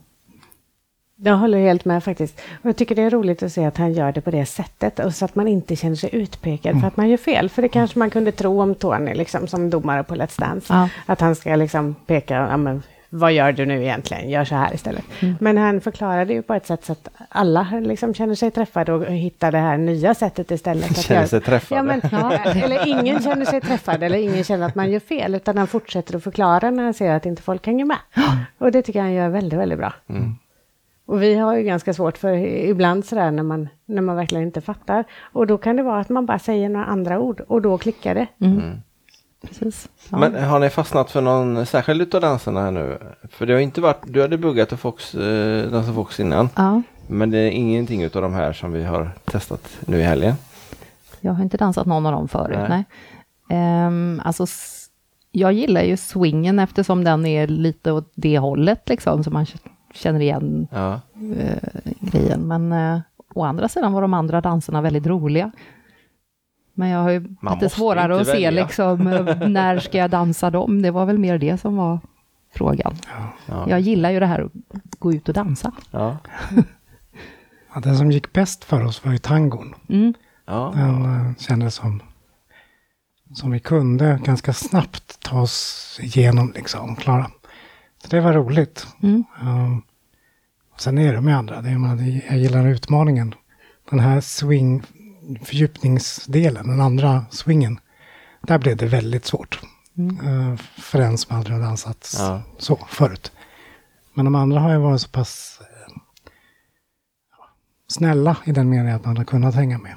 Jag 1.17 1.37
håller 1.37 1.59
helt 1.59 1.85
med 1.85 2.05
faktiskt. 2.05 2.41
Och 2.63 2.69
jag 2.69 2.77
tycker 2.77 2.95
det 2.95 3.03
är 3.03 3.11
roligt 3.11 3.43
att 3.43 3.53
se 3.53 3.65
att 3.65 3.77
han 3.77 3.93
gör 3.93 4.13
det 4.13 4.21
på 4.21 4.31
det 4.31 4.47
sättet 4.47 4.99
och 4.99 5.15
så 5.15 5.25
att 5.25 5.35
man 5.35 5.49
inte 5.49 5.77
känner 5.77 5.97
sig 5.97 6.11
utpekad 6.13 6.81
för 6.81 6.89
att 6.89 6.97
man 6.97 7.09
gör 7.09 7.17
fel. 7.17 7.49
För 7.49 7.63
det 7.63 7.69
kanske 7.69 7.99
man 7.99 8.11
kunde 8.11 8.33
tro 8.33 8.63
om 8.63 8.75
Tony 8.75 9.15
liksom, 9.15 9.47
som 9.47 9.71
domare 9.71 10.05
på 10.05 10.15
Let's 10.15 10.41
Dance. 10.41 10.75
Ja. 10.75 10.89
Att 11.07 11.21
han 11.21 11.35
ska 11.35 11.57
liksom 11.57 11.95
peka, 12.07 12.35
ja, 12.35 12.57
men, 12.57 12.83
vad 13.15 13.33
gör 13.33 13.53
du 13.53 13.67
nu 13.67 13.83
egentligen? 13.83 14.31
Gör 14.31 14.45
så 14.45 14.55
här 14.55 14.75
istället. 14.75 15.05
Men 15.41 15.57
han 15.59 15.81
förklarade 15.81 16.33
ju 16.33 16.43
på 16.43 16.55
ett 16.55 16.67
sätt 16.67 16.85
så 16.85 16.93
att 16.93 17.09
alla 17.29 17.67
liksom 17.81 18.15
känner 18.15 18.35
sig 18.35 18.51
träffade 18.51 18.93
och 18.93 19.07
hittar 19.07 19.53
det 19.53 19.59
här 19.59 19.77
nya 19.79 20.15
sättet 20.15 20.51
istället. 20.51 20.85
Att 20.91 20.97
Känner 20.97 21.21
göra- 21.21 21.29
sig 21.29 21.41
träffade. 21.41 21.79
Ja, 21.79 21.83
men, 21.83 22.63
eller 22.63 22.89
ingen 22.89 23.23
känner 23.23 23.45
sig 23.45 23.61
träffad 23.61 24.03
eller 24.03 24.19
ingen 24.19 24.45
känner 24.45 24.67
att 24.67 24.75
man 24.75 24.91
gör 24.91 25.01
fel 25.01 25.35
utan 25.35 25.59
han 25.59 25.67
fortsätter 25.67 26.17
att 26.17 26.23
förklara 26.25 26.71
när 26.71 26.85
han 26.85 26.95
ser 26.95 27.11
att 27.15 27.27
inte 27.27 27.43
folk 27.43 27.67
hänger 27.67 27.85
med. 27.85 27.99
Och 28.59 28.73
det 28.73 28.83
tycker 28.83 28.99
jag 28.99 29.05
han 29.05 29.15
gör 29.15 29.29
väldigt, 29.29 29.59
väldigt 29.59 29.79
bra. 29.79 29.93
Och 31.07 31.23
vi 31.23 31.35
har 31.35 31.57
ju 31.57 31.63
ganska 31.63 31.95
svårt 31.95 32.19
för 32.19 32.33
ibland 32.47 33.05
sådär 33.05 33.31
när 33.31 33.43
man, 33.43 33.69
när 33.87 34.03
man 34.03 34.17
verkligen 34.17 34.45
inte 34.45 34.61
fattar. 34.61 35.05
Och 35.33 35.47
då 35.47 35.59
kan 35.59 35.77
det 35.77 35.83
vara 35.83 36.01
att 36.01 36.09
man 36.09 36.27
bara 36.27 36.39
säger 36.39 36.69
några 36.69 36.87
andra 36.87 37.21
ord 37.21 37.41
och 37.49 37.63
då 37.63 37.79
klickar 37.79 38.15
det. 38.15 38.27
Precis. 39.49 39.89
Ja. 40.11 40.19
Men 40.19 40.45
har 40.45 40.59
ni 40.59 40.71
fastnat 40.71 41.11
för 41.11 41.21
någon 41.21 41.67
särskild 41.67 42.03
utav 42.03 42.21
danserna 42.21 42.63
här 42.63 42.71
nu? 42.71 42.99
För 43.31 43.47
det 43.47 43.53
har 43.53 43.61
inte 43.61 43.81
varit, 43.81 44.03
du 44.07 44.21
hade 44.23 44.39
buggat 44.39 44.73
och 44.73 44.81
Fox, 44.81 45.15
eh, 45.15 45.71
dansa 45.71 45.93
Fox 45.93 46.21
innan. 46.21 46.49
ja, 46.57 46.83
Men 47.07 47.31
det 47.31 47.39
är 47.39 47.51
ingenting 47.51 48.03
utav 48.03 48.23
de 48.23 48.33
här 48.35 48.53
som 48.53 48.73
vi 48.73 48.85
har 48.85 49.11
testat 49.25 49.69
nu 49.87 49.99
i 49.99 50.03
helgen. 50.03 50.35
jag 51.21 51.33
har 51.33 51.43
inte 51.43 51.57
dansat 51.57 51.87
någon 51.87 52.07
av 52.07 52.13
dem 52.13 52.29
förut. 52.29 52.57
Nej. 52.59 52.69
Nej. 52.69 52.85
Ehm, 53.59 54.21
alltså, 54.25 54.47
jag 55.33 55.53
gillar 55.53 55.83
ju 55.83 55.97
swingen 55.97 56.59
eftersom 56.59 57.05
den 57.05 57.27
är 57.27 57.47
lite 57.47 57.93
åt 57.93 58.13
det 58.15 58.39
hållet, 58.39 58.89
liksom, 58.89 59.25
så 59.25 59.31
man 59.31 59.47
känner 59.95 60.21
igen 60.21 60.67
Ja. 60.71 61.01
eh, 61.39 61.91
grejen. 62.01 62.41
Men 62.41 62.73
eh, 62.73 63.01
å 63.35 63.45
andra 63.45 63.69
sidan 63.69 63.93
var 63.93 64.03
de 64.03 64.15
andra 64.15 64.41
danserna 64.41 64.81
väldigt 64.81 65.07
roliga. 65.07 65.51
Men 66.75 66.89
jag 66.89 67.03
har 67.03 67.11
ju 67.11 67.37
Man 67.41 67.55
lite 67.55 67.69
svårare 67.69 68.21
att 68.21 68.27
se 68.27 68.33
välja. 68.33 68.51
liksom, 68.51 69.07
eh, 69.07 69.49
när 69.49 69.79
ska 69.79 69.99
jag 69.99 70.11
dansa 70.11 70.51
dem. 70.51 70.83
Det 70.83 70.91
var 70.91 71.07
väl 71.07 71.19
mer 71.19 71.39
det 71.39 71.59
som 71.59 71.77
var 71.77 72.01
frågan. 72.55 72.95
Ja. 73.47 73.67
Jag 73.69 73.81
gillar 73.81 74.11
ju 74.11 74.21
det 74.21 74.27
här 74.27 74.41
att 74.41 74.53
gå 74.99 75.13
ut 75.13 75.29
och 75.29 75.35
dansa. 75.35 75.73
Ja. 75.91 76.17
Ja, 77.75 77.81
den 77.81 77.97
som 77.97 78.11
gick 78.13 78.33
bäst 78.33 78.65
för 78.65 78.85
oss 78.85 79.05
var 79.05 79.13
ju 79.13 79.19
tangon. 79.19 79.75
Mm. 79.89 80.15
Ja. 80.47 80.73
Den 80.77 81.05
uh, 81.05 81.37
kändes 81.39 81.75
som, 81.75 82.03
som 83.35 83.51
vi 83.51 83.61
kunde 83.61 84.21
ganska 84.25 84.53
snabbt 84.53 85.21
ta 85.21 85.41
oss 85.41 85.99
igenom 86.03 86.53
liksom, 86.55 86.97
klara. 86.97 87.31
Så 88.03 88.09
det 88.09 88.21
var 88.21 88.33
roligt. 88.33 88.87
Mm. 89.03 89.25
Um, 89.43 89.83
och 90.75 90.81
sen 90.81 90.99
är 90.99 91.13
det 91.13 91.21
med 91.21 91.37
andra. 91.37 91.63
Det 91.63 91.69
är, 91.69 91.79
man, 91.79 92.21
jag 92.29 92.39
gillar 92.39 92.67
utmaningen. 92.67 93.35
Den 93.91 94.01
här 94.01 94.21
swing, 94.21 94.83
fördjupningsdelen, 95.45 96.69
den 96.69 96.81
andra 96.81 97.25
swingen. 97.31 97.81
Där 98.43 98.59
blev 98.59 98.77
det 98.77 98.87
väldigt 98.87 99.25
svårt. 99.25 99.61
Uh, 100.25 100.57
för 100.79 101.01
en 101.01 101.19
som 101.19 101.37
aldrig 101.37 101.57
har 101.57 101.63
dansat 101.65 102.15
Ja. 102.19 102.43
så 102.59 102.77
förut. 102.89 103.33
Men 104.15 104.25
de 104.25 104.35
andra 104.35 104.61
har 104.61 104.73
ju 104.73 104.79
varit 104.79 105.01
så 105.01 105.09
pass 105.09 105.61
eh, 105.61 105.95
snälla 107.89 108.37
i 108.45 108.53
den 108.53 108.69
meningen 108.71 108.97
att 108.97 109.05
man 109.05 109.17
har 109.17 109.25
kunnat 109.25 109.55
hänga 109.55 109.79
med. 109.79 109.95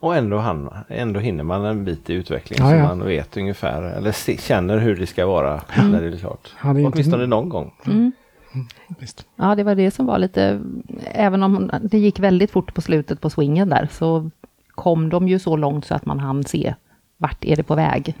Och 0.00 0.16
ändå, 0.16 0.38
han, 0.38 0.70
ändå 0.88 1.20
hinner 1.20 1.44
man 1.44 1.64
en 1.64 1.84
bit 1.84 2.10
i 2.10 2.14
utvecklingen 2.14 2.64
Ja, 2.66 2.70
så 2.72 2.76
ja. 2.76 2.82
man 2.96 3.06
vet 3.06 3.36
ungefär, 3.36 3.82
eller 3.82 4.12
se, 4.12 4.38
känner 4.38 4.78
hur 4.78 4.96
det 4.96 5.06
ska 5.06 5.26
vara 5.26 5.62
när 5.76 6.00
det 6.02 6.06
är 6.08 6.18
klart. 6.18 6.54
Ja, 6.62 6.72
det 6.72 6.80
är 6.80 6.84
inte- 6.84 6.92
Åtminstone 6.94 7.26
någon 7.26 7.48
gång. 7.48 7.74
Mm. 7.86 8.12
Visst. 9.00 9.26
Ja, 9.36 9.54
det 9.54 9.64
var 9.64 9.74
det 9.74 9.90
som 9.90 10.06
var 10.06 10.18
lite, 10.18 10.60
även 11.04 11.42
om 11.42 11.70
det 11.82 11.98
gick 11.98 12.18
väldigt 12.20 12.50
fort 12.50 12.74
på 12.74 12.80
slutet 12.82 13.20
på 13.20 13.30
swingen 13.30 13.68
där, 13.68 13.88
så 13.92 14.30
kom 14.76 15.08
de 15.08 15.28
ju 15.28 15.38
så 15.38 15.56
långt 15.56 15.84
så 15.86 15.94
att 15.94 16.06
man 16.06 16.20
hann 16.20 16.44
se 16.44 16.74
vart 17.16 17.44
är 17.44 17.56
det 17.56 17.62
på 17.62 17.74
väg. 17.74 18.14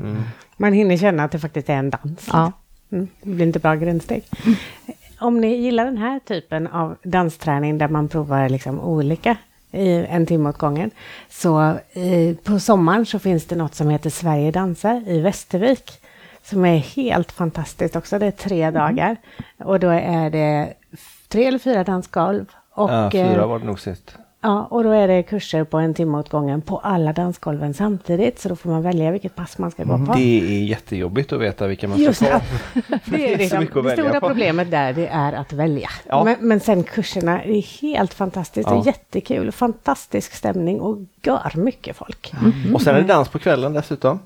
Man 0.56 0.72
hinner 0.72 0.96
känna 0.96 1.24
att 1.24 1.32
det 1.32 1.38
faktiskt 1.38 1.68
är 1.68 1.74
en 1.74 1.90
dans. 1.90 2.28
Ja. 2.32 2.52
Mm, 2.92 3.08
det 3.22 3.30
blir 3.30 3.46
inte 3.46 3.58
bra 3.58 3.74
grundsteg. 3.74 4.24
Om 5.18 5.40
ni 5.40 5.56
gillar 5.56 5.84
den 5.84 5.98
här 5.98 6.18
typen 6.18 6.66
av 6.66 6.96
dansträning 7.02 7.78
där 7.78 7.88
man 7.88 8.08
provar 8.08 8.48
liksom 8.48 8.80
olika 8.80 9.36
i 9.72 10.06
en 10.08 10.26
timme 10.26 10.48
åt 10.48 10.58
gången. 10.58 10.90
Så 11.30 11.60
eh, 11.92 12.36
på 12.44 12.60
sommaren 12.60 13.06
så 13.06 13.18
finns 13.18 13.46
det 13.46 13.56
något 13.56 13.74
som 13.74 13.90
heter 13.90 14.10
Sverige 14.10 14.50
dansar 14.50 15.02
i 15.06 15.20
Västervik. 15.20 15.92
Som 16.42 16.64
är 16.64 16.76
helt 16.76 17.32
fantastiskt 17.32 17.96
också. 17.96 18.18
Det 18.18 18.26
är 18.26 18.30
tre 18.30 18.70
dagar. 18.70 19.16
Och 19.58 19.80
då 19.80 19.88
är 19.88 20.30
det 20.30 20.74
tre 21.28 21.44
eller 21.44 21.58
fyra 21.58 21.84
dansgolv. 21.84 22.46
Och, 22.70 22.90
Ja, 22.90 23.10
fyra 23.10 23.42
eh, 23.42 23.48
var 23.48 23.58
det 23.58 23.64
nog 23.64 23.80
sist. 23.80 24.16
Ja, 24.40 24.66
och 24.70 24.84
då 24.84 24.90
är 24.90 25.08
det 25.08 25.22
kurser 25.22 25.64
på 25.64 25.78
en 25.78 25.94
timme 25.94 26.18
åt 26.18 26.28
gången 26.28 26.60
på 26.62 26.78
alla 26.78 27.12
dansgolven 27.12 27.74
samtidigt. 27.74 28.38
Så 28.40 28.48
då 28.48 28.56
får 28.56 28.70
man 28.70 28.82
välja 28.82 29.10
vilket 29.10 29.34
pass 29.34 29.58
man 29.58 29.70
ska 29.70 29.84
gå 29.84 29.98
på. 30.06 30.12
Det 30.12 30.20
är 30.40 30.64
jättejobbigt 30.64 31.32
att 31.32 31.40
veta 31.40 31.66
vilka 31.66 31.88
man 31.88 31.96
ska 31.98 32.04
Just 32.06 32.20
ta. 32.20 32.40
det 33.04 33.32
är 33.34 33.38
liksom, 33.38 33.66
det 33.74 33.80
välja 33.82 34.04
stora 34.04 34.20
på. 34.20 34.28
problemet 34.28 34.70
där 34.70 34.92
det 34.92 35.06
är 35.06 35.32
att 35.32 35.52
välja. 35.52 35.88
Ja. 36.08 36.24
Men, 36.24 36.36
men 36.40 36.60
sen 36.60 36.82
kurserna 36.82 37.42
är 37.42 37.80
helt 37.82 38.14
fantastiskt. 38.14 38.68
Det 38.68 38.74
Ja. 38.74 38.80
är 38.82 38.86
jättekul. 38.86 39.52
Fantastisk 39.52 40.32
stämning 40.34 40.80
och 40.80 40.98
gör 41.22 41.52
mycket 41.56 41.96
folk. 41.96 42.32
Och 42.74 42.82
sen 42.82 42.94
är 42.94 43.00
det 43.00 43.06
dans 43.08 43.28
på 43.28 43.38
kvällen 43.38 43.72
dessutom. 43.72 44.18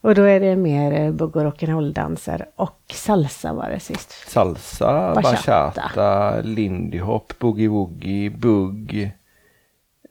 Och 0.00 0.14
då 0.14 0.22
är 0.22 0.40
det 0.40 0.56
mer 0.56 1.00
eh, 1.00 1.10
bugg 1.12 1.36
och 1.36 1.42
rock'n'roll-danser 1.42 2.44
och 2.56 2.80
salsa 2.92 3.52
var 3.52 3.70
det 3.70 3.80
sist. 3.80 4.28
Salsa, 4.30 5.14
Bachata. 5.14 5.72
bachata, 5.76 6.40
lindy 6.40 6.98
hop, 6.98 7.32
boogie-woogie, 7.38 8.38
bugg. 8.38 9.12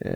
Eh, 0.06 0.12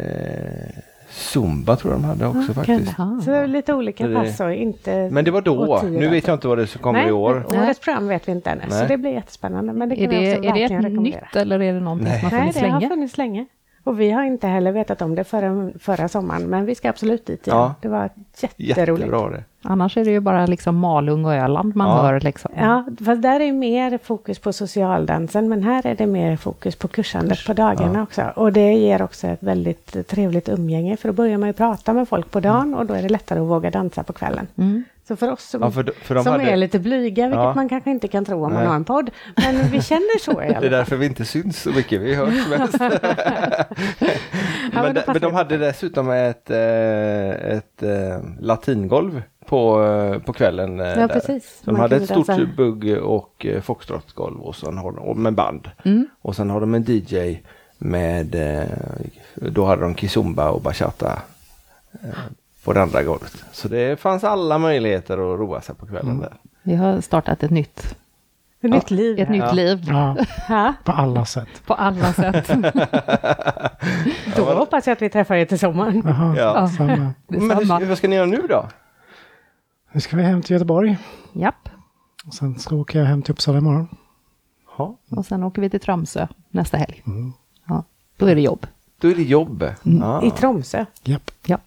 zumba 1.10 1.76
tror 1.76 1.94
jag 1.94 2.02
de 2.02 2.06
hade 2.08 2.28
också 2.28 2.54
faktiskt. 2.54 2.94
Ja. 2.98 3.20
Så 3.26 3.32
det 3.32 3.38
är 3.38 3.48
lite 3.48 3.74
olika 3.74 4.08
det- 4.08 4.16
pass 4.16 4.40
och 4.40 4.54
inte... 4.54 5.10
Men 5.12 5.26
det 5.26 5.32
var 5.32 5.42
då. 5.42 5.82
Nu 5.92 6.08
vet 6.08 6.28
jag 6.28 6.36
inte 6.36 6.48
vad 6.48 6.58
det 6.58 6.78
kommer 6.82 7.00
Nej, 7.00 7.10
i 7.10 7.12
år. 7.12 7.46
årets 7.48 7.80
program 7.80 8.08
vet 8.08 8.28
vi 8.28 8.32
inte 8.32 8.50
ännu. 8.50 8.62
Så 8.70 8.78
Nej. 8.78 8.88
det 8.88 8.98
blir 8.98 9.12
jättespännande. 9.12 9.74
Men 9.74 9.90
det 9.90 9.96
kan 9.96 10.06
Är 10.06 10.10
det, 10.10 10.38
också 10.38 10.50
är 10.50 10.54
det 10.54 10.64
ett 10.64 10.72
rekommendera. 10.72 11.22
nytt 11.26 11.36
eller 11.36 11.62
är 11.62 11.74
det 11.74 11.80
någonting 11.80 12.08
Nej. 12.08 12.20
som 12.20 12.30
har 12.30 12.32
Nej, 12.32 12.40
funnits 12.42 12.60
det 12.60 12.68
har 12.70 12.80
länge? 12.80 12.90
funnits 12.90 13.18
länge. 13.18 13.46
Och 13.84 14.00
vi 14.00 14.12
har 14.12 14.24
inte 14.24 14.48
heller 14.48 14.72
vetat 14.72 15.02
om 15.02 15.16
det 15.16 15.24
förrän 15.24 15.74
förra 15.80 16.08
sommaren. 16.08 16.44
Men 16.44 16.66
vi 16.66 16.76
ska 16.76 16.90
absolut 16.90 17.26
dit 17.26 17.48
igen. 17.48 17.58
Ja. 17.58 17.76
Det 17.82 17.88
var 17.88 18.10
jätteroligt. 18.58 19.06
Jättebra 19.06 19.30
det. 19.30 19.44
Annars 19.64 19.98
är 19.98 20.06
det 20.06 20.12
ju 20.12 20.20
bara 20.20 20.46
liksom 20.46 20.76
Malung 20.78 21.26
och 21.26 21.34
Öland 21.34 21.76
man 21.76 21.88
Ja. 21.90 22.02
hör 22.02 22.20
liksom. 22.20 22.52
Ja, 22.58 22.86
fast 23.06 23.22
där 23.22 23.40
är 23.40 23.52
mer 23.52 24.00
fokus 24.04 24.40
på 24.40 24.54
socialdansen, 24.54 25.50
men 25.50 25.64
här 25.64 25.86
är 25.88 25.96
det 25.96 26.08
mer 26.08 26.36
fokus 26.38 26.76
på 26.76 26.88
kursandet 26.88 27.46
på 27.48 27.54
dagarna 27.54 28.04
också. 28.04 28.22
Och 28.36 28.54
det 28.54 28.74
ger 28.74 29.02
också 29.02 29.28
ett 29.28 29.44
väldigt 29.44 30.08
trevligt 30.08 30.50
umgänge, 30.50 30.98
för 30.98 31.10
då 31.10 31.14
börjar 31.14 31.38
man 31.38 31.50
ju 31.50 31.54
prata 31.54 31.94
med 31.94 32.08
folk 32.10 32.32
på 32.32 32.40
dagen 32.40 32.74
och 32.76 32.86
då 32.86 32.94
är 32.94 33.02
det 33.02 33.10
lättare 33.10 33.40
att 33.40 33.48
våga 33.48 33.72
dansa 33.72 34.04
på 34.04 34.14
kvällen. 34.14 34.48
Mm. 34.58 34.84
Så 35.08 35.16
för 35.16 35.32
oss 35.32 35.44
som, 35.50 35.62
Ja, 35.62 35.72
för, 35.72 35.92
för 36.04 36.16
de 36.16 36.24
som 36.24 36.32
hade, 36.32 36.44
är 36.44 36.56
lite 36.56 36.80
blyga, 36.80 37.24
vilket 37.28 37.40
Ja. 37.44 37.54
man 37.54 37.70
kanske 37.70 37.92
inte 37.92 38.08
kan 38.08 38.26
tro 38.26 38.36
om 38.36 38.42
man 38.42 38.54
Nej. 38.54 38.68
har 38.68 38.76
en 38.76 38.84
podd, 38.84 39.10
men 39.36 39.56
vi 39.72 39.82
känner 39.82 40.20
så 40.20 40.32
i 40.32 40.36
alla 40.36 40.46
Det 40.46 40.50
är 40.50 40.54
fall. 40.62 40.70
därför 40.72 40.96
vi 40.96 41.06
inte 41.06 41.26
syns 41.26 41.62
så 41.62 41.70
mycket. 41.70 42.02
Vi 42.02 42.16
hörs 42.16 42.48
mest. 42.50 42.80
men 42.80 42.92
men, 44.74 44.94
de, 44.94 45.00
passar 45.02 45.14
men 45.14 45.22
de 45.22 45.34
hade 45.34 45.58
dessutom 45.58 46.10
ett, 46.10 46.50
eh, 46.50 47.56
ett 47.58 47.84
eh, 47.84 48.24
latingolv 48.40 49.22
på, 49.46 49.84
eh, 49.84 50.20
på 50.20 50.34
kvällen. 50.34 50.80
eh, 50.80 50.88
Ja, 50.88 50.96
där. 50.96 51.08
precis. 51.08 51.62
De 51.66 51.72
Man 51.72 51.82
hade 51.82 51.96
ett 51.96 52.06
stort 52.06 52.28
dansa. 52.28 52.46
bugg 52.58 52.98
och 53.04 53.46
eh, 53.46 53.62
foxtrotgolv 53.62 54.40
och 54.42 54.56
sen 54.56 54.78
har 54.78 54.92
de, 54.92 55.00
och 55.00 55.18
med 55.18 55.34
band. 55.34 55.70
Mm. 55.86 56.08
Och 56.22 56.36
sen 56.36 56.50
har 56.50 56.60
de 56.62 56.74
en 56.74 56.84
DJ 56.88 57.40
med, 57.78 58.36
eh, 58.36 58.68
då 59.36 59.66
hade 59.66 59.82
de 59.82 59.96
kizumba 59.96 60.50
och 60.50 60.62
bachata 60.62 61.20
eh, 61.92 62.10
på 62.64 62.74
det 62.74 62.82
andra 62.82 63.04
golvet. 63.04 63.44
Så 63.52 63.68
det 63.68 64.00
fanns 64.00 64.24
alla 64.24 64.58
möjligheter 64.58 65.14
att 65.14 65.40
roa 65.40 65.62
sig 65.62 65.76
på 65.76 65.86
kvällen 65.86 66.20
där. 66.20 66.34
Vi 66.64 66.76
har 66.76 67.02
startat 67.02 67.44
ett 67.44 67.52
nytt, 67.52 67.96
Ett 68.62 68.72
nytt 68.72 68.92
liv. 68.92 69.20
ett 69.20 69.30
nytt 69.30 69.54
liv 69.54 69.84
Ja, 69.88 70.16
Ja, 70.50 70.74
på 70.84 70.92
alla 70.92 71.26
sätt. 71.26 71.48
på 71.66 71.74
alla 71.74 72.14
sätt. 72.14 72.48
då 74.36 74.44
hoppas 74.46 74.88
jag 74.88 74.94
att 74.94 75.02
vi 75.02 75.10
träffar 75.10 75.36
er 75.36 75.46
till 75.46 75.60
sommaren. 75.60 76.02
Jaha, 76.06 76.36
Ja. 76.38 76.68
samma. 76.68 77.14
Men 77.28 77.88
vad 77.90 77.98
ska 77.98 78.08
ni 78.08 78.16
göra 78.16 78.26
nu 78.26 78.42
då? 78.50 78.66
Nu 79.96 80.02
ska 80.02 80.18
vi 80.18 80.24
hem 80.24 80.42
till 80.42 80.54
Göteborg. 80.54 80.98
Japp. 81.34 81.70
Och 82.26 82.34
sen 82.34 82.60
så 82.60 82.78
åker 82.80 83.00
jag 83.00 83.06
hem 83.06 83.22
till 83.22 83.32
Uppsala 83.32 83.58
imorgon. 83.58 83.88
Ja, 84.78 84.98
Och 85.10 85.26
sen 85.26 85.44
åker 85.44 85.62
vi 85.62 85.70
till 85.70 85.80
Tromsö 85.80 86.28
nästa 86.50 86.78
helg. 86.78 87.04
Mm. 87.08 87.34
Ja, 87.68 87.84
då 88.18 88.26
är 88.26 88.36
det 88.36 88.42
jobb. 88.42 88.68
då 88.98 89.08
är 89.10 89.16
det 89.16 89.24
jobb. 89.24 89.66
Ja. 89.84 90.24
I 90.24 90.32
Tromsö. 90.32 90.86
Japp. 91.04 91.32
Ja. 91.46 91.58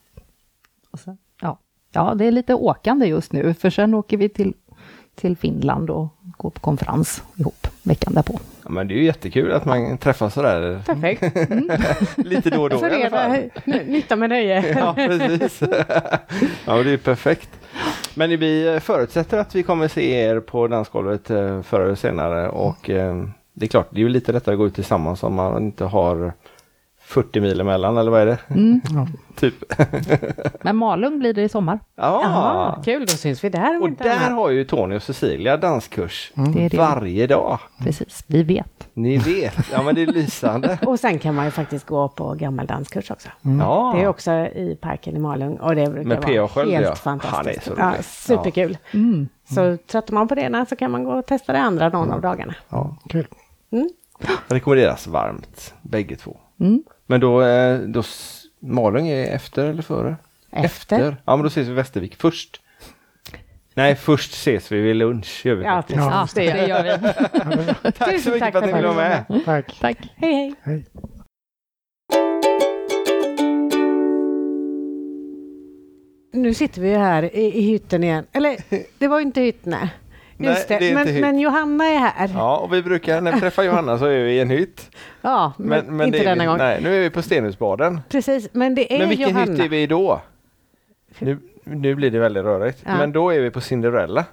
Och 0.91 1.01
sen, 1.01 1.19
ja. 1.41 1.59
ja, 1.93 2.15
det 2.15 2.25
är 2.25 2.33
lite 2.33 2.55
åkande 2.55 3.07
just 3.07 3.33
nu, 3.33 3.55
för 3.55 3.71
sen 3.71 3.95
åker 3.95 4.17
vi 4.17 4.29
till, 4.29 4.55
till 5.15 5.37
Finland 5.37 5.91
och 5.91 6.09
går 6.21 6.51
på 6.51 6.61
konferens 6.61 7.23
ihop 7.37 7.67
veckan 7.83 8.15
därpå. 8.15 8.41
Ja, 8.63 8.71
men 8.71 8.89
det 8.89 8.95
är 8.95 8.99
ju 8.99 9.05
jättekul 9.05 9.53
att 9.53 9.65
man 9.65 9.99
träffas 9.99 10.35
sådär 10.35 10.83
Perfekt. 10.87 11.23
lite 12.17 12.51
då 12.51 12.63
och 12.63 12.71
då 12.71 12.77
i 12.77 12.79
alla 12.85 13.11
fall. 13.11 13.51
Förena 13.65 13.83
nytta 13.85 14.17
med 14.17 14.31
nöje. 14.31 14.79
Ja, 14.79 14.95
precis. 14.95 15.61
ja, 16.65 16.83
det 16.83 16.91
är 16.91 16.97
perfekt. 16.97 17.49
Men 18.15 18.31
vi 18.31 18.81
förutsätter 18.83 19.39
att 19.39 19.55
vi 19.55 19.63
kommer 19.63 19.89
se 19.89 20.13
er 20.13 20.41
på 20.41 20.69
dansgolvet 20.69 21.31
eh, 21.31 21.63
förr 21.63 21.81
eller 21.81 21.95
senare. 21.95 22.49
Och 22.49 22.91
eh, 22.91 23.25
det 23.53 23.67
är 23.67 23.69
klart, 23.69 23.89
det 23.91 24.01
är 24.01 24.03
ju 24.03 24.09
lite 24.09 24.33
lättare 24.33 24.53
att 24.55 24.59
gå 24.59 24.67
ut 24.67 24.75
tillsammans 24.75 25.23
om 25.23 25.35
man 25.35 25.63
inte 25.63 25.85
har 25.85 26.33
40 27.07 27.41
mil 27.41 27.61
emellan 27.61 27.97
eller 27.97 28.11
vad 28.11 28.21
är 28.21 28.27
det? 28.27 28.39
Mm. 28.49 28.81
Ja. 28.91 29.07
Typ. 29.37 29.55
Men 30.63 30.77
Malung 30.77 31.19
blir 31.19 31.35
det 31.35 31.43
i 31.43 31.49
sommar. 31.49 31.81
Ja, 31.97 32.83
kul, 32.85 33.01
då 33.01 33.13
syns 33.13 33.45
vi 33.45 33.49
där. 33.49 33.83
och 33.83 33.91
där 33.91 34.11
annat. 34.17 34.33
har 34.33 34.51
ju 34.51 34.65
Tony 34.65 34.97
och 34.97 35.03
Cecilia 35.03 35.57
danskurs 35.57 36.33
Det 36.35 36.65
är 36.65 36.71
det. 36.71 36.77
varje 36.77 37.27
dag. 37.27 37.59
Precis, 37.79 38.25
vi 38.27 38.43
vet. 38.43 38.89
Ni 38.95 39.17
vet, 39.19 39.55
ja 39.73 39.83
men 39.83 39.95
det 39.95 40.03
är 40.03 40.07
lysande. 40.07 40.79
Och 40.87 41.01
sen 41.01 41.19
kan 41.19 41.35
man 41.35 41.45
ju 41.45 41.51
faktiskt 41.51 41.87
gå 41.87 42.09
på 42.09 42.35
gammal 42.35 42.67
danskurs 42.67 43.11
också. 43.11 43.29
Ja. 43.61 43.93
Det 43.97 44.03
är 44.03 44.09
också 44.09 44.31
i 44.33 44.79
parken 44.81 45.17
i 45.17 45.19
Malung 45.19 45.57
och 45.57 45.75
det 45.75 45.91
brukar 45.91 46.09
Med 46.09 46.39
vara 46.39 46.49
Sköld, 46.49 46.71
helt 46.73 46.87
ja. 46.87 46.95
fantastiskt. 46.95 47.69
Han 47.79 47.95
är 47.95 47.95
så 47.95 47.99
ja, 47.99 48.03
superkul. 48.03 48.79
Mm. 48.95 49.29
Så 49.49 49.77
tröttar 49.87 50.15
man 50.15 50.29
på 50.29 50.35
det 50.35 50.41
ena 50.43 50.67
så 50.67 50.77
kan 50.77 50.91
man 50.91 51.05
gå 51.05 51.13
och 51.13 51.27
testa 51.27 51.53
det 51.53 51.59
andra 51.61 51.89
någon 51.89 52.11
av 52.13 52.21
dagarna. 52.21 52.55
Ja, 52.69 52.97
Kul. 53.09 53.27
rekommenderas 54.49 55.07
varmt, 55.07 55.75
bägge 55.83 56.17
två. 56.17 56.37
Mm. 56.61 56.83
Men 57.07 57.21
då, 57.21 57.43
eh, 57.43 57.79
då 57.79 58.03
Malung 58.61 59.09
är 59.09 59.35
efter 59.35 59.65
eller 59.65 59.83
före? 59.83 60.17
Efter. 60.51 61.17
Ja 61.25 61.37
men 61.37 61.43
då 61.43 61.47
ses 61.47 61.67
vi 61.69 61.71
i 61.71 61.75
Västervik 61.75 62.17
först. 62.17 62.61
Nej, 63.75 63.95
först 63.97 64.33
ses 64.33 64.73
vi 64.73 64.81
vid 64.81 64.97
lunch. 64.97 65.47
Gör 65.47 65.55
vi 65.55 65.65
Ja, 65.65 65.77
faktiskt. 65.77 65.99
Ja, 65.99 66.29
det 66.35 66.45
gör 66.45 66.55
det 66.55 66.89
gör 66.89 66.99
vi. 67.85 67.93
Tack 67.99 68.21
så 68.21 68.31
mycket 68.31 68.41
tack 68.41 68.53
för 68.53 68.59
att 68.59 68.67
ni 68.67 68.73
ville 68.73 68.89
vara 68.89 68.97
med. 68.97 69.45
Tack. 69.45 69.79
Tack. 69.81 69.99
Hej, 70.17 70.35
hej. 70.35 70.55
Hej. 70.63 70.85
Nu 76.33 76.55
sitter 76.55 76.81
vi 76.81 76.89
ju 76.89 76.97
här 76.97 77.37
i, 77.37 77.59
i 77.59 77.61
hytten 77.61 78.05
igen. 78.05 78.27
Eller, 78.33 78.57
det 78.99 79.09
var 79.09 79.19
ju 79.19 79.27
inte 79.27 79.41
hytten, 79.41 79.71
nej. 79.71 79.89
Nej, 80.37 80.51
Just 80.51 80.69
det. 80.69 80.79
det 80.79 80.95
men, 80.95 81.21
men 81.21 81.39
Johanna 81.39 81.85
är 81.85 81.99
här. 81.99 82.13
Ja, 82.19 82.29
Ja, 82.35 82.57
och 82.57 82.73
vi 82.73 82.83
brukar, 82.83 83.21
när 83.21 83.33
vi 83.33 83.41
träffar 83.41 83.63
Johanna 83.63 83.99
så 83.99 84.05
är 84.05 84.25
vi 84.25 84.33
i 84.33 84.41
en 84.41 84.51
hytt. 84.51 84.91
men, 85.23 85.53
Men, 85.57 85.97
men 85.97 86.07
inte 86.07 86.23
denna 86.25 86.43
vi, 86.43 86.47
gång. 86.47 86.59
Nej, 86.59 86.81
nu 86.83 86.97
är 86.97 87.01
vi 87.01 87.11
på 87.11 87.23
Stenhusbaden. 87.23 88.01
Precis, 88.09 88.49
men 88.53 88.75
det 88.75 88.95
är 88.95 88.99
Men 88.99 89.09
vilken 89.09 89.29
Johanna. 89.29 89.53
hytt 89.53 89.61
är 89.65 89.69
vi 89.69 89.83
i 89.83 89.87
då? 89.87 90.21
Nu, 91.19 91.39
nu 91.65 91.95
blir 91.95 92.11
det 92.11 92.19
väldigt 92.19 92.45
rörigt. 92.45 92.83
Ja. 92.87 92.97
Men 92.99 93.13
då 93.13 93.31
är 93.31 93.41
vi 93.41 93.51
på 93.51 93.61
Cinderella. 93.61 94.25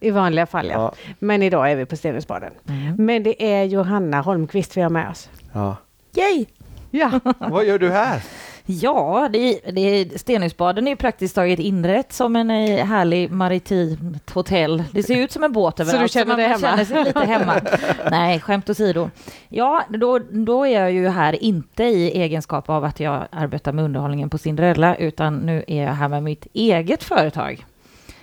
I 0.00 0.10
vanliga 0.10 0.46
fall, 0.46 0.66
ja. 0.66 0.72
Ja. 0.74 1.12
Men 1.18 1.42
idag 1.42 1.70
är 1.72 1.76
vi 1.76 1.86
på 1.86 1.96
Stenungsbaden. 1.96 2.52
Mm. 2.68 3.06
Men 3.06 3.22
det 3.22 3.42
är 3.52 3.64
Johanna 3.64 4.20
Holmqvist 4.20 4.76
vi 4.76 4.80
har 4.80 4.90
med 4.90 5.10
oss. 5.10 5.30
Ja. 5.52 5.76
Yay! 6.16 6.46
Ja, 6.90 7.20
Vad 7.38 7.64
gör 7.64 7.78
du 7.78 7.90
här? 7.90 8.22
Ja, 8.66 9.28
det, 9.32 9.60
det, 9.72 10.20
Stenhusbaden 10.20 10.88
är 10.88 10.96
praktiskt 10.96 11.34
taget 11.34 11.58
inrett 11.58 12.12
som 12.12 12.36
en 12.36 12.50
eh, 12.50 12.86
härlig 12.86 13.30
maritimt 13.30 14.30
hotell. 14.30 14.84
Det 14.92 15.02
ser 15.02 15.16
ut 15.16 15.32
som 15.32 15.44
en 15.44 15.52
båt 15.52 15.80
överallt. 15.80 16.02
du 16.02 16.08
känner 16.08 16.26
man 16.26 16.38
dig 16.38 16.48
hemma? 16.48 16.60
känner 16.60 16.84
sig 16.84 17.04
lite 17.04 17.20
hemma. 17.20 17.60
Nej, 18.10 18.40
skämt 18.40 18.70
åsido. 18.70 19.10
Ja, 19.48 19.84
då, 19.88 20.18
då 20.18 20.66
är 20.66 20.80
jag 20.80 20.92
ju 20.92 21.08
här 21.08 21.44
inte 21.44 21.84
i 21.84 22.20
egenskap 22.20 22.70
av 22.70 22.84
att 22.84 23.00
jag 23.00 23.26
arbetar 23.30 23.72
med 23.72 23.84
underhållningen 23.84 24.30
på 24.30 24.38
Cinderella, 24.38 24.96
utan 24.96 25.36
nu 25.36 25.64
är 25.66 25.84
jag 25.84 25.92
här 25.92 26.08
med 26.08 26.22
mitt 26.22 26.46
eget 26.52 27.02
företag 27.02 27.66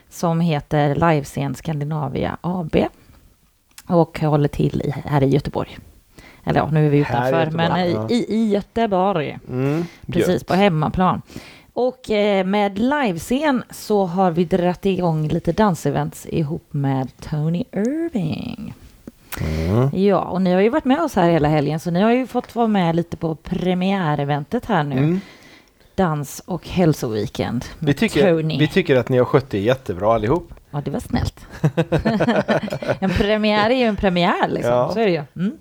som 0.10 0.40
heter 0.40 0.96
Livescen 0.96 1.56
Scandinavia 1.56 2.38
AB 2.42 2.76
och 3.88 4.20
håller 4.20 4.48
till 4.48 4.82
i, 4.82 4.94
här 5.06 5.24
i 5.24 5.28
Göteborg. 5.28 5.78
Eller 6.48 6.60
ja, 6.60 6.70
nu 6.72 6.86
är 6.86 6.90
vi 6.90 6.98
utanför, 6.98 7.52
men 7.52 7.78
i, 8.12 8.26
i, 8.30 8.50
Göteborg. 8.50 9.40
Mm, 9.50 9.86
Precis, 10.06 10.30
gött. 10.30 10.48
på 10.48 10.54
hemmaplan. 10.54 11.22
Och 11.74 12.12
eh, 12.12 12.46
med 12.46 12.80
livescen 12.80 13.64
så 13.70 14.06
har 14.06 14.32
vi 14.32 14.46
dragit 14.46 14.86
igång 14.86 15.28
lite 15.28 15.52
dansevents 15.52 16.28
ihop 16.30 16.68
med 16.70 17.08
Tony 17.20 17.64
Irving. 17.72 18.74
Mm. 19.42 19.90
Ja, 19.94 20.20
och 20.20 20.42
ni 20.42 20.54
har 20.54 20.62
ju 20.62 20.70
varit 20.70 20.86
med 20.86 21.02
oss 21.02 21.16
här 21.16 21.30
hela 21.30 21.48
helgen, 21.48 21.80
så 21.80 21.92
ni 21.92 22.02
har 22.02 22.12
ju 22.12 22.28
fått 22.28 22.56
vara 22.56 22.68
med 22.68 22.96
lite 22.96 23.18
på 23.18 23.36
premiäreventet 23.36 24.66
här 24.66 24.84
nu. 24.84 24.98
Mm. 24.98 25.20
Dans 25.96 26.42
och 26.46 26.68
hälsoweekend 26.68 27.66
Vi, 27.80 27.86
med 27.86 27.98
tycker, 27.98 28.32
Tony. 28.32 28.60
vi 28.60 28.68
tycker 28.68 28.96
att 28.96 29.10
ni 29.10 29.18
har 29.18 29.26
skött 29.26 29.50
det 29.50 29.60
jättebra 29.60 30.14
allihop. 30.14 30.54
Ja, 30.72 30.82
det 30.86 30.92
var 30.92 31.00
snällt. 31.00 31.46
en 33.00 33.10
premiär 33.10 33.70
är 33.70 33.76
ju 33.76 33.84
en 33.84 33.96
premiär, 33.96 34.48
liksom. 34.48 34.74
Ja. 34.74 34.92
Så 34.94 35.00
är 35.00 35.06
det 35.06 35.12
ju. 35.12 35.24
Mm. 35.36 35.58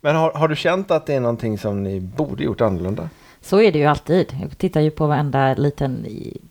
Men 0.00 0.16
har, 0.16 0.32
har 0.32 0.48
du 0.48 0.56
känt 0.56 0.90
att 0.90 1.06
det 1.06 1.14
är 1.14 1.20
någonting 1.20 1.58
som 1.58 1.82
ni 1.82 2.00
borde 2.00 2.44
gjort 2.44 2.60
annorlunda? 2.60 3.08
Så 3.40 3.60
är 3.60 3.72
det 3.72 3.78
ju 3.78 3.84
alltid. 3.84 4.36
Jag 4.40 4.58
tittar 4.58 4.80
ju 4.80 4.90
på 4.90 5.06
varenda 5.06 5.54
liten 5.54 6.06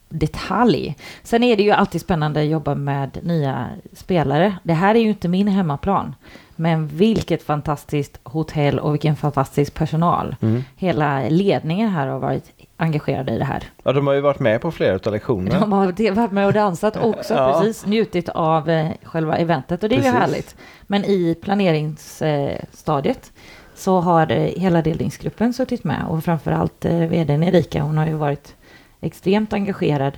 detalj. 0.10 0.96
Sen 1.24 1.44
är 1.44 1.58
det 1.58 1.64
ju 1.64 1.72
alltid 1.72 2.02
spännande 2.02 2.40
att 2.40 2.48
jobba 2.48 2.76
med 2.76 3.20
nya 3.24 3.68
spelare. 3.94 4.58
Det 4.64 4.74
här 4.74 4.96
är 4.96 5.00
ju 5.00 5.10
inte 5.10 5.28
min 5.28 5.48
hemmaplan. 5.48 6.16
Men 6.56 6.88
vilket 6.88 7.44
fantastiskt 7.44 8.20
hotell 8.24 8.80
och 8.80 8.94
vilken 8.94 9.16
fantastisk 9.16 9.74
personal. 9.74 10.36
Hela 10.76 11.30
ledningen 11.30 11.90
här 11.90 12.08
har 12.08 12.20
varit 12.20 12.52
engagerade 12.82 13.32
i 13.34 13.38
det 13.38 13.46
här. 13.46 13.64
Ja, 13.84 13.94
de 13.94 14.08
har 14.08 14.14
ju 14.14 14.22
varit 14.22 14.40
med 14.40 14.62
på 14.62 14.72
flera 14.72 14.96
av 15.06 15.12
lektionerna. 15.14 15.60
De 15.60 15.72
har 15.72 16.12
varit 16.16 16.32
med 16.32 16.46
och 16.48 16.54
dansat 16.54 16.98
också, 16.98 17.34
Ja. 17.38 17.54
precis. 17.60 17.86
Njutit 17.86 18.30
av 18.30 18.70
eh, 18.70 18.92
själva 19.04 19.38
eventet 19.38 19.84
och 19.84 19.90
det 19.90 19.96
är 19.96 19.98
Precis. 19.98 20.14
ju 20.14 20.18
härligt. 20.18 20.56
Men 20.88 21.06
i 21.06 21.36
planeringsstadiet 21.42 23.32
så 23.76 24.00
har 24.00 24.32
eh, 24.32 24.38
hela 24.38 24.82
ledningsgruppen 24.82 25.54
suttit 25.54 25.84
med 25.84 26.06
och 26.10 26.24
framförallt 26.24 26.86
eh, 26.86 26.98
vdn 27.00 27.44
Erika, 27.44 27.82
hon 27.84 27.98
har 27.98 28.08
ju 28.08 28.14
varit 28.14 28.56
extremt 29.02 29.54
engagerad. 29.54 30.18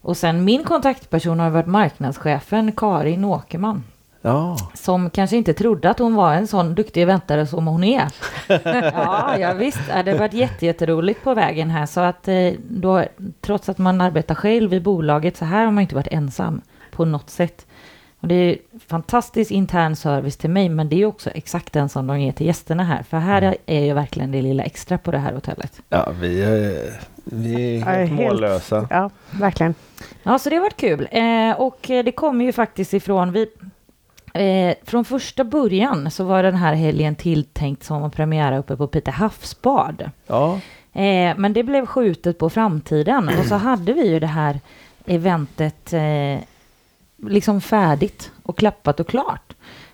Och 0.00 0.16
sen 0.16 0.44
min 0.44 0.64
kontaktperson 0.64 1.40
har 1.40 1.50
varit 1.50 1.66
marknadschefen 1.66 2.72
Karin 2.72 3.24
Åkerman 3.24 3.84
Ja. 4.28 4.56
som 4.74 5.10
kanske 5.10 5.36
inte 5.36 5.54
trodde 5.54 5.90
att 5.90 5.98
hon 5.98 6.14
var 6.14 6.32
en 6.34 6.46
sån 6.46 6.74
duktig 6.74 7.02
eventare 7.02 7.46
som 7.46 7.66
hon 7.66 7.84
är. 7.84 8.08
ja, 8.94 9.38
ja 9.38 9.52
visst, 9.52 9.80
det 10.04 10.10
har 10.12 10.18
varit 10.18 10.32
jätte, 10.34 10.66
jätteroligt 10.66 11.24
på 11.24 11.34
vägen 11.34 11.70
här. 11.70 11.86
Så 11.86 12.00
att 12.00 12.28
eh, 12.28 12.52
då, 12.68 13.04
trots 13.40 13.68
att 13.68 13.78
man 13.78 14.00
arbetar 14.00 14.34
själv 14.34 14.74
i 14.74 14.80
bolaget, 14.80 15.36
så 15.36 15.44
här 15.44 15.64
har 15.64 15.72
man 15.72 15.82
inte 15.82 15.94
varit 15.94 16.08
ensam 16.12 16.60
på 16.90 17.04
något 17.04 17.30
sätt. 17.30 17.66
Och 18.20 18.28
det 18.28 18.34
är 18.34 18.56
fantastisk 18.88 19.50
intern 19.50 19.96
service 19.96 20.36
till 20.36 20.50
mig, 20.50 20.68
men 20.68 20.88
det 20.88 21.02
är 21.02 21.06
också 21.06 21.30
exakt 21.30 21.72
den 21.72 21.88
som 21.88 22.06
de 22.06 22.20
ger 22.20 22.32
till 22.32 22.46
gästerna 22.46 22.84
här. 22.84 23.02
För 23.02 23.16
här 23.16 23.56
är 23.66 23.80
ju 23.84 23.92
verkligen 23.94 24.32
det 24.32 24.42
lilla 24.42 24.62
extra 24.62 24.98
på 24.98 25.10
det 25.10 25.18
här 25.18 25.32
hotellet. 25.32 25.80
Ja, 25.88 26.08
vi, 26.20 26.40
eh, 26.42 26.92
vi 27.24 27.76
är 27.76 27.78
Ja, 27.78 27.84
helt 27.86 28.10
helt- 28.10 28.32
mållösa. 28.32 28.86
ja 28.90 29.10
verkligen. 29.30 29.74
Ja, 30.22 30.38
så 30.38 30.50
det 30.50 30.56
har 30.56 30.62
varit 30.62 30.76
kul. 30.76 31.08
Eh, 31.10 31.52
och 31.60 31.90
eh, 31.90 32.04
det 32.04 32.12
kommer 32.12 32.44
ju 32.44 32.52
faktiskt 32.52 32.94
ifrån... 32.94 33.32
Vi, 33.32 33.46
eh, 34.34 34.74
från 34.84 35.04
första 35.04 35.44
början 35.44 36.10
så 36.10 36.24
var 36.24 36.42
den 36.42 36.54
här 36.54 36.74
helgen 36.74 37.16
tilltänkt 37.16 37.84
som 37.84 38.10
premiär 38.10 38.58
uppe 38.58 38.76
på 38.76 38.86
Pite 38.86 39.10
havsbad. 39.10 40.10
Ja. 40.26 40.60
Eh, 40.92 41.36
men 41.36 41.52
det 41.52 41.62
blev 41.62 41.86
skjutet 41.86 42.38
på 42.38 42.50
framtiden. 42.50 43.30
Och 43.38 43.44
så 43.44 43.54
hade 43.54 43.92
vi 43.92 44.08
ju 44.08 44.20
det 44.20 44.26
här 44.26 44.60
eventet 45.06 45.92
eh, 45.92 46.38
liksom 47.16 47.60
färdigt 47.60 48.30
och 48.42 48.58
klappat 48.58 49.00
och 49.00 49.08
klart. 49.08 49.52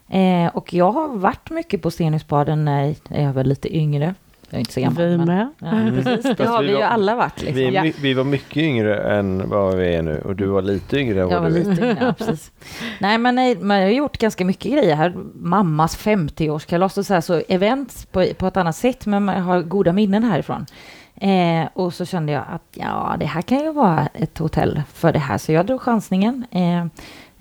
Eh, 0.09 0.47
och 0.47 0.75
jag 0.75 0.93
har 0.93 1.09
varit 1.09 1.51
mycket 1.51 1.83
på 1.83 1.91
Stenhusbaden 1.91 2.65
när 2.65 2.95
jag 3.09 3.33
var 3.33 3.45
lite 3.45 3.77
yngre. 3.77 4.15
Jag 4.55 4.59
är 4.59 4.61
inte 4.61 4.73
så 4.73 4.81
gammal. 4.81 5.03
Vi 5.05 5.17
men- 5.19 5.27
med. 5.27 5.49
Ja, 5.59 6.03
precis. 6.03 6.37
Det 6.37 6.45
har 6.47 6.61
vi 6.61 6.67
vi 6.67 6.73
ju 6.73 6.79
var- 6.79 6.85
alla 6.85 7.15
varit. 7.15 7.41
Liksom. 7.43 7.57
Vi, 7.57 7.71
Ja. 7.75 7.85
vi 8.03 8.15
var 8.15 8.25
mycket 8.25 8.57
yngre 8.57 9.17
än 9.19 9.49
vad 9.49 9.77
vi 9.77 9.95
är 9.95 10.03
nu 10.03 10.21
och 10.25 10.37
du 10.37 10.47
var 10.47 10.63
lite 10.63 10.97
yngre 10.99 11.23
än 11.23 11.29
Jag 11.29 11.41
vad 11.41 11.53
var 11.53 11.59
du 11.59 11.71
lite 11.71 11.83
yngre, 11.83 11.97
ja, 12.01 12.13
precis. 12.19 12.53
Nej, 13.01 13.19
men, 13.19 13.35
nej, 13.35 13.57
men 13.61 13.77
jag 13.81 13.87
har 13.87 13.93
gjort 13.93 14.19
ganska 14.19 14.45
mycket 14.45 14.73
grejer 14.73 14.97
här. 14.97 15.15
Mammas 15.35 15.97
50-årskalas 15.97 16.99
och 16.99 17.07
så 17.07 17.15
här, 17.15 17.21
så 17.21 17.43
events 17.49 18.07
på, 18.07 18.27
på 18.39 18.47
ett 18.47 18.57
annat 18.57 18.77
sätt, 18.77 19.07
men 19.07 19.25
man 19.25 19.43
har 19.43 19.63
goda 19.63 19.93
minnen 19.93 20.25
härifrån. 20.25 20.67
Eh, 21.17 21.69
och 21.73 21.95
så 21.95 22.05
kände 22.05 22.33
jag 22.33 22.45
att 22.53 22.63
ja, 22.73 23.17
det 23.21 23.27
här 23.27 23.43
kan 23.43 23.59
ju 23.59 23.73
vara 23.73 24.09
ett 24.15 24.39
hotell 24.39 24.83
för 24.95 25.13
det 25.13 25.19
här, 25.19 25.39
så 25.39 25.53
jag 25.53 25.67
drog 25.67 25.81
chansningen. 25.83 26.45
Eh, 26.51 26.79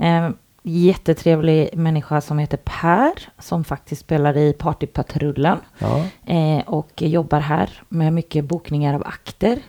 eh, 0.08 0.30
jättetrevlig 0.64 1.70
människa 1.74 2.22
som 2.22 2.38
heter 2.40 2.58
Per, 2.64 3.12
som 3.40 3.64
faktiskt 3.64 4.02
spelar 4.02 4.38
i 4.38 4.54
Partypatrullen 4.54 5.58
Ja. 5.80 6.06
eh, 6.34 6.60
och 6.66 7.02
jobbar 7.02 7.40
här 7.40 7.70
med 7.90 8.14
mycket 8.14 8.46
bokningar 8.46 8.94
av 8.94 9.04
akter. 9.06 9.60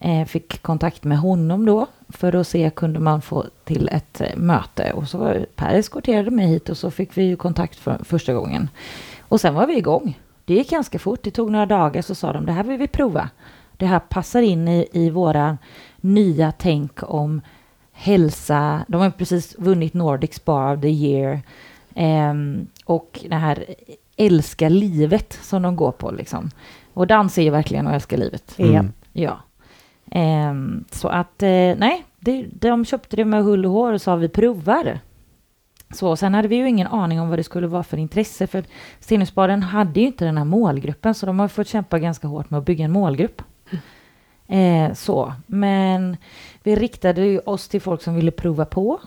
Eh, 0.00 0.24
fick 0.24 0.62
kontakt 0.62 1.04
med 1.04 1.18
honom 1.18 1.66
då 1.66 1.86
för 2.08 2.34
att 2.36 2.48
se 2.48 2.70
kunde 2.76 3.00
man 3.00 3.22
få 3.22 3.44
till 3.64 3.88
ett 3.92 4.20
eh, 4.20 4.36
möte. 4.36 4.92
Och 4.92 5.08
så 5.08 5.34
Per 5.56 5.74
eskorterade 5.74 6.30
mig 6.30 6.46
hit 6.46 6.68
och 6.68 6.76
så 6.76 6.90
fick 6.90 7.16
vi 7.18 7.22
ju 7.22 7.36
kontakt 7.36 7.76
för 7.76 7.98
första 8.04 8.32
gången. 8.34 8.68
Och 9.20 9.40
sen 9.40 9.54
var 9.54 9.66
vi 9.66 9.76
igång. 9.76 10.18
Det 10.44 10.54
gick 10.54 10.70
ganska 10.70 10.98
fort. 10.98 11.22
Det 11.22 11.30
tog 11.30 11.50
några 11.50 11.66
dagar 11.66 12.02
så 12.02 12.14
sa 12.14 12.32
de 12.32 12.46
det 12.46 12.52
här 12.52 12.64
vill 12.64 12.78
vi 12.78 12.88
prova. 12.88 13.30
Det 13.76 13.86
här 13.86 13.98
passar 13.98 14.42
in 14.42 14.68
i, 14.68 14.88
i 14.92 15.10
våra 15.10 15.58
nya 15.96 16.52
tänk 16.58 16.98
om 17.02 17.40
hälsa. 18.00 18.84
De 18.88 19.00
har 19.00 19.10
precis 19.10 19.56
vunnit 19.58 19.94
Nordic 19.94 20.34
Spa 20.34 20.72
of 20.72 20.80
the 20.80 20.88
Year. 20.88 21.40
Ehm, 21.94 22.66
och 22.84 23.20
det 23.28 23.36
här 23.36 23.64
älska 24.16 24.68
livet 24.68 25.38
som 25.42 25.62
de 25.62 25.76
går 25.76 25.92
på 25.92 26.10
liksom. 26.10 26.50
Och 26.94 27.06
dans 27.06 27.38
är 27.38 27.42
ju 27.42 27.50
verkligen 27.50 27.86
att 27.86 27.94
älska 27.94 28.16
livet. 28.16 28.54
Mm. 28.58 28.92
Ja. 29.12 29.40
Ehm, 30.10 30.84
så 30.90 31.08
att, 31.08 31.42
eh, 31.42 31.74
nej, 31.76 32.04
det, 32.18 32.46
de 32.52 32.84
köpte 32.84 33.16
det 33.16 33.24
med 33.24 33.44
hull 33.44 33.66
och 33.66 33.72
hår 33.72 33.92
och 33.92 34.02
sa 34.02 34.16
vi 34.16 34.28
provar. 34.28 35.00
Så, 35.94 36.16
sen 36.16 36.34
hade 36.34 36.48
vi 36.48 36.56
ju 36.56 36.68
ingen 36.68 36.86
aning 36.86 37.20
om 37.20 37.28
vad 37.28 37.38
det 37.38 37.44
skulle 37.44 37.66
vara 37.66 37.82
för 37.82 37.96
intresse, 37.96 38.46
för 38.46 38.64
Stenhusbaden 39.00 39.62
hade 39.62 40.00
ju 40.00 40.06
inte 40.06 40.24
den 40.24 40.38
här 40.38 40.44
målgruppen, 40.44 41.14
så 41.14 41.26
de 41.26 41.38
har 41.38 41.48
fått 41.48 41.68
kämpa 41.68 41.98
ganska 41.98 42.28
hårt 42.28 42.50
med 42.50 42.58
att 42.58 42.64
bygga 42.64 42.84
en 42.84 42.92
målgrupp. 42.92 43.42
Eh, 44.50 44.92
så, 44.94 45.32
men 45.46 46.16
vi 46.62 46.76
riktade 46.76 47.26
ju 47.26 47.38
oss 47.38 47.68
till 47.68 47.80
folk 47.80 48.02
som 48.02 48.14
ville 48.14 48.30
prova 48.30 48.64
på. 48.64 49.00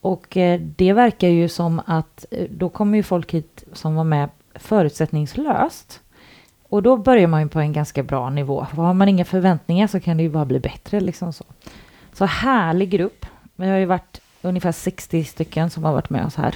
Och 0.00 0.36
eh, 0.36 0.60
det 0.60 0.92
verkar 0.92 1.28
ju 1.28 1.48
som 1.48 1.80
att 1.86 2.26
eh, 2.30 2.46
då 2.50 2.68
kommer 2.68 2.96
ju 2.96 3.02
folk 3.02 3.32
hit 3.32 3.64
som 3.72 3.94
var 3.94 4.04
med 4.04 4.28
förutsättningslöst. 4.54 6.00
Och 6.68 6.82
då 6.82 6.96
börjar 6.96 7.26
man 7.26 7.42
ju 7.42 7.48
på 7.48 7.60
en 7.60 7.72
ganska 7.72 8.02
bra 8.02 8.30
nivå. 8.30 8.66
Har 8.70 8.94
man 8.94 9.08
inga 9.08 9.24
förväntningar 9.24 9.86
så 9.86 10.00
kan 10.00 10.16
det 10.16 10.22
ju 10.22 10.30
bara 10.30 10.44
bli 10.44 10.60
bättre. 10.60 11.00
Liksom 11.00 11.32
så. 11.32 11.44
så 12.12 12.24
härlig 12.24 12.90
grupp. 12.90 13.26
Vi 13.56 13.68
har 13.68 13.76
ju 13.78 13.84
varit 13.84 14.20
ungefär 14.42 14.72
60 14.72 15.24
stycken 15.24 15.70
som 15.70 15.84
har 15.84 15.92
varit 15.92 16.10
med 16.10 16.26
oss 16.26 16.34
här 16.34 16.54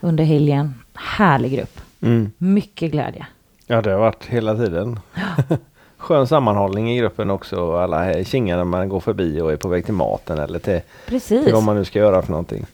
under 0.00 0.24
helgen. 0.24 0.74
Härlig 0.94 1.52
grupp. 1.52 1.80
Mm. 2.00 2.32
Mycket 2.38 2.92
glädje. 2.92 3.26
Ja, 3.66 3.82
det 3.82 3.90
har 3.90 3.98
varit 3.98 4.24
hela 4.24 4.56
tiden. 4.56 5.00
Skön 6.02 6.26
sammanhållning 6.26 6.90
i 6.90 6.98
gruppen 6.98 7.30
också. 7.30 7.76
Alla 7.76 8.24
kingar 8.24 8.56
när 8.56 8.64
man 8.64 8.88
går 8.88 9.00
förbi 9.00 9.40
och 9.40 9.52
är 9.52 9.56
på 9.56 9.68
väg 9.68 9.84
till 9.84 9.94
maten 9.94 10.38
eller 10.38 10.58
till, 10.58 10.80
Precis. 11.06 11.44
till 11.44 11.54
vad 11.54 11.62
man 11.62 11.76
nu 11.76 11.84
ska 11.84 11.98
göra 11.98 12.22
för 12.22 12.30
någonting. 12.30 12.66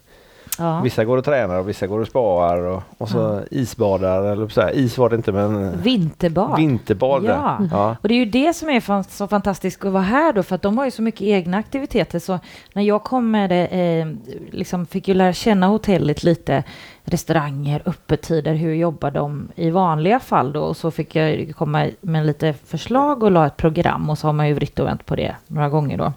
Ja. 0.58 0.80
Vissa 0.80 1.04
går 1.04 1.16
och 1.16 1.24
tränar 1.24 1.58
och 1.58 1.68
vissa 1.68 1.86
går 1.86 2.00
och 2.00 2.06
spaar 2.08 2.58
och, 2.62 2.82
och 2.98 3.08
så 3.08 3.40
isbadar. 3.50 4.22
Eller 4.22 4.48
så 4.48 4.60
här. 4.60 4.70
Is 4.76 4.98
var 4.98 5.10
det 5.10 5.16
inte 5.16 5.32
men 5.32 5.82
Vinterbad. 5.82 6.56
vinterbad. 6.56 7.24
Ja. 7.24 7.58
Ja. 7.70 7.96
Och 8.02 8.08
det 8.08 8.14
är 8.14 8.18
ju 8.18 8.24
det 8.24 8.52
som 8.54 8.68
är 8.68 8.80
fan- 8.80 9.04
så 9.04 9.28
fantastiskt 9.28 9.84
att 9.84 9.92
vara 9.92 10.02
här 10.02 10.32
då, 10.32 10.42
för 10.42 10.54
att 10.54 10.62
de 10.62 10.78
har 10.78 10.84
ju 10.84 10.90
så 10.90 11.02
mycket 11.02 11.20
egna 11.22 11.56
aktiviteter. 11.56 12.18
Så 12.18 12.38
när 12.72 12.82
jag 12.82 13.04
kom 13.04 13.30
med 13.30 13.50
det, 13.50 13.66
eh, 13.66 14.06
liksom 14.50 14.86
fick 14.86 15.08
ju 15.08 15.14
lära 15.14 15.32
känna 15.32 15.66
hotellet 15.66 16.22
lite, 16.22 16.64
restauranger, 17.04 17.82
öppettider, 17.86 18.54
hur 18.54 18.74
jobbar 18.74 19.10
de 19.10 19.48
i 19.54 19.70
vanliga 19.70 20.20
fall 20.20 20.52
då? 20.52 20.60
Och 20.60 20.76
så 20.76 20.90
fick 20.90 21.16
jag 21.16 21.52
komma 21.56 21.86
med 22.00 22.26
lite 22.26 22.52
förslag 22.66 23.22
och 23.22 23.30
la 23.30 23.46
ett 23.46 23.56
program 23.56 24.10
och 24.10 24.18
så 24.18 24.26
har 24.28 24.32
man 24.32 24.48
ju 24.48 24.54
vritt 24.54 24.78
och 24.78 24.86
vänt 24.86 25.06
på 25.06 25.16
det 25.16 25.34
några 25.46 25.68
gånger 25.68 25.98
då. 25.98 26.12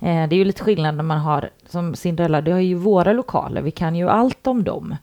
Eh, 0.00 0.28
det 0.28 0.34
är 0.34 0.38
ju 0.38 0.44
lite 0.44 0.64
skillnad 0.64 0.94
när 0.94 1.02
man 1.04 1.18
har, 1.18 1.50
som 1.68 1.94
Cinderella, 1.94 2.40
det 2.40 2.50
har 2.52 2.58
ju 2.60 2.74
våra 2.74 3.12
lokaler, 3.12 3.62
vi 3.62 3.70
kan 3.70 3.96
ju 3.96 4.08
allt 4.08 4.46
om 4.46 4.64
dem. 4.64 4.96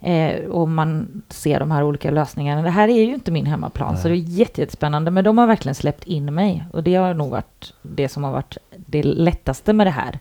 Eh, 0.00 0.44
och 0.44 0.68
man 0.68 1.22
ser 1.28 1.60
de 1.60 1.70
här 1.70 1.82
olika 1.82 2.10
lösningarna. 2.10 2.62
Det 2.62 2.70
här 2.70 2.88
är 2.88 3.02
ju 3.04 3.14
inte 3.14 3.30
min 3.30 3.46
hemmaplan, 3.46 3.98
så 3.98 4.08
det 4.08 4.14
är 4.14 4.16
jätte- 4.16 4.60
jättespännande. 4.60 5.10
Men 5.10 5.24
de 5.24 5.38
har 5.38 5.46
verkligen 5.46 5.74
släppt 5.74 6.04
in 6.04 6.34
mig. 6.34 6.64
Och 6.72 6.82
det 6.82 6.94
har 6.94 7.14
nog 7.14 7.30
varit 7.30 7.72
det 7.82 8.08
som 8.08 8.24
har 8.24 8.32
varit 8.32 8.56
det 8.76 9.02
lättaste 9.02 9.72
med 9.72 9.86
det 9.86 9.90
här. 9.90 10.18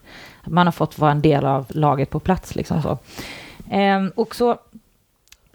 Man 0.48 0.68
har 0.68 0.72
fått 0.72 1.00
vara 1.00 1.12
en 1.12 1.22
del 1.22 1.46
av 1.46 1.66
laget 1.70 2.10
på 2.10 2.20
plats. 2.20 2.56
Liksom 2.56 2.82
så. 2.82 2.98
Eh, 3.76 4.06
och 4.16 4.36
så 4.36 4.58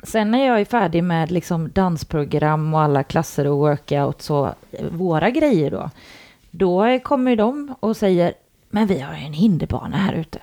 Sen 0.03 0.31
när 0.31 0.47
jag 0.47 0.61
är 0.61 0.65
färdig 0.65 1.05
med 1.05 1.31
liksom 1.31 1.71
dansprogram 1.73 2.75
och 2.75 2.81
alla 2.81 3.03
klasser 3.03 3.47
och 3.47 3.59
workouts 3.59 4.31
och 4.31 4.47
eh, 4.47 4.87
våra 4.91 5.31
grejer 5.31 5.71
då, 5.71 5.91
då 6.51 6.99
kommer 6.99 7.37
de 7.37 7.75
och 7.81 7.97
säger, 7.97 8.33
men 8.77 8.87
vi 8.87 9.01
har 9.01 9.15
ju 9.15 9.25
en 9.25 9.33
hinderbana 9.33 9.97
här 9.97 10.13
ute. 10.13 10.39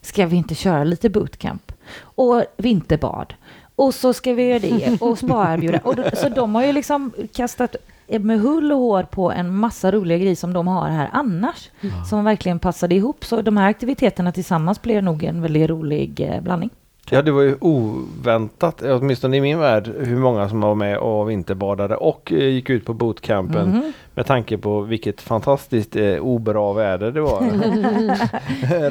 Ska 0.00 0.26
vi 0.26 0.36
inte 0.36 0.54
köra 0.54 0.84
lite 0.84 1.10
bootcamp? 1.10 1.72
Och 2.00 2.44
vinterbad. 2.56 3.34
Och 3.76 3.94
så 3.94 4.12
ska 4.12 4.32
vi 4.32 4.48
göra 4.48 4.58
det 4.58 5.00
och 5.00 5.18
spaerbjuda. 5.18 5.80
Och 5.84 5.96
då, 5.96 6.02
så 6.14 6.28
de 6.28 6.54
har 6.54 6.64
ju 6.64 6.72
liksom 6.72 7.12
kastat 7.34 7.76
med 8.20 8.40
hull 8.40 8.72
och 8.72 8.78
hår 8.78 9.02
på 9.02 9.32
en 9.32 9.56
massa 9.56 9.92
roliga 9.92 10.18
grejer 10.18 10.34
som 10.34 10.52
de 10.52 10.68
har 10.68 10.88
här 10.88 11.10
annars. 11.12 11.70
Som 12.10 12.24
verkligen 12.24 12.58
passade 12.58 12.94
ihop. 12.94 13.24
Så 13.24 13.42
de 13.42 13.56
här 13.56 13.68
aktiviteterna 13.68 14.32
tillsammans 14.32 14.82
blev 14.82 15.02
nog 15.02 15.24
en 15.24 15.42
väldigt 15.42 15.70
rolig 15.70 16.20
eh, 16.20 16.40
blandning. 16.40 16.70
Ja, 17.10 17.22
det 17.22 17.30
var 17.30 17.42
ju 17.42 17.56
oväntat, 17.60 18.82
åtminstone 18.82 19.36
i 19.36 19.40
min 19.40 19.58
värld, 19.58 19.90
hur 19.98 20.16
många 20.16 20.48
som 20.48 20.60
var 20.60 20.74
med 20.74 20.98
och 20.98 21.30
vinterbadade 21.30 21.96
och 21.96 22.32
eh, 22.32 22.38
gick 22.48 22.70
ut 22.70 22.84
på 22.86 22.94
bootcampen 22.94 23.68
Mhm. 23.70 23.92
med 24.14 24.26
tanke 24.26 24.58
på 24.58 24.80
vilket 24.80 25.20
fantastiskt 25.20 25.96
eh, 25.96 26.16
obra 26.18 26.72
väder 26.72 27.10
det 27.10 27.20
var. 27.20 27.40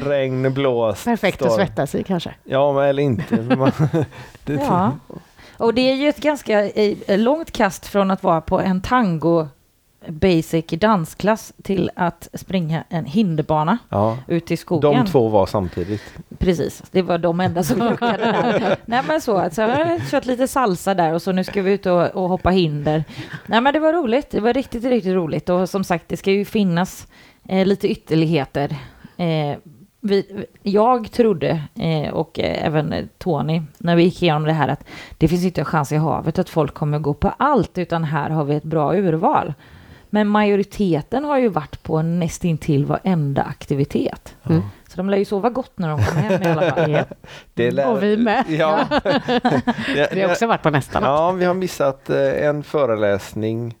Regn, 0.00 0.54
blåst, 0.54 1.04
Perfekt 1.04 1.42
att 1.42 1.52
storm. 1.52 1.66
svettas 1.66 1.94
i 1.94 2.02
kanske. 2.02 2.34
Ja, 2.44 2.72
men 2.72 2.84
eller 2.84 3.02
inte. 3.02 3.36
Man, 3.58 3.72
det, 4.44 4.52
Ja. 4.52 4.92
Och 5.56 5.74
det 5.74 5.90
är 5.90 5.94
ju 5.94 6.08
ett 6.08 6.20
ganska 6.20 6.68
eh, 6.70 7.18
långt 7.18 7.52
kast 7.52 7.86
från 7.86 8.10
att 8.10 8.22
vara 8.22 8.40
på 8.40 8.60
en 8.60 8.80
tango 8.80 9.46
basic 10.08 10.66
dansklass 10.66 11.52
till 11.62 11.90
att 11.96 12.28
springa 12.34 12.84
en 12.88 13.04
hinderbana 13.04 13.78
ja. 13.88 14.18
ut 14.26 14.50
i 14.50 14.56
skogen. 14.56 15.04
De 15.04 15.06
två 15.06 15.28
var 15.28 15.46
samtidigt. 15.46 16.02
Precis, 16.38 16.82
det 16.90 17.02
var 17.02 17.18
de 17.18 17.40
enda 17.40 17.62
som 17.62 17.82
orkade 17.92 18.24
där. 18.24 18.76
Nej 18.86 19.02
men 19.08 19.20
så, 19.20 19.38
alltså, 19.38 19.62
jag 19.62 19.68
har 19.68 20.10
kört 20.10 20.26
lite 20.26 20.48
salsa 20.48 20.94
där 20.94 21.12
och 21.12 21.22
så 21.22 21.32
nu 21.32 21.44
ska 21.44 21.62
vi 21.62 21.72
ut 21.72 21.86
och, 21.86 22.06
och 22.06 22.28
hoppa 22.28 22.50
hinder. 22.50 23.04
Nej 23.46 23.60
men 23.60 23.72
det 23.72 23.80
var 23.80 23.92
roligt, 23.92 24.30
det 24.30 24.40
var 24.40 24.52
riktigt, 24.52 24.84
riktigt 24.84 25.14
roligt 25.14 25.48
och 25.48 25.68
som 25.68 25.84
sagt 25.84 26.08
det 26.08 26.16
ska 26.16 26.30
ju 26.30 26.44
finnas 26.44 27.06
eh, 27.48 27.66
lite 27.66 27.88
ytterligheter. 27.88 28.76
Eh, 29.16 29.58
vi, 30.00 30.46
jag 30.62 31.12
trodde, 31.12 31.62
eh, 31.74 32.14
och 32.14 32.38
eh, 32.38 32.66
även 32.66 32.92
eh, 32.92 33.04
Tony, 33.18 33.62
när 33.78 33.96
vi 33.96 34.02
gick 34.02 34.22
igenom 34.22 34.44
det 34.44 34.52
här 34.52 34.68
att 34.68 34.84
det 35.18 35.28
finns 35.28 35.44
inte 35.44 35.60
en 35.60 35.64
chans 35.64 35.92
i 35.92 35.96
havet 35.96 36.38
att 36.38 36.48
folk 36.48 36.74
kommer 36.74 36.98
gå 36.98 37.14
på 37.14 37.32
allt, 37.36 37.78
utan 37.78 38.04
här 38.04 38.30
har 38.30 38.44
vi 38.44 38.54
ett 38.54 38.64
bra 38.64 38.96
urval. 38.96 39.54
Men 40.10 40.28
majoriteten 40.28 41.24
har 41.24 41.38
ju 41.38 41.48
varit 41.48 41.82
på 41.82 42.02
nästintill 42.02 42.84
varenda 42.84 43.42
aktivitet. 43.42 44.36
Mm. 44.48 44.62
Så 44.88 44.96
de 44.96 45.10
lär 45.10 45.18
ju 45.18 45.24
sova 45.24 45.50
gott 45.50 45.72
när 45.78 45.88
de 45.88 46.04
kommer 46.04 46.20
hem 46.22 46.42
i 46.42 46.46
alla 46.46 46.70
fall. 46.74 46.98
Det 47.54 47.70
lär- 47.70 47.90
Och 47.92 48.02
vi 48.02 48.16
med. 48.16 48.44
Ja. 48.48 48.80
Vi 50.12 50.20
har 50.22 50.30
också 50.30 50.46
varit 50.46 50.62
på 50.62 50.70
nästan. 50.70 51.02
Ja, 51.02 51.32
vi 51.32 51.44
har 51.44 51.54
missat 51.54 52.10
eh, 52.10 52.46
en 52.46 52.62
föreläsning. 52.62 53.76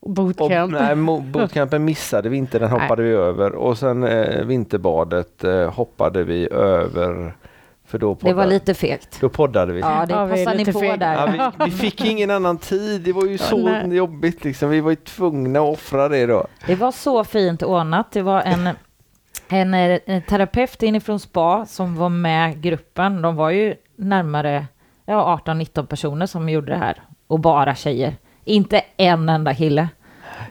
Och, 0.00 0.10
Bootcamp. 0.10 0.72
nej, 0.72 0.94
mo- 0.94 1.30
bootcampen 1.30 1.84
missade 1.84 2.28
vi 2.28 2.36
inte, 2.36 2.58
den 2.58 2.70
hoppade 2.70 3.02
vi 3.02 3.10
över. 3.10 3.54
Och 3.54 3.78
sen 3.78 4.02
eh, 4.04 4.44
vinterbadet 4.44 5.44
eh, 5.44 5.72
hoppade 5.72 6.24
vi 6.24 6.48
över. 6.52 7.34
För 7.94 7.98
då 7.98 8.14
Det 8.20 8.26
var 8.26 8.32
poddade, 8.32 8.50
lite 8.54 8.74
fegt. 8.74 9.20
då 9.20 9.28
poddade 9.28 9.72
vi. 9.72 9.80
Ja, 9.80 10.06
det 10.08 10.14
Ja, 10.14 10.28
passade 10.28 10.56
ni 10.56 10.64
på 10.64 10.80
fega. 10.80 10.96
där. 10.96 11.34
Ja, 11.36 11.52
vi, 11.58 11.64
vi 11.64 11.70
fick 11.70 12.04
ingen 12.04 12.30
annan 12.30 12.58
tid, 12.58 13.00
det 13.00 13.12
var 13.12 13.24
ju 13.26 13.38
så 13.50 13.56
nej. 13.56 13.96
jobbigt 13.96 14.44
liksom. 14.44 14.70
Vi 14.70 14.80
var 14.80 14.90
ju 14.90 14.96
tvungna 14.96 15.60
att 15.60 15.68
offra 15.72 16.08
det 16.08 16.26
då. 16.26 16.46
Det 16.66 16.74
var 16.74 16.92
så 16.92 17.24
fint 17.24 17.62
ordnat. 17.62 18.12
Det 18.12 18.22
var 18.22 18.42
en, 18.42 18.68
en, 19.48 19.74
en 20.06 20.22
terapeut 20.22 20.82
inifrån 20.82 21.20
SPA 21.20 21.66
som 21.66 21.96
var 21.96 22.08
med 22.08 22.60
gruppen. 22.62 23.22
De 23.22 23.36
var 23.36 23.50
ju 23.50 23.74
närmare 23.96 24.66
ja, 25.06 25.40
18-19 25.46 25.86
personer 25.86 26.26
som 26.26 26.48
gjorde 26.48 26.72
det 26.72 26.78
här. 26.78 27.02
Och 27.26 27.40
bara 27.40 27.74
tjejer. 27.74 28.16
Inte 28.44 28.82
en 28.96 29.28
enda 29.28 29.54
kille. 29.54 29.88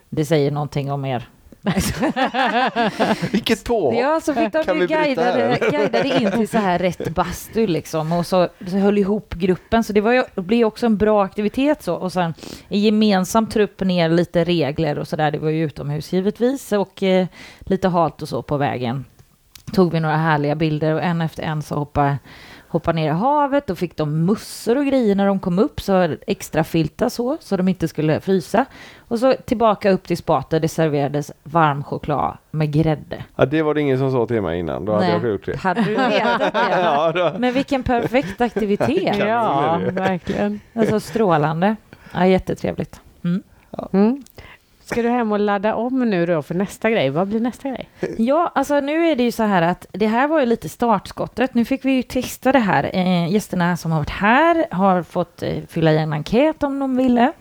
Det 0.10 0.26
säger 0.26 0.52
någonting 0.52 0.92
om 0.92 1.06
er. 1.06 1.28
Vilket 3.32 3.64
påhopp! 3.64 3.96
Ja, 3.96 4.22
så 4.24 4.34
fick 4.34 4.54
de 4.54 4.64
Kan 4.64 4.80
ju 4.80 4.88
guidade, 4.88 5.60
guidade 5.72 6.08
in 6.08 6.32
till 6.32 6.48
så 6.48 6.58
här 6.58 6.80
rätt 6.80 7.16
bastu 7.16 7.68
liksom 7.68 8.12
och 8.12 8.28
så, 8.28 8.50
så 8.68 8.78
höll 8.78 8.98
ihop 8.98 9.34
gruppen. 9.34 9.84
Så 9.84 9.94
det 9.94 10.02
var 10.02 10.12
ju, 10.12 10.24
det 10.36 10.42
blev 10.42 10.68
också 10.68 10.86
en 10.86 10.98
bra 10.98 11.24
aktivitet 11.24 11.84
så. 11.84 11.96
Och 11.96 12.14
sen 12.14 12.34
en 12.68 12.80
gemensam 12.80 13.48
trupp 13.48 13.80
ner 13.82 14.10
lite 14.10 14.44
regler 14.44 15.00
och 15.00 15.08
så 15.08 15.16
där. 15.16 15.32
Det 15.32 15.40
var 15.40 15.50
ju 15.50 15.66
utomhus 15.66 16.14
givetvis 16.14 16.72
och 16.72 17.04
eh, 17.04 17.28
lite 17.60 17.88
halt 17.88 18.22
och 18.22 18.30
så 18.30 18.42
på 18.42 18.58
vägen. 18.58 19.06
Tog 19.74 19.92
vi 19.92 20.00
några 20.00 20.18
härliga 20.18 20.56
bilder 20.56 20.94
och 20.94 21.04
en 21.04 21.22
efter 21.22 21.44
en 21.44 21.62
så 21.62 21.76
hoppade 21.76 22.18
hoppade 22.74 22.96
ner 22.96 23.08
i 23.08 23.14
havet 23.14 23.70
och 23.70 23.78
fick 23.78 23.98
de 23.98 24.26
mussor 24.26 24.78
och 24.78 24.86
grejer 24.86 25.16
när 25.16 25.28
de 25.28 25.40
kom 25.40 25.60
upp, 25.60 25.82
så 25.82 26.16
extra 26.28 26.64
filtar 26.64 27.10
så, 27.10 27.38
så 27.40 27.58
de 27.58 27.68
inte 27.68 27.88
skulle 27.88 28.20
frysa. 28.22 28.66
Och 28.98 29.20
så 29.20 29.34
tillbaka 29.46 29.92
upp 29.92 30.04
till 30.08 30.18
spat 30.18 30.50
där 30.50 30.60
det 30.60 30.68
serverades 30.68 31.32
varm 31.44 31.84
choklad 31.84 32.38
med 32.52 32.72
grädde. 32.72 33.24
Ja, 33.36 33.46
det 33.46 33.62
var 33.62 33.74
det 33.74 33.82
ingen 33.82 33.98
som 33.98 34.12
sa 34.12 34.26
till 34.28 34.42
mig 34.42 34.60
innan, 34.60 34.86
då 34.86 34.94
hade 34.94 35.08
jag 35.08 35.26
gjort 35.26 35.46
det. 35.46 35.58
Hade 35.58 35.82
du 35.82 35.96
vetat 35.96 36.40
det? 36.40 36.52
Ja, 36.72 37.12
då. 37.12 37.40
Men 37.40 37.54
vilken 37.54 37.84
perfekt 37.84 38.42
aktivitet. 38.42 39.18
Ja, 39.18 39.80
verkligen. 39.92 40.60
Alltså 40.74 41.00
strålande. 41.00 41.76
Ja, 42.14 42.26
jättetrevligt. 42.26 43.02
Mm. 43.24 43.44
Mm. 43.94 44.24
Ska 44.94 45.02
du 45.02 45.10
hem 45.10 45.32
och 45.32 45.40
ladda 45.40 45.76
om 45.76 46.10
nu 46.10 46.26
då 46.26 46.42
för 46.42 46.56
nästa 46.56 46.90
grej? 46.90 47.10
Vad 47.10 47.28
blir 47.28 47.40
nästa 47.40 47.70
grej? 47.70 47.90
Ja, 48.18 48.52
alltså 48.56 48.80
nu 48.80 49.08
är 49.08 49.16
det 49.16 49.24
ju 49.24 49.32
så 49.32 49.44
här 49.44 49.62
att 49.62 49.86
det 49.92 50.08
här 50.08 50.28
var 50.28 50.40
ju 50.40 50.46
lite 50.46 50.70
startskottet. 50.70 51.54
Nu 51.54 51.66
fick 51.66 51.86
vi 51.86 51.92
ju 51.92 52.04
testa 52.04 52.52
det 52.52 52.60
här. 52.60 52.90
Eh, 52.94 53.32
gästerna 53.32 53.78
som 53.78 53.92
har 53.92 54.00
varit 54.00 54.10
här 54.10 54.66
har 54.72 55.04
fått 55.04 55.44
eh, 55.44 55.56
fylla 55.68 55.92
i 55.92 55.98
en 55.98 56.14
enkät 56.14 56.64
om 56.64 56.80
de 56.80 56.98
ville. 56.98 57.32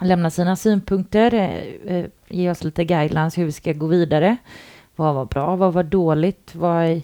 Lämna 0.00 0.30
sina 0.30 0.56
synpunkter, 0.56 1.34
eh, 1.34 1.96
eh 1.96 2.06
ge 2.28 2.50
oss 2.50 2.64
lite 2.64 2.84
guidelines 2.84 3.38
hur 3.38 3.44
vi 3.44 3.52
ska 3.52 3.72
gå 3.72 3.86
vidare. 3.86 4.36
Vad 4.96 5.14
var 5.14 5.24
bra, 5.24 5.56
vad 5.56 5.72
var 5.72 5.82
dåligt, 5.82 6.54
vad, 6.54 6.84
är- 6.84 7.02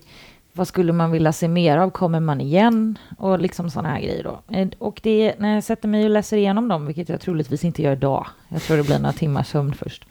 vad 0.57 0.69
skulle 0.69 0.93
man 0.93 1.11
vilja 1.11 1.33
se 1.33 1.49
mer 1.49 1.79
av, 1.79 1.91
kommer 1.91 2.21
man 2.21 2.41
igen? 2.41 2.99
Och 3.19 3.39
liksom 3.39 3.71
sådana 3.71 3.89
här 3.89 4.01
grejer 4.01 4.23
då. 4.23 4.55
Eh, 4.57 4.69
och 4.79 5.01
det, 5.03 5.35
när 5.39 5.55
jag 5.55 5.65
sätter 5.65 5.89
mig 5.89 6.05
och 6.05 6.11
läser 6.11 6.37
igenom 6.37 6.69
dem, 6.69 6.87
vilket 6.87 7.09
jag 7.09 7.21
troligtvis 7.21 7.65
inte 7.65 7.83
gör 7.83 7.93
idag, 7.93 8.27
jag 8.49 8.63
tror 8.63 8.77
det 8.77 8.83
blir 8.83 8.99
några 8.99 9.13
timmars 9.13 9.49
sömn 9.49 9.75
först. 9.75 10.05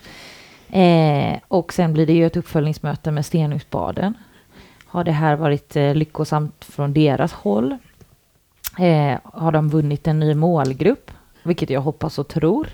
Eh, 0.70 1.40
och 1.48 1.74
sen 1.74 1.94
blir 1.94 2.08
det 2.08 2.14
ju 2.14 2.26
ett 2.26 2.38
uppföljningsmöte 2.38 3.12
med 3.12 3.26
Stenungsbaden. 3.26 4.14
har 4.86 5.04
det 5.04 5.12
här 5.12 5.36
varit 5.36 5.76
eh, 5.76 5.96
lyckosamt 5.96 6.66
från 6.66 6.94
deras 6.94 7.34
håll? 7.34 7.78
Eh, 8.80 9.20
har 9.24 9.52
de 9.52 9.70
vunnit 9.70 10.08
en 10.08 10.20
ny 10.20 10.34
målgrupp, 10.34 11.12
vilket 11.44 11.70
jag 11.70 11.82
hoppas 11.82 12.20
och 12.20 12.28
tror? 12.28 12.68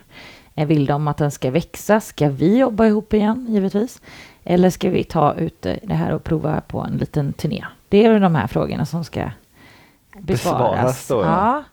Eh, 0.56 0.68
vill 0.68 0.86
de 0.86 1.08
att 1.08 1.18
den 1.18 1.32
ska 1.32 1.52
växa? 1.52 2.00
Ska 2.00 2.30
vi 2.30 2.58
jobba 2.58 2.86
ihop 2.86 3.14
igen, 3.14 3.46
givetvis? 3.50 4.02
Eller 4.44 4.70
ska 4.70 4.90
vi 4.90 5.04
ta 5.04 5.34
ut 5.34 5.66
eh, 5.66 5.76
det 5.84 5.94
här 5.94 6.14
och 6.14 6.24
prova 6.24 6.62
på 6.62 6.80
en 6.82 6.98
liten 6.98 7.34
turné? 7.34 7.66
Det 7.90 8.06
är 8.06 8.20
de 8.20 8.36
här 8.36 8.48
frågorna 8.48 8.86
som 8.86 9.04
ska 9.04 9.30
besvaras. 10.18 10.26
Besvaras 10.28 11.08
då, 11.08 11.16
ja. 11.16 11.22
ja. 11.26 11.64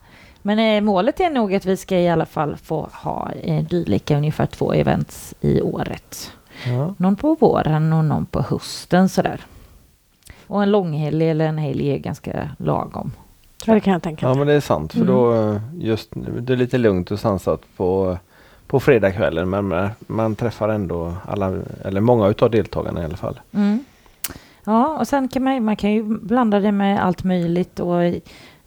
Men 0.41 0.59
eh, 0.59 0.81
målet 0.81 1.19
är 1.19 1.29
nog 1.29 1.55
att 1.55 1.65
vi 1.65 1.77
ska 1.77 1.97
i 1.99 2.09
alla 2.09 2.25
fall 2.25 2.57
få 2.57 2.89
ha 2.91 3.31
eh, 3.31 3.63
dylika 3.63 4.17
ungefär 4.17 4.45
två 4.45 4.73
events 4.73 5.35
i 5.41 5.61
året. 5.61 6.31
Ja. 6.65 6.93
Någon 6.97 7.15
på 7.15 7.35
våren 7.35 7.93
och 7.93 8.05
någon 8.05 8.25
på 8.25 8.41
hösten 8.41 9.09
sådär. 9.09 9.41
Och 10.47 10.63
en 10.63 10.71
långhelg 10.71 11.29
eller 11.29 11.45
en 11.47 11.57
helg 11.57 11.89
är 11.89 11.97
ganska 11.97 12.49
lagom. 12.57 13.11
Ja, 13.65 13.73
det 13.73 13.79
kan 13.79 13.93
jag 13.93 14.03
tänka 14.03 14.25
ja 14.25 14.29
mig. 14.29 14.37
men 14.37 14.47
det 14.47 14.53
är 14.53 14.59
sant 14.59 14.93
för 14.93 15.01
Mm. 15.01 15.13
då 15.13 15.33
eh, 15.33 15.61
just 15.79 16.09
det 16.13 16.53
är 16.53 16.57
lite 16.57 16.77
lugnt 16.77 17.11
och 17.11 17.19
sansat 17.19 17.61
på 17.77 18.17
på 18.67 18.79
fredagskvällen 18.79 19.49
men 19.49 19.89
man- 20.07 20.35
träffar 20.35 20.69
ändå 20.69 21.13
alla 21.25 21.53
eller 21.85 22.01
många 22.01 22.27
utav 22.27 22.51
deltagarna 22.51 23.01
i 23.01 23.05
alla 23.05 23.17
fall. 23.17 23.39
Mm. 23.53 23.83
Ja, 24.63 24.97
och 24.99 25.07
sen 25.07 25.27
kan 25.27 25.43
man, 25.43 25.63
man 25.65 25.75
kan 25.75 25.91
ju 25.91 26.03
blanda 26.03 26.59
det 26.59 26.71
med 26.71 27.03
allt 27.05 27.23
möjligt. 27.23 27.79
Och, 27.79 28.03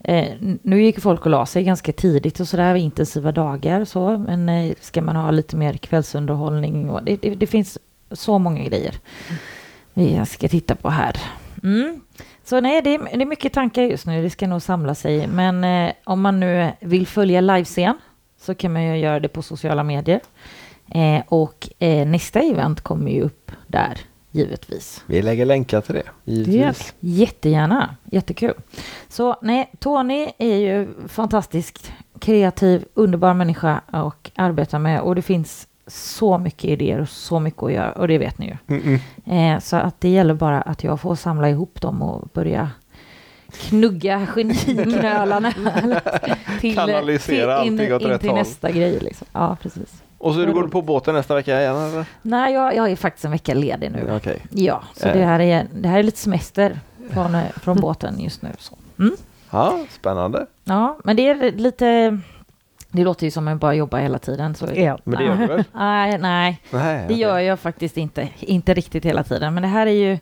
eh, 0.04 0.28
nu 0.62 0.82
gick 0.82 1.00
folk 1.00 1.24
och 1.24 1.30
la 1.30 1.46
sig 1.46 1.64
ganska 1.64 1.92
tidigt 1.92 2.40
och 2.40 2.48
sådär, 2.48 2.74
intensiva 2.74 3.32
dagar. 3.32 3.84
Så, 3.84 4.18
men 4.18 4.48
eh, 4.48 4.72
ska 4.80 5.02
man 5.02 5.16
ha 5.16 5.30
lite 5.30 5.56
mer 5.56 5.72
kvällsunderhållning? 5.74 6.90
Och 6.90 7.04
det, 7.04 7.16
det, 7.16 7.34
det 7.34 7.46
finns 7.46 7.78
så 8.10 8.38
många 8.38 8.64
grejer 8.64 8.94
vi 9.94 10.26
ska 10.26 10.48
titta 10.48 10.74
på 10.74 10.90
här. 10.90 11.16
Mm. 11.62 12.00
Så 12.44 12.60
nej, 12.60 12.82
det 12.82 12.94
är, 12.94 12.98
det 13.16 13.22
är 13.22 13.26
mycket 13.26 13.52
tankar 13.52 13.82
just 13.82 14.06
nu. 14.06 14.22
Det 14.22 14.30
ska 14.30 14.46
nog 14.46 14.62
samla 14.62 14.94
sig. 14.94 15.26
Men 15.26 15.64
eh, 15.64 15.92
om 16.04 16.20
man 16.20 16.40
nu 16.40 16.70
vill 16.80 17.06
följa 17.06 17.40
livescen 17.40 17.98
så 18.40 18.54
kan 18.54 18.72
man 18.72 18.84
ju 18.84 18.96
göra 18.96 19.20
det 19.20 19.28
på 19.28 19.42
sociala 19.42 19.82
medier. 19.82 20.20
Eh, 20.88 21.22
och 21.28 21.68
eh, 21.78 22.08
nästa 22.08 22.40
event 22.40 22.80
kommer 22.80 23.10
ju 23.10 23.22
upp 23.22 23.52
där, 23.66 23.98
givetvis. 24.30 25.04
Vi 25.06 25.22
lägger 25.22 25.46
länkar 25.46 25.80
till 25.80 25.94
det 25.94 26.02
givetvis. 26.24 26.94
Jättegärna, 27.00 27.96
jättekul. 28.04 28.54
Så 29.08 29.36
nej, 29.42 29.70
Tony 29.78 30.28
är 30.38 30.56
ju 30.56 30.88
fantastiskt 31.08 31.92
kreativ, 32.20 32.84
underbar 32.94 33.34
människa 33.34 33.80
och 33.92 34.30
arbeta 34.34 34.78
med 34.78 35.00
och 35.00 35.14
det 35.14 35.22
finns 35.22 35.66
så 35.86 36.38
mycket 36.38 36.64
idéer 36.64 37.00
och 37.00 37.08
så 37.08 37.40
mycket 37.40 37.62
att 37.62 37.72
göra 37.72 37.92
och 37.92 38.08
det 38.08 38.18
vet 38.18 38.38
ni 38.38 38.46
ju. 38.46 38.76
Mm-mm. 38.76 38.98
Eh, 39.54 39.60
så 39.60 39.76
att 39.76 40.00
det 40.00 40.08
gäller 40.08 40.34
bara 40.34 40.60
att 40.60 40.84
jag 40.84 41.00
får 41.00 41.14
samla 41.14 41.50
ihop 41.50 41.80
dem 41.80 42.02
och 42.02 42.28
börja 42.34 42.70
knugga 43.50 44.26
geniknölarna 44.34 45.52
till, 46.60 46.74
Kanalisera 46.74 47.56
allting 47.56 47.94
åt 47.94 48.02
in 48.02 48.08
rätt 48.08 48.20
till 48.20 48.30
håll. 48.30 48.38
nästa 48.38 48.70
grej. 48.70 48.98
Liksom. 49.00 49.26
Ja, 49.32 49.56
precis. 49.62 50.02
Och 50.18 50.34
så 50.34 50.40
du 50.40 50.52
går 50.52 50.68
på 50.68 50.82
båten 50.82 51.14
nästa 51.14 51.34
vecka 51.34 51.60
igen 51.60 51.76
eller? 51.76 52.04
Nej, 52.22 52.54
jag, 52.54 52.76
jag 52.76 52.90
är 52.90 52.96
faktiskt 52.96 53.24
en 53.24 53.30
vecka 53.30 53.54
ledig 53.54 53.90
nu. 53.92 54.12
Okej. 54.16 54.38
Ja, 54.50 54.82
så 54.96 55.08
Eh. 55.08 55.16
det, 55.16 55.24
här 55.24 55.40
är, 55.40 55.66
det 55.74 55.88
här 55.88 55.98
är 55.98 56.02
lite 56.02 56.18
semester 56.18 56.80
från, 57.12 57.34
eh, 57.34 57.42
från 57.62 57.80
båten 57.80 58.20
just 58.20 58.42
nu. 58.42 58.48
Så. 58.58 58.76
Mm. 58.98 59.14
Ja, 59.50 59.78
spännande. 59.90 60.46
Ja, 60.64 60.98
men 61.04 61.16
det 61.16 61.28
är 61.28 61.52
lite... 61.52 62.18
Det 62.92 63.04
låter 63.04 63.24
ju 63.26 63.30
som 63.30 63.48
att 63.48 63.52
jag 63.52 63.58
bara 63.58 63.74
jobbar 63.74 63.98
hela 63.98 64.18
tiden. 64.18 64.54
Så, 64.54 64.66
Ja. 64.74 64.98
Men 65.04 65.18
det 65.18 65.24
gör 65.24 65.36
du 65.36 65.46
väl? 65.46 65.64
nej, 65.72 66.18
nej, 66.18 66.60
Nej, 66.70 67.04
det 67.08 67.14
gör 67.14 67.38
jag 67.38 67.60
faktiskt 67.60 67.96
inte. 67.96 68.28
Inte 68.40 68.74
riktigt 68.74 69.04
hela 69.04 69.22
tiden. 69.24 69.54
Men 69.54 69.62
det 69.62 69.68
här 69.68 69.86
är 69.86 69.90
ju... 69.90 70.18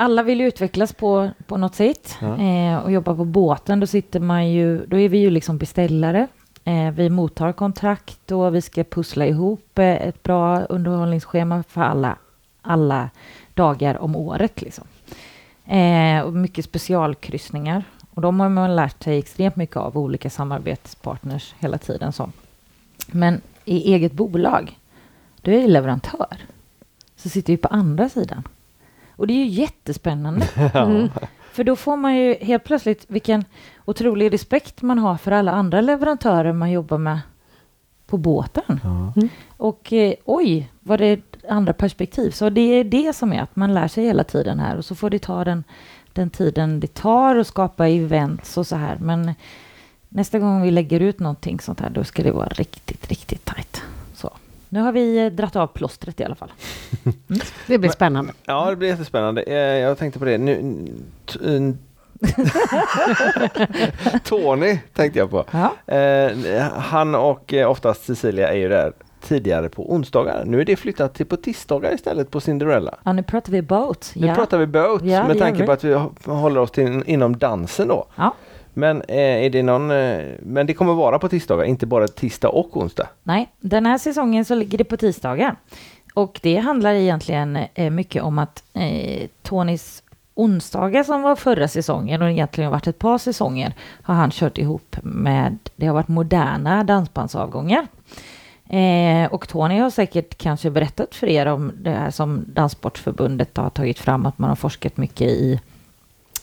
Alla 0.00 0.22
vill 0.22 0.40
ju 0.40 0.46
utvecklas 0.46 0.92
på, 0.92 1.30
på 1.46 1.56
något 1.56 1.74
sätt. 1.74 2.16
Ja. 2.20 2.38
Eh, 2.38 2.78
och 2.78 2.92
jobba 2.92 3.14
på 3.14 3.24
båten, 3.24 3.80
då 3.80 3.86
sitter 3.86 4.20
man 4.20 4.50
ju... 4.50 4.86
Då 4.86 4.98
är 4.98 5.08
vi 5.08 5.18
ju 5.18 5.30
liksom 5.30 5.58
beställare. 5.58 6.28
Eh, 6.64 6.90
vi 6.90 7.10
mottar 7.10 7.52
kontrakt 7.52 8.32
och 8.32 8.54
vi 8.54 8.62
ska 8.62 8.84
pussla 8.84 9.26
ihop 9.26 9.78
eh, 9.78 9.84
ett 9.84 10.22
bra 10.22 10.60
underhållningsschema 10.60 11.62
för 11.68 11.80
alla, 11.80 12.16
alla 12.62 13.10
dagar 13.54 14.02
om 14.02 14.16
året. 14.16 14.62
Liksom. 14.62 14.84
Eh, 15.66 16.20
och 16.20 16.32
mycket 16.32 16.64
specialkryssningar. 16.64 17.84
Och 18.10 18.22
de 18.22 18.40
har 18.40 18.48
man 18.48 18.76
lärt 18.76 19.02
sig 19.02 19.18
extremt 19.18 19.56
mycket 19.56 19.76
av 19.76 19.98
olika 19.98 20.30
samarbetspartners 20.30 21.54
hela 21.58 21.78
tiden. 21.78 22.12
Så. 22.12 22.30
Men 23.06 23.40
i 23.64 23.94
eget 23.94 24.12
bolag, 24.12 24.78
då 25.40 25.50
är 25.50 25.60
det 25.60 25.66
leverantör. 25.66 26.36
Så 27.16 27.28
sitter 27.28 27.52
vi 27.52 27.56
på 27.56 27.68
andra 27.68 28.08
sidan. 28.08 28.42
Och 29.20 29.26
det 29.26 29.32
är 29.32 29.44
ju 29.44 29.46
jättespännande. 29.46 30.48
Mm. 30.74 31.08
För 31.52 31.64
då 31.64 31.76
får 31.76 31.96
man 31.96 32.16
ju 32.16 32.34
helt 32.34 32.64
plötsligt 32.64 33.04
vilken 33.08 33.44
otrolig 33.84 34.32
respekt 34.32 34.82
man 34.82 34.98
har 34.98 35.16
för 35.16 35.32
alla 35.32 35.52
andra 35.52 35.80
leverantörer 35.80 36.52
man 36.52 36.70
jobbar 36.70 36.98
med 36.98 37.20
på 38.06 38.16
båten. 38.16 38.80
Ja. 38.84 39.12
Och 39.56 39.92
eh, 39.92 40.14
oj, 40.24 40.70
vad 40.80 40.98
det 40.98 41.06
är 41.06 41.22
andra 41.48 41.72
perspektiv. 41.72 42.30
Så 42.30 42.50
det 42.50 42.60
är 42.60 42.84
det 42.84 43.12
som 43.12 43.32
är 43.32 43.42
att 43.42 43.56
man 43.56 43.74
lär 43.74 43.88
sig 43.88 44.04
hela 44.04 44.24
tiden 44.24 44.58
här 44.58 44.76
och 44.76 44.84
så 44.84 44.94
får 44.94 45.10
det 45.10 45.18
ta 45.18 45.44
den, 45.44 45.64
den 46.12 46.30
tiden 46.30 46.80
det 46.80 46.94
tar 46.94 47.36
att 47.36 47.46
skapa 47.46 47.88
events 47.88 48.56
och 48.56 48.66
så 48.66 48.76
här. 48.76 48.96
Men 49.00 49.34
nästa 50.08 50.38
gång 50.38 50.62
vi 50.62 50.70
lägger 50.70 51.00
ut 51.00 51.20
någonting 51.20 51.60
sånt 51.60 51.80
här, 51.80 51.90
då 51.90 52.04
ska 52.04 52.22
det 52.22 52.32
vara 52.32 52.48
riktigt, 52.48 53.08
riktigt 53.08 53.44
tajt. 53.44 53.82
Nu 54.72 54.80
har 54.80 54.92
vi 54.92 55.18
eh, 55.18 55.26
dratt 55.32 55.56
av 55.56 55.66
plåstret 55.66 56.20
i 56.20 56.24
alla 56.24 56.34
fall. 56.34 56.52
Det 57.66 57.78
blir 57.78 57.90
spännande. 57.90 58.32
Ja, 58.44 58.70
det 58.70 58.76
blir 58.76 58.88
jättespännande. 58.88 59.42
Eh, 59.42 59.54
Jag 59.56 59.98
tänkte 59.98 60.18
på 60.18 60.24
det 60.24 60.38
nu. 60.38 60.86
Tony 64.24 64.78
tänkte 64.94 65.18
jag 65.18 65.30
på. 65.30 65.44
Ja. 65.50 65.94
Eh, 65.94 66.62
han 66.72 67.14
och 67.14 67.54
eh, 67.54 67.70
oftast 67.70 68.04
Cecilia 68.04 68.48
är 68.48 68.56
ju 68.56 68.68
där 68.68 68.92
tidigare 69.22 69.68
på 69.68 69.92
onsdagar. 69.92 70.42
Nu 70.46 70.60
är 70.60 70.64
det 70.64 70.76
flyttat 70.76 71.14
till 71.14 71.26
på 71.26 71.36
tisdagar 71.36 71.94
istället 71.94 72.30
på 72.30 72.40
Cinderella. 72.40 72.94
ja, 73.04 73.12
nu 73.12 73.22
pratar 73.22 73.52
vi 73.52 73.62
boat. 73.62 74.12
Nu 74.16 74.26
ja. 74.26 74.34
pratar 74.34 74.58
vi 74.58 74.66
boat 74.66 75.02
Ja, 75.04 75.26
med 75.26 75.38
tanke 75.38 75.66
på 75.66 75.72
att 75.72 75.84
vi 75.84 75.94
håller 76.24 76.60
oss 76.60 76.70
till, 76.70 77.02
inom 77.06 77.38
dansen 77.38 77.88
då. 77.88 78.06
Ja. 78.16 78.34
Men 78.74 79.02
eh, 79.02 79.44
är 79.44 79.50
det 79.50 79.62
någon, 79.62 79.90
eh, 79.90 80.24
men 80.42 80.66
det 80.66 80.74
kommer 80.74 80.94
vara 80.94 81.18
på 81.18 81.28
tisdagar, 81.28 81.64
inte 81.64 81.86
bara 81.86 82.08
tisdag 82.08 82.48
och 82.48 82.76
onsdag. 82.76 83.08
Nej, 83.22 83.48
den 83.60 83.86
här 83.86 83.98
säsongen 83.98 84.44
så 84.44 84.54
ligger 84.54 84.78
det 84.78 84.84
på 84.84 84.96
tisdagar. 84.96 85.56
Och 86.14 86.40
det 86.42 86.56
handlar 86.56 86.94
egentligen 86.94 87.58
eh, 87.74 87.90
mycket 87.90 88.22
om 88.22 88.38
att 88.38 88.62
eh, 88.72 89.28
Tonys 89.42 90.02
onsdagar 90.34 91.02
som 91.04 91.22
var 91.22 91.36
förra 91.36 91.68
säsongen 91.68 92.22
och 92.22 92.30
egentligen 92.30 92.66
har 92.66 92.72
varit 92.72 92.86
ett 92.86 92.98
par 92.98 93.18
säsonger 93.18 93.72
har 94.02 94.14
han 94.14 94.30
kört 94.30 94.58
ihop 94.58 94.96
med, 95.02 95.58
det 95.76 95.86
har 95.86 95.94
varit 95.94 96.08
moderna 96.08 96.84
dansbandsavgångar. 96.84 97.86
Eh, 98.68 99.32
och 99.32 99.48
Tony 99.48 99.78
har 99.78 99.90
säkert 99.90 100.38
kanske 100.38 100.70
berättat 100.70 101.14
för 101.14 101.26
er 101.26 101.46
om 101.46 101.72
det 101.76 101.90
här 101.90 102.10
som 102.10 102.44
Danssportförbundet 102.46 103.56
har 103.56 103.70
tagit 103.70 103.98
fram, 103.98 104.26
att 104.26 104.38
man 104.38 104.48
har 104.48 104.56
forskat 104.56 104.96
mycket 104.96 105.28
i 105.28 105.60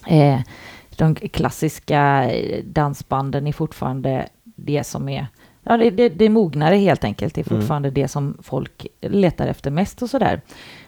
eh, 0.07 0.39
de 0.97 1.15
klassiska 1.15 2.31
eh, 2.31 2.63
dansbanden 2.63 3.47
är 3.47 3.51
fortfarande 3.53 4.27
det 4.43 4.83
som 4.83 5.09
är 5.09 5.27
Ja, 5.69 5.77
det, 5.77 5.89
det, 5.89 6.09
det 6.09 6.25
är 6.25 6.29
mognare 6.29 6.75
helt 6.75 7.03
enkelt. 7.03 7.35
Det 7.35 7.41
är 7.41 7.51
Mm. 7.51 7.61
fortfarande 7.61 7.89
det 7.91 8.07
som 8.07 8.37
folk 8.41 8.87
letar 9.01 9.47
efter 9.47 9.71
mest 9.71 10.01
och 10.01 10.09
sådär. 10.09 10.41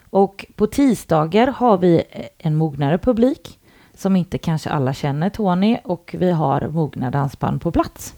Och 0.10 0.46
på 0.56 0.68
tisdagar 0.68 1.48
har 1.48 1.78
vi 1.78 2.04
en 2.38 2.56
mognare 2.56 2.98
publik 2.98 3.60
som 3.94 4.16
inte 4.16 4.38
kanske 4.38 4.70
alla 4.70 4.94
känner 4.94 5.30
Tony 5.30 5.78
och 5.84 6.16
vi 6.20 6.32
har 6.32 6.68
mogna 6.68 7.12
dansband 7.12 7.62
på 7.62 7.72
plats. 7.72 8.16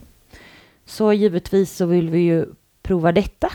Så 0.86 1.12
givetvis 1.12 1.76
så 1.76 1.86
vill 1.86 2.10
vi 2.10 2.18
ju 2.20 2.46
prova 2.82 3.12
detta. 3.12 3.48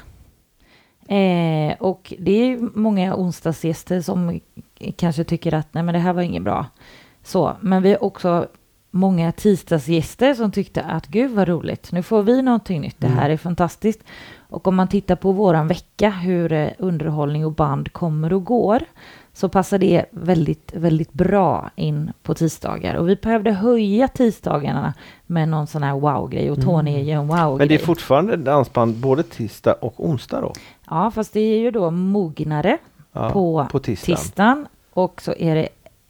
Eh, 1.07 1.73
och 1.79 2.13
det 2.19 2.31
är 2.31 2.57
många 2.79 3.15
onsdagsgäster 3.15 4.01
som 4.01 4.39
kanske 4.95 5.23
tycker 5.23 5.53
att 5.53 5.73
nej 5.73 5.83
men 5.83 5.93
det 5.93 5.99
här 5.99 6.13
var 6.13 6.21
inget 6.21 6.43
bra. 6.43 6.65
Så, 7.27 7.53
men 7.61 7.83
vi 7.83 7.89
har 7.91 8.03
också 8.03 8.47
många 8.91 9.31
tisdagsgäster 9.31 10.33
som 10.33 10.51
tyckte 10.51 10.81
att 10.83 11.07
gud 11.07 11.31
vad 11.31 11.47
roligt, 11.47 11.91
nu 11.91 12.03
får 12.03 12.23
vi 12.23 12.41
någonting 12.41 12.81
nytt, 12.81 12.95
det 12.99 13.07
här 13.07 13.29
är 13.29 13.37
fantastiskt. 13.37 14.03
Och 14.49 14.67
om 14.67 14.75
man 14.75 14.87
tittar 14.87 15.15
på 15.15 15.31
våran 15.31 15.67
vecka, 15.67 16.09
hur 16.09 16.53
eh, 16.53 16.69
underhållning 16.77 17.45
och 17.45 17.51
band 17.51 17.93
kommer 17.93 18.33
och 18.33 18.43
går, 18.45 18.79
så 19.33 19.49
passar 19.49 19.77
det 19.77 20.05
väldigt, 20.11 20.71
väldigt 20.75 21.13
bra 21.13 21.69
in 21.75 22.11
på 22.23 22.33
tisdagar. 22.33 22.95
Och 22.95 23.09
vi 23.09 23.15
behövde 23.15 23.51
höja 23.51 24.07
tisdagarna 24.07 24.93
med 25.25 25.49
någon 25.49 25.67
sån 25.67 25.83
här 25.83 25.93
wow-grej 25.93 26.51
och 26.51 26.61
Tony 26.61 26.95
är 26.95 27.03
ju 27.03 27.11
en 27.11 27.27
wow-grej. 27.27 27.57
Men 27.57 27.67
det 27.67 27.75
är 27.75 27.85
fortfarande 27.85 28.35
dansband 28.37 28.95
både 28.95 29.23
tisdag 29.23 29.73
och 29.73 29.93
onsdag 30.09 30.41
då? 30.41 30.53
Ja, 30.89 31.11
fast 31.11 31.33
det 31.33 31.39
är 31.39 31.59
ju 31.59 31.71
då 31.71 31.91
mognare 31.91 32.77
Ja, 33.13 33.29
på, 33.29 33.67
på 33.71 33.79
tisdagen. 33.79 34.17
tisdagen. 34.17 34.67
Och 34.93 35.21
så 35.21 35.33
är 35.33 35.55
det 35.55 35.67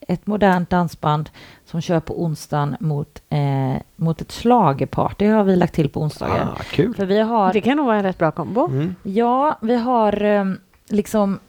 ett 0.07 0.27
modernt 0.27 0.69
dansband 0.69 1.29
som 1.65 1.81
kör 1.81 1.99
på 1.99 2.23
onsdagen 2.23 2.75
mot, 2.79 3.21
eh, 3.29 3.81
mot 3.95 4.21
ett 4.21 4.31
schlagerparty 4.31 5.27
har 5.27 5.43
vi 5.43 5.55
lagt 5.55 5.73
till 5.73 5.89
på 5.89 6.01
onsdagar. 6.01 6.55
Ah, 6.59 6.63
kul! 6.71 6.95
För 6.95 7.05
vi 7.05 7.19
har, 7.19 7.53
Det 7.53 7.61
kan 7.61 7.77
nog 7.77 7.85
vara 7.85 7.97
en 7.97 8.03
rätt 8.03 8.17
bra 8.17 8.31
kombo. 8.31 8.65
Mm. 8.65 8.95
ja, 9.03 9.57
vi 9.61 9.75
har 9.75 10.23
eh, 10.23 10.45
liksom 10.89 11.39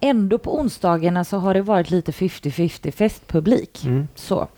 ändå 0.00 0.38
på 0.38 0.60
onsdagarna 0.60 1.24
så 1.24 1.38
har 1.38 1.54
det 1.54 1.62
varit 1.62 1.90
lite 1.90 2.12
50-50 2.12 2.90
festpublik. 2.90 3.84
Mm. 3.84 4.08
Så. 4.14 4.48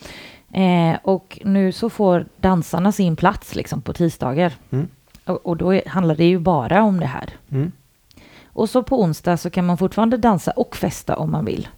Eh, 0.52 0.96
och 1.02 1.38
nu 1.44 1.72
så 1.72 1.90
får 1.90 2.26
dansarna 2.36 2.92
sin 2.92 3.16
plats 3.16 3.54
liksom 3.54 3.82
på 3.82 3.92
tisdagar. 3.92 4.52
Mm. 4.70 4.88
Och, 5.24 5.46
och 5.46 5.56
då 5.56 5.74
är, 5.74 5.88
handlar 5.88 6.14
det 6.14 6.24
ju 6.24 6.38
bara 6.38 6.82
om 6.82 7.00
det 7.00 7.06
här. 7.06 7.30
Mm. 7.50 7.72
Och 8.46 8.70
så 8.70 8.82
på 8.82 9.02
onsdag 9.02 9.36
så 9.36 9.50
kan 9.50 9.66
man 9.66 9.78
fortfarande 9.78 10.16
dansa 10.16 10.50
och 10.50 10.76
festa 10.76 11.16
om 11.16 11.30
man 11.30 11.44
vill. 11.44 11.68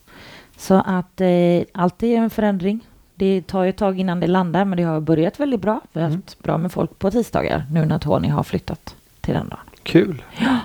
Så 0.56 0.74
att 0.86 1.20
eh, 1.20 1.28
allt 1.74 2.02
är 2.02 2.16
en 2.16 2.30
förändring. 2.30 2.80
Det 3.14 3.46
tar 3.46 3.62
ju 3.64 3.70
ett 3.70 3.76
tag 3.76 4.00
innan 4.00 4.20
det 4.20 4.26
landar, 4.26 4.64
men 4.64 4.76
det 4.76 4.82
har 4.82 5.00
börjat 5.00 5.40
väldigt 5.40 5.60
bra. 5.60 5.80
Vi 5.92 6.00
har 6.02 6.10
haft 6.10 6.42
bra 6.42 6.58
med 6.58 6.72
folk 6.72 6.98
på 6.98 7.10
tisdagar 7.10 7.64
nu 7.70 7.84
när 7.84 7.98
Tony 7.98 8.28
har 8.28 8.42
flyttat 8.42 8.94
till 9.20 9.34
den 9.34 9.48
dagen. 9.48 9.60
Kul. 9.82 10.22
Men 10.38 10.60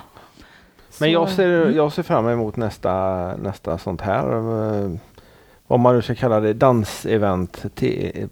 Så- 0.92 1.06
jag 1.08 1.30
ser, 1.30 1.62
Mm. 1.62 1.76
jag 1.76 1.92
ser 1.94 2.04
fram 2.04 2.28
emot 2.28 2.56
nästa, 2.56 2.92
nästa 3.44 3.78
sånt 3.78 4.02
här. 4.02 4.24
Vad 5.70 5.80
man 5.80 5.96
nu 5.96 6.02
ska 6.02 6.16
kalla 6.16 6.40
det, 6.40 6.54
dansevent 6.54 7.76
till, 7.76 8.28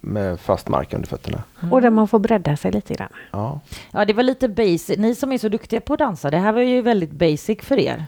med 0.00 0.40
fast 0.40 0.68
mark 0.68 0.94
under 0.94 1.08
fötterna. 1.08 1.42
Och 1.70 1.82
där 1.82 1.90
man 1.90 2.08
får 2.08 2.18
bredda 2.18 2.56
sig 2.56 2.72
lite 2.72 2.94
grann. 2.94 3.08
Ja. 3.30 3.60
Ja, 3.90 4.04
det 4.04 4.12
var 4.12 4.22
lite 4.22 4.48
basic. 4.48 4.98
Ni 4.98 5.14
som 5.14 5.32
är 5.32 5.38
så 5.38 5.48
duktiga 5.48 5.80
på 5.80 5.92
att 5.92 5.98
dansa, 5.98 6.30
det 6.30 6.38
här 6.38 6.52
var 6.52 6.60
ju 6.60 6.82
väldigt 6.82 7.10
basic 7.10 7.58
för 7.62 7.78
er. 7.78 8.04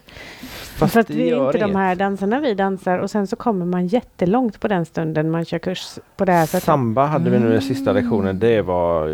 Fast 0.76 0.92
för 0.92 1.00
att 1.00 1.06
det 1.06 1.14
vi 1.14 1.30
är 1.30 1.46
inte 1.46 1.58
de 1.58 1.76
här 1.76 1.94
danserna 1.94 2.40
vi 2.40 2.54
dansar 2.54 2.98
och 2.98 3.10
sen 3.10 3.26
så 3.26 3.36
kommer 3.36 3.66
man 3.66 3.86
jättelångt 3.86 4.60
på 4.60 4.68
den 4.68 4.84
stunden 4.84 5.30
man 5.30 5.44
kör 5.44 5.58
kurs 5.58 5.98
på 6.16 6.24
det 6.24 6.32
här 6.32 6.46
sättet. 6.46 6.62
Samba 6.62 7.06
hade 7.06 7.30
vi 7.30 7.38
nu 7.38 7.52
den 7.52 7.62
sista 7.62 7.92
lektionen. 7.92 8.38
Det 8.38 8.62
var... 8.62 9.06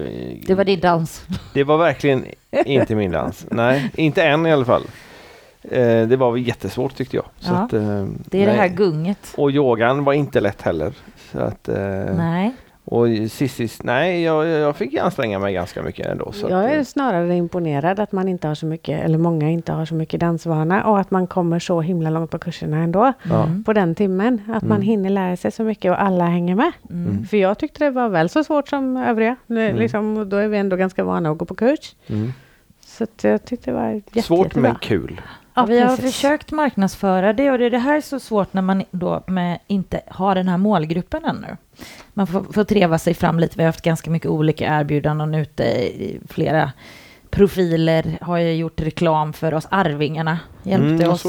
Det 0.47 0.55
var 0.55 0.65
din 0.65 0.81
dans. 0.81 1.25
Det 1.55 1.65
var 1.65 1.79
verkligen 1.79 2.25
inte 2.67 2.95
min 2.95 3.11
dans. 3.11 3.47
Nej, 3.51 3.91
inte 3.95 4.23
än 4.23 4.47
i 4.47 4.53
alla 4.53 4.65
fall. 4.65 4.83
Eh, 5.71 6.09
det 6.09 6.17
var 6.17 6.37
jättesvårt 6.37 6.95
tyckte 6.95 7.17
jag. 7.17 7.25
Så 7.39 7.53
Ja, 7.53 7.59
att, 7.59 7.73
eh, 7.73 7.81
Det 8.25 8.43
är 8.43 8.47
det 8.47 8.53
nej. 8.53 8.57
här 8.57 8.69
gunget. 8.69 9.35
Och 9.37 9.51
yogan 9.51 10.05
var 10.05 10.13
inte 10.13 10.41
lätt 10.41 10.63
heller. 10.63 10.93
Så 11.33 11.39
att, 11.41 11.69
eh, 11.69 11.77
Nej. 12.17 12.55
och 12.85 13.07
sist, 13.31 13.57
sist, 13.57 13.83
nej, 13.83 14.23
jag, 14.23 14.47
jag 14.47 14.77
fick 14.77 14.95
anstränga 14.99 15.39
mig 15.39 15.55
ganska 15.55 15.83
mycket 15.83 16.07
ändå. 16.07 16.33
Så 16.33 16.47
jag 16.51 16.65
att, 16.65 16.71
är 16.71 16.77
eh, 16.79 16.83
snarare 16.85 17.37
imponerad 17.37 18.01
att 18.01 18.13
man 18.13 18.29
inte 18.29 18.49
har 18.49 18.55
så 18.55 18.67
mycket, 18.67 19.05
eller 19.05 19.19
många 19.19 19.51
inte 19.51 19.73
har 19.73 19.85
så 19.87 19.95
mycket 19.95 20.21
dansvana 20.21 20.85
och 20.85 21.01
att 21.01 21.11
man 21.11 21.27
kommer 21.27 21.59
så 21.59 21.81
himla 21.81 22.11
långt 22.11 22.31
på 22.31 22.39
kurserna 22.39 22.77
ändå. 22.77 23.13
Mm. 23.31 23.65
På 23.65 23.73
den 23.73 23.95
timmen. 23.95 24.43
Att 24.55 24.63
man 24.63 24.77
Mm. 24.77 24.83
hinner 24.83 25.11
lära 25.11 25.37
sig 25.37 25.51
så 25.51 25.63
mycket 25.63 25.91
och 25.91 26.03
alla 26.03 26.25
hänger 26.25 26.55
med. 26.55 26.73
Mm. 26.91 27.25
För 27.27 27.37
jag 27.37 27.59
tyckte 27.59 27.85
det 27.85 27.91
var 27.91 28.09
väl 28.09 28.29
så 28.29 28.45
svårt 28.45 28.69
som 28.69 28.97
övriga. 28.97 29.37
Mm. 29.51 29.77
Liksom, 29.77 30.29
då 30.29 30.37
är 30.37 30.49
vi 30.49 30.59
ändå 30.59 30.77
ganska 30.77 31.05
vana 31.05 31.31
att 31.31 31.39
gå 31.39 31.45
på 31.45 31.55
kurs. 31.55 31.95
Mm. 32.07 32.33
Så 32.87 33.05
att 33.05 33.25
jag 33.25 33.45
tyckte 33.45 33.71
det 33.71 33.75
var 33.77 33.89
jätte, 33.91 34.23
Svårt 34.23 34.47
jättebra. 34.47 34.69
men 34.71 34.79
kul. 34.81 35.21
Ja, 35.57 35.65
vi 35.67 35.81
har 35.81 35.97
precis. 35.97 36.15
försökt 36.15 36.53
marknadsföra 36.53 37.33
det 37.33 37.51
och 37.51 37.59
det 37.59 37.71
det 37.71 37.79
här 37.79 37.97
är 37.97 38.01
så 38.01 38.21
svårt 38.21 38.53
när 38.53 38.63
man 38.63 38.85
då 38.91 39.23
med 39.27 39.59
inte 39.67 40.01
har 40.09 40.35
den 40.35 40.49
här 40.49 40.57
målgruppen 40.59 41.25
ännu. 41.25 41.57
Man 42.15 42.27
får, 42.27 42.43
får 42.53 42.65
treva 42.65 42.99
sig 42.99 43.15
fram 43.15 43.41
lite. 43.41 43.55
Vi 43.57 43.63
har 43.63 43.69
haft 43.69 43.83
ganska 43.83 44.11
mycket 44.11 44.31
olika 44.31 44.65
erbjudanden 44.81 45.35
ute 45.35 45.63
i 45.65 46.21
flera 46.29 46.73
profiler. 47.31 48.19
Har 48.21 48.37
ju 48.39 48.53
gjort 48.55 48.81
reklam 48.81 49.33
för 49.33 49.55
oss. 49.55 49.67
Arvingarna 49.71 50.39
hjälpte 50.63 51.05
Mm, 51.05 51.11
oss 51.11 51.25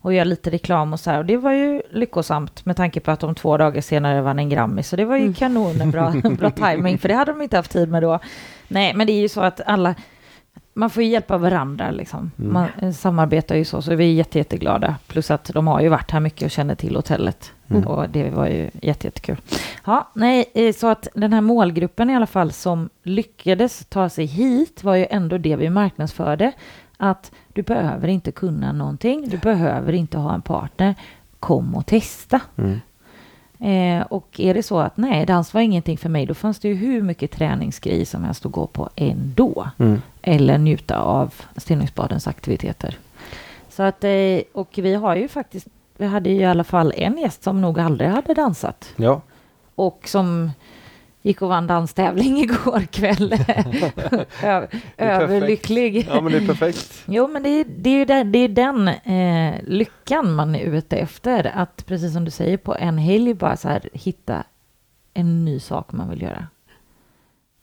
och 0.00 0.12
göra 0.14 0.24
lite 0.24 0.50
reklam 0.50 0.92
och 0.92 1.00
så 1.00 1.10
här. 1.10 1.18
Och 1.18 1.24
det 1.26 1.36
var 1.36 1.52
ju 1.52 1.82
lyckosamt 1.90 2.64
med 2.66 2.76
tanke 2.76 3.00
på 3.00 3.10
att 3.10 3.20
de 3.20 3.34
två 3.34 3.56
dagar 3.56 3.80
senare 3.80 4.20
vann 4.22 4.38
en 4.38 4.48
Grammy. 4.48 4.82
Så 4.82 4.96
det 4.96 5.04
var 5.04 5.16
ju 5.16 5.22
Mm. 5.22 5.34
kanon, 5.34 5.90
bra, 5.90 6.12
bra 6.38 6.50
timing 6.50 6.98
för 6.98 7.08
det 7.08 7.14
hade 7.14 7.32
de 7.32 7.42
inte 7.42 7.56
haft 7.56 7.70
tid 7.72 7.88
med 7.88 8.02
då. 8.02 8.18
Nej, 8.68 8.94
men 8.94 9.06
det 9.06 9.12
är 9.12 9.20
ju 9.20 9.28
så 9.28 9.40
att 9.40 9.60
alla, 9.66 9.94
man 10.74 10.90
får 10.90 11.02
ju 11.02 11.08
hjälpa 11.08 11.38
varandra 11.38 11.90
liksom. 11.90 12.30
Mm. 12.38 12.52
Man 12.52 12.68
eh, 12.82 12.92
samarbetar 12.92 13.56
ju 13.56 13.64
så, 13.64 13.82
så 13.82 13.94
vi 13.94 14.04
är 14.04 14.12
jätte, 14.12 14.38
jätteglada. 14.38 14.96
Plus 15.06 15.30
att 15.30 15.44
de 15.44 15.66
har 15.66 15.80
ju 15.80 15.88
varit 15.88 16.10
här 16.10 16.20
mycket 16.20 16.42
och 16.42 16.50
känner 16.50 16.74
till 16.74 16.96
hotellet. 16.96 17.52
Mm. 17.68 17.86
Och 17.86 18.08
det 18.08 18.30
var 18.30 18.46
ju 18.46 18.70
jätte, 18.82 19.06
jättekul. 19.06 19.36
Ja, 19.84 20.10
nej, 20.14 20.44
eh, 20.54 20.72
så 20.72 20.86
att 20.86 21.08
den 21.14 21.32
här 21.32 21.40
målgruppen 21.40 22.10
i 22.10 22.16
alla 22.16 22.26
fall 22.26 22.52
som 22.52 22.88
lyckades 23.02 23.86
ta 23.86 24.08
sig 24.08 24.24
hit 24.24 24.84
var 24.84 24.94
ju 24.94 25.06
ändå 25.10 25.38
det 25.38 25.56
vi 25.56 25.70
marknadsförde. 25.70 26.52
Att 26.96 27.32
du 27.52 27.62
behöver 27.62 28.08
inte 28.08 28.32
kunna 28.32 28.72
någonting, 28.72 29.28
du 29.28 29.38
behöver 29.38 29.92
inte 29.92 30.18
ha 30.18 30.34
en 30.34 30.42
partner. 30.42 30.94
Kom 31.40 31.74
och 31.74 31.86
testa. 31.86 32.40
Mm. 32.56 32.80
Eh, 33.64 34.02
och 34.02 34.40
är 34.40 34.54
det 34.54 34.62
så 34.62 34.78
att 34.78 34.96
nej, 34.96 35.26
dans 35.26 35.54
var 35.54 35.60
ingenting 35.60 35.98
för 35.98 36.08
mig, 36.08 36.26
då 36.26 36.34
fanns 36.34 36.58
det 36.58 36.68
ju 36.68 36.74
hur 36.74 37.02
mycket 37.02 37.30
träningsgrejer 37.30 38.04
som 38.04 38.24
helst 38.24 38.46
att 38.46 38.52
gå 38.52 38.66
på 38.66 38.90
ändå. 38.96 39.68
Mm. 39.78 40.02
Eller 40.22 40.58
njuta 40.58 40.98
av 40.98 41.34
Stenungsbadens 41.56 42.26
aktiviteter. 42.26 42.98
Så 43.68 43.82
att, 43.82 44.04
eh, 44.04 44.40
och 44.52 44.68
vi 44.74 44.94
har 44.94 45.16
ju 45.16 45.28
faktiskt, 45.28 45.66
vi 45.96 46.06
hade 46.06 46.30
ju 46.30 46.40
i 46.40 46.44
alla 46.44 46.64
fall 46.64 46.92
en 46.96 47.18
gäst 47.18 47.42
som 47.42 47.60
nog 47.60 47.80
aldrig 47.80 48.10
hade 48.10 48.34
dansat. 48.34 48.92
Ja. 48.96 49.20
Och 49.74 50.00
som 50.04 50.50
gick 51.24 51.42
och 51.42 51.48
vann 51.48 51.66
danstävling 51.66 52.38
igår 52.42 52.80
kväll. 52.80 53.34
Överlycklig. 54.96 56.08
ja, 56.08 56.20
men 56.20 56.32
det 56.32 56.38
är 56.38 56.46
perfekt. 56.46 57.04
Jo, 57.06 57.28
men 57.28 57.42
det 57.42 57.48
är, 57.48 57.64
det 57.78 57.90
är 57.90 57.98
ju 57.98 58.04
den, 58.04 58.32
det 58.32 58.38
är 58.38 58.48
den 58.48 58.88
eh, 58.88 59.60
lyckan 59.62 60.34
man 60.34 60.54
är 60.54 60.64
ute 60.64 60.96
efter. 60.96 61.52
Att 61.54 61.86
precis 61.86 62.12
som 62.12 62.24
du 62.24 62.30
säger, 62.30 62.56
på 62.56 62.74
en 62.74 62.98
helg 62.98 63.34
bara 63.34 63.56
så 63.56 63.68
här 63.68 63.88
hitta 63.92 64.44
en 65.14 65.44
ny 65.44 65.60
sak 65.60 65.92
man 65.92 66.10
vill 66.10 66.22
göra. 66.22 66.46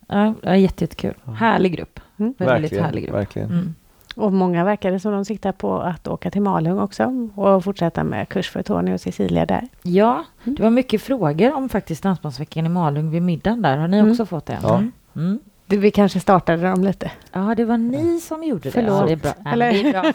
Ja, 0.08 0.34
ja, 0.44 0.56
jätte, 0.56 0.84
jättekul. 0.84 1.16
Härlig 1.36 1.76
grupp. 1.76 2.00
Mm. 2.18 2.34
Väldigt 2.38 2.62
verkligen. 2.64 2.86
härlig 2.86 3.04
grupp. 3.04 3.16
verkligen. 3.16 3.50
Mm. 3.52 3.76
Och 4.16 4.34
många 4.34 4.64
verkar 4.64 4.92
det 4.92 5.00
som 5.00 5.12
de 5.12 5.26
siktar 5.26 5.52
på 5.52 5.80
att 5.80 6.08
åka 6.08 6.32
till 6.32 6.42
Malung 6.42 6.80
också 6.80 7.28
och 7.36 7.64
fortsätta 7.64 8.04
med 8.04 8.30
kurs 8.30 8.50
för 8.50 8.64
Tony 8.64 8.94
och 8.94 9.02
Cecilia 9.02 9.46
där. 9.46 9.68
Ja, 9.84 10.24
det 10.44 10.64
var 10.64 10.70
mycket 10.70 11.02
frågor 11.02 11.54
om 11.54 11.70
faktiskt 11.70 12.04
Dansbandsveckan 12.04 12.66
i 12.66 12.70
Malung 12.70 13.12
vid 13.12 13.22
middagen 13.22 13.62
där. 13.62 13.78
Har 13.78 13.88
ni 13.88 13.98
Mm. 13.98 14.12
också 14.12 14.26
fått 14.26 14.46
det? 14.46 14.60
Ja. 14.64 14.76
Mm. 14.78 14.92
Mm. 15.16 15.40
Vi 15.68 15.92
kanske 15.92 16.20
startade 16.20 16.64
dem 16.70 16.84
lite. 16.84 17.12
Ja, 17.32 17.54
det 17.58 17.66
var 17.66 17.78
ni 17.78 18.20
som 18.20 18.44
gjorde 18.44 18.62
det. 18.64 18.72
Förlåt. 18.72 19.00
Ja, 19.00 19.06
det 19.06 19.12
är 19.12 19.16
bra. 19.16 19.32
Nej, 19.56 19.84
det 19.84 19.90
är 19.90 19.92
bra. 19.92 20.14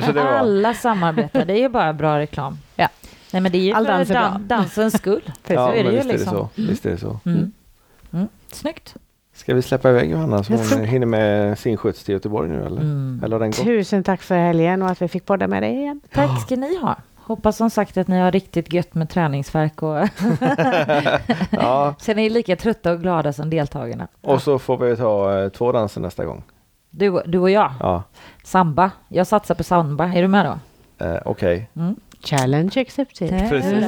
Så, 0.00 0.06
så 0.06 0.12
det 0.12 0.20
var. 0.20 0.26
Alla 0.30 0.74
samarbetar, 0.74 1.44
det 1.44 1.52
är 1.52 1.58
ju 1.60 1.68
bara 1.68 1.92
bra 1.92 2.18
reklam. 2.18 2.58
Ja. 2.76 2.88
Nej, 3.32 3.42
men 3.42 3.52
det 3.52 3.58
är 3.58 3.62
ju 3.62 3.72
All 3.72 3.84
för 3.86 3.92
dans 3.92 4.10
är 4.10 4.14
bra. 4.14 4.22
dan- 4.22 4.46
dansens 4.46 4.98
skull. 4.98 5.22
Ja, 5.46 5.54
så 5.68 5.72
är 5.72 5.84
det 5.84 5.90
ju 5.90 5.96
visst 5.96 6.04
är 6.04 6.08
det 6.12 6.18
liksom. 6.18 6.32
så. 6.32 6.48
Visst 6.62 6.86
är 6.86 6.90
det 6.90 6.98
så. 6.98 7.20
Mm. 7.24 7.52
Mm. 8.12 8.28
Snyggt. 8.52 8.94
Ska 9.36 9.54
vi 9.54 9.62
släppa 9.62 9.90
iväg 9.90 10.10
Johanna 10.10 10.42
så 10.42 10.52
hon 10.52 10.84
hinner 10.84 11.06
med 11.06 11.58
sin 11.58 11.76
skjuts 11.76 12.04
till 12.04 12.12
Göteborg 12.12 12.48
nu 12.48 12.66
eller? 12.66 12.80
Mm. 12.80 13.20
Eller 13.24 13.34
har 13.34 13.40
den 13.40 13.50
gått? 13.50 13.64
Tusen 13.64 14.04
tack 14.04 14.22
för 14.22 14.34
helgen 14.36 14.82
och 14.82 14.90
att 14.90 15.02
vi 15.02 15.08
fick 15.08 15.26
podda 15.26 15.46
med 15.46 15.62
dig 15.62 15.74
igen. 15.74 16.00
Tack 16.12 16.40
ska 16.42 16.56
ni 16.56 16.76
ha. 16.76 16.96
Hoppas 17.16 17.56
som 17.56 17.70
sagt 17.70 17.96
att 17.96 18.08
ni 18.08 18.18
har 18.18 18.32
riktigt 18.32 18.72
gött 18.72 18.94
med 18.94 19.08
träningsverk 19.10 19.82
och 19.82 19.96
Ja, 21.50 21.94
sen 22.00 22.18
är 22.18 22.22
ni 22.22 22.30
lika 22.30 22.56
trötta 22.56 22.92
och 22.92 23.00
glada 23.00 23.32
som 23.32 23.50
deltagarna. 23.50 24.08
och 24.20 24.42
så 24.42 24.58
får 24.58 24.78
vi 24.78 24.96
ta 24.96 25.38
eh, 25.42 25.48
två 25.48 25.72
danser 25.72 26.00
nästa 26.00 26.24
gång. 26.24 26.42
Du, 26.90 27.22
du 27.26 27.38
och 27.38 27.50
jag, 27.50 27.72
Ja, 27.80 28.02
samba. 28.44 28.90
Jag 29.08 29.26
satsar 29.26 29.54
på 29.54 29.64
samba. 29.64 30.04
Är 30.14 30.22
du 30.22 30.28
med 30.28 30.46
då? 30.46 30.58
eh, 31.06 31.18
okej. 31.24 31.68
Mm. 31.76 31.96
Challenge 32.26 32.80
accepted. 32.80 33.30
Precis. 33.48 33.72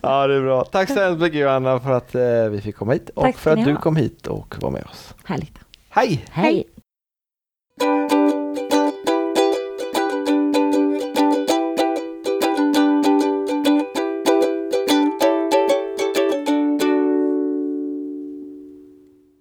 Ja, 0.00 0.26
det 0.26 0.34
är 0.34 0.40
bra. 0.40 0.64
Tack 0.64 0.88
så 0.88 1.00
hemskt 1.00 1.20
mycket 1.20 1.40
Johanna 1.40 1.80
för 1.80 1.92
att 1.92 2.14
eh, 2.14 2.22
vi 2.50 2.60
fick 2.60 2.76
komma 2.76 2.92
hit 2.92 3.10
och 3.14 3.22
Tack 3.22 3.36
för 3.36 3.50
att 3.50 3.64
du 3.64 3.72
ha. 3.72 3.80
kom 3.80 3.96
hit 3.96 4.26
och 4.26 4.54
var 4.60 4.70
med 4.70 4.84
oss. 4.84 5.14
Härligt. 5.24 5.58
Hej! 5.88 6.24
Hej. 6.30 6.64